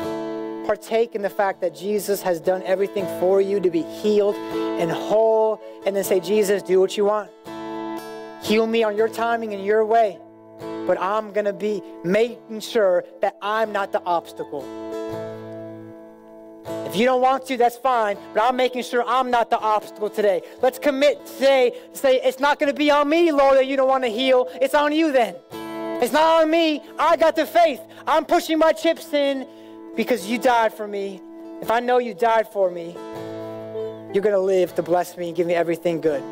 Partake 0.66 1.14
in 1.14 1.22
the 1.22 1.30
fact 1.30 1.60
that 1.60 1.74
Jesus 1.74 2.22
has 2.22 2.40
done 2.40 2.62
everything 2.62 3.04
for 3.20 3.40
you 3.40 3.60
to 3.60 3.70
be 3.70 3.82
healed 3.82 4.34
and 4.34 4.90
whole, 4.90 5.60
and 5.86 5.94
then 5.94 6.04
say, 6.04 6.20
Jesus, 6.20 6.62
do 6.62 6.80
what 6.80 6.96
you 6.96 7.04
want. 7.04 7.30
Heal 8.42 8.66
me 8.66 8.82
on 8.82 8.96
your 8.96 9.08
timing 9.08 9.54
and 9.54 9.64
your 9.64 9.84
way 9.84 10.18
but 10.86 11.00
I'm 11.00 11.32
going 11.32 11.46
to 11.46 11.52
be 11.52 11.82
making 12.02 12.60
sure 12.60 13.04
that 13.20 13.36
I'm 13.40 13.72
not 13.72 13.92
the 13.92 14.02
obstacle. 14.04 14.62
If 16.94 17.00
you 17.00 17.06
don't 17.06 17.20
want 17.20 17.44
to, 17.46 17.56
that's 17.56 17.76
fine, 17.76 18.16
but 18.32 18.44
I'm 18.44 18.54
making 18.54 18.84
sure 18.84 19.02
I'm 19.04 19.28
not 19.28 19.50
the 19.50 19.58
obstacle 19.58 20.08
today. 20.08 20.42
Let's 20.62 20.78
commit 20.78 21.26
today 21.26 21.72
to 21.92 21.98
say, 21.98 22.20
it's 22.22 22.38
not 22.38 22.60
going 22.60 22.72
to 22.72 22.78
be 22.78 22.88
on 22.88 23.08
me, 23.08 23.32
Lord, 23.32 23.56
that 23.56 23.66
you 23.66 23.76
don't 23.76 23.88
want 23.88 24.04
to 24.04 24.10
heal. 24.10 24.48
It's 24.62 24.76
on 24.76 24.92
you 24.92 25.10
then. 25.10 25.34
It's 26.00 26.12
not 26.12 26.42
on 26.42 26.52
me. 26.52 26.80
I 26.96 27.16
got 27.16 27.34
the 27.34 27.46
faith. 27.46 27.80
I'm 28.06 28.24
pushing 28.24 28.60
my 28.60 28.70
chips 28.70 29.12
in 29.12 29.44
because 29.96 30.30
you 30.30 30.38
died 30.38 30.72
for 30.72 30.86
me. 30.86 31.20
If 31.60 31.68
I 31.68 31.80
know 31.80 31.98
you 31.98 32.14
died 32.14 32.46
for 32.52 32.70
me, 32.70 32.92
you're 34.12 34.22
going 34.22 34.36
to 34.36 34.38
live 34.38 34.76
to 34.76 34.82
bless 34.84 35.16
me 35.16 35.26
and 35.26 35.36
give 35.36 35.48
me 35.48 35.54
everything 35.54 36.00
good. 36.00 36.22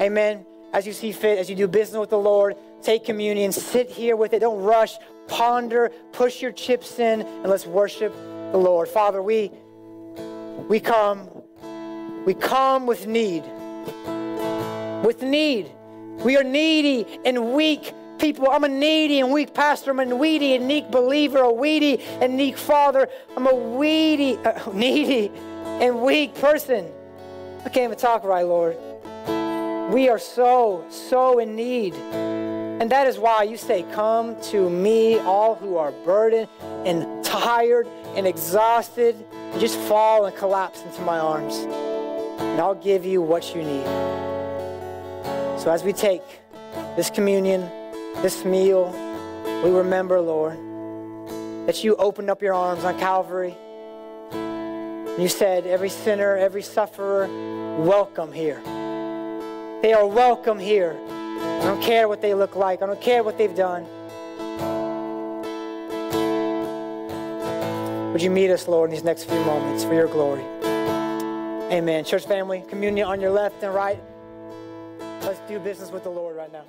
Amen. 0.00 0.46
As 0.72 0.86
you 0.86 0.94
see 0.94 1.12
fit, 1.12 1.38
as 1.38 1.50
you 1.50 1.56
do 1.56 1.68
business 1.68 2.00
with 2.00 2.08
the 2.08 2.18
Lord, 2.18 2.56
take 2.80 3.04
communion, 3.04 3.52
sit 3.52 3.90
here 3.90 4.16
with 4.16 4.32
it. 4.32 4.38
Don't 4.38 4.62
rush, 4.62 4.96
ponder, 5.28 5.90
push 6.12 6.40
your 6.40 6.52
chips 6.52 6.98
in, 6.98 7.20
and 7.20 7.48
let's 7.48 7.66
worship 7.66 8.14
the 8.52 8.56
Lord. 8.56 8.88
Father, 8.88 9.20
we 9.20 9.52
we 10.68 10.80
come 10.80 11.30
we 12.26 12.34
come 12.34 12.86
with 12.86 13.06
need. 13.06 13.44
With 15.04 15.22
need. 15.22 15.70
We 16.24 16.36
are 16.36 16.42
needy 16.42 17.06
and 17.24 17.54
weak 17.54 17.92
people. 18.18 18.50
I'm 18.50 18.64
a 18.64 18.68
needy 18.68 19.20
and 19.20 19.30
weak 19.30 19.54
pastor. 19.54 19.92
I'm 19.92 20.00
a 20.00 20.04
needy 20.04 20.56
and 20.56 20.66
weak 20.66 20.90
believer, 20.90 21.38
a 21.38 21.52
weedy 21.52 22.00
and 22.00 22.36
weak 22.36 22.58
father. 22.58 23.08
I'm 23.36 23.46
a 23.46 23.54
weedy, 23.54 24.38
uh, 24.38 24.70
needy 24.74 25.30
and 25.80 26.02
weak 26.02 26.34
person. 26.34 26.90
I 27.64 27.68
can't 27.68 27.84
even 27.84 27.98
talk 27.98 28.24
right, 28.24 28.44
Lord. 28.44 28.76
We 29.92 30.08
are 30.08 30.18
so, 30.18 30.84
so 30.88 31.38
in 31.38 31.54
need. 31.54 31.94
And 31.94 32.90
that 32.90 33.06
is 33.06 33.18
why 33.18 33.44
you 33.44 33.56
say, 33.56 33.84
Come 33.92 34.40
to 34.50 34.68
me, 34.68 35.20
all 35.20 35.54
who 35.54 35.76
are 35.76 35.92
burdened 36.04 36.48
and 36.84 37.24
tired 37.24 37.86
and 38.16 38.26
exhausted, 38.26 39.14
and 39.56 39.60
just 39.62 39.78
fall 39.88 40.26
and 40.26 40.36
collapse 40.36 40.82
into 40.82 41.00
my 41.00 41.18
arms. 41.18 41.56
And 41.56 42.60
I'll 42.60 42.74
give 42.74 43.06
you 43.06 43.22
what 43.22 43.54
you 43.54 43.62
need. 43.62 43.86
So 45.58 45.70
as 45.70 45.82
we 45.82 45.94
take 45.94 46.20
this 46.94 47.08
communion, 47.08 47.62
this 48.20 48.44
meal, 48.44 48.90
we 49.64 49.70
remember, 49.70 50.20
Lord, 50.20 50.58
that 51.66 51.82
you 51.82 51.96
opened 51.96 52.28
up 52.28 52.42
your 52.42 52.52
arms 52.52 52.84
on 52.84 52.98
Calvary. 52.98 53.56
You 55.18 55.26
said, 55.26 55.66
Every 55.66 55.88
sinner, 55.88 56.36
every 56.36 56.60
sufferer, 56.60 57.26
welcome 57.78 58.32
here. 58.32 58.60
They 59.80 59.94
are 59.94 60.06
welcome 60.06 60.58
here. 60.58 60.94
I 61.08 61.64
don't 61.64 61.82
care 61.82 62.08
what 62.08 62.20
they 62.20 62.34
look 62.34 62.56
like. 62.56 62.82
I 62.82 62.86
don't 62.86 63.00
care 63.00 63.22
what 63.22 63.38
they've 63.38 63.56
done. 63.56 63.86
Would 68.16 68.22
you 68.22 68.30
meet 68.30 68.50
us, 68.50 68.66
Lord, 68.66 68.88
in 68.88 68.94
these 68.94 69.04
next 69.04 69.24
few 69.24 69.38
moments 69.40 69.84
for 69.84 69.92
your 69.92 70.06
glory? 70.06 70.40
Amen. 71.70 72.02
Church 72.02 72.24
family, 72.24 72.64
communion 72.66 73.06
on 73.06 73.20
your 73.20 73.28
left 73.28 73.62
and 73.62 73.74
right. 73.74 74.00
Let's 75.20 75.38
do 75.40 75.58
business 75.58 75.90
with 75.90 76.04
the 76.04 76.08
Lord 76.08 76.34
right 76.34 76.50
now. 76.50 76.64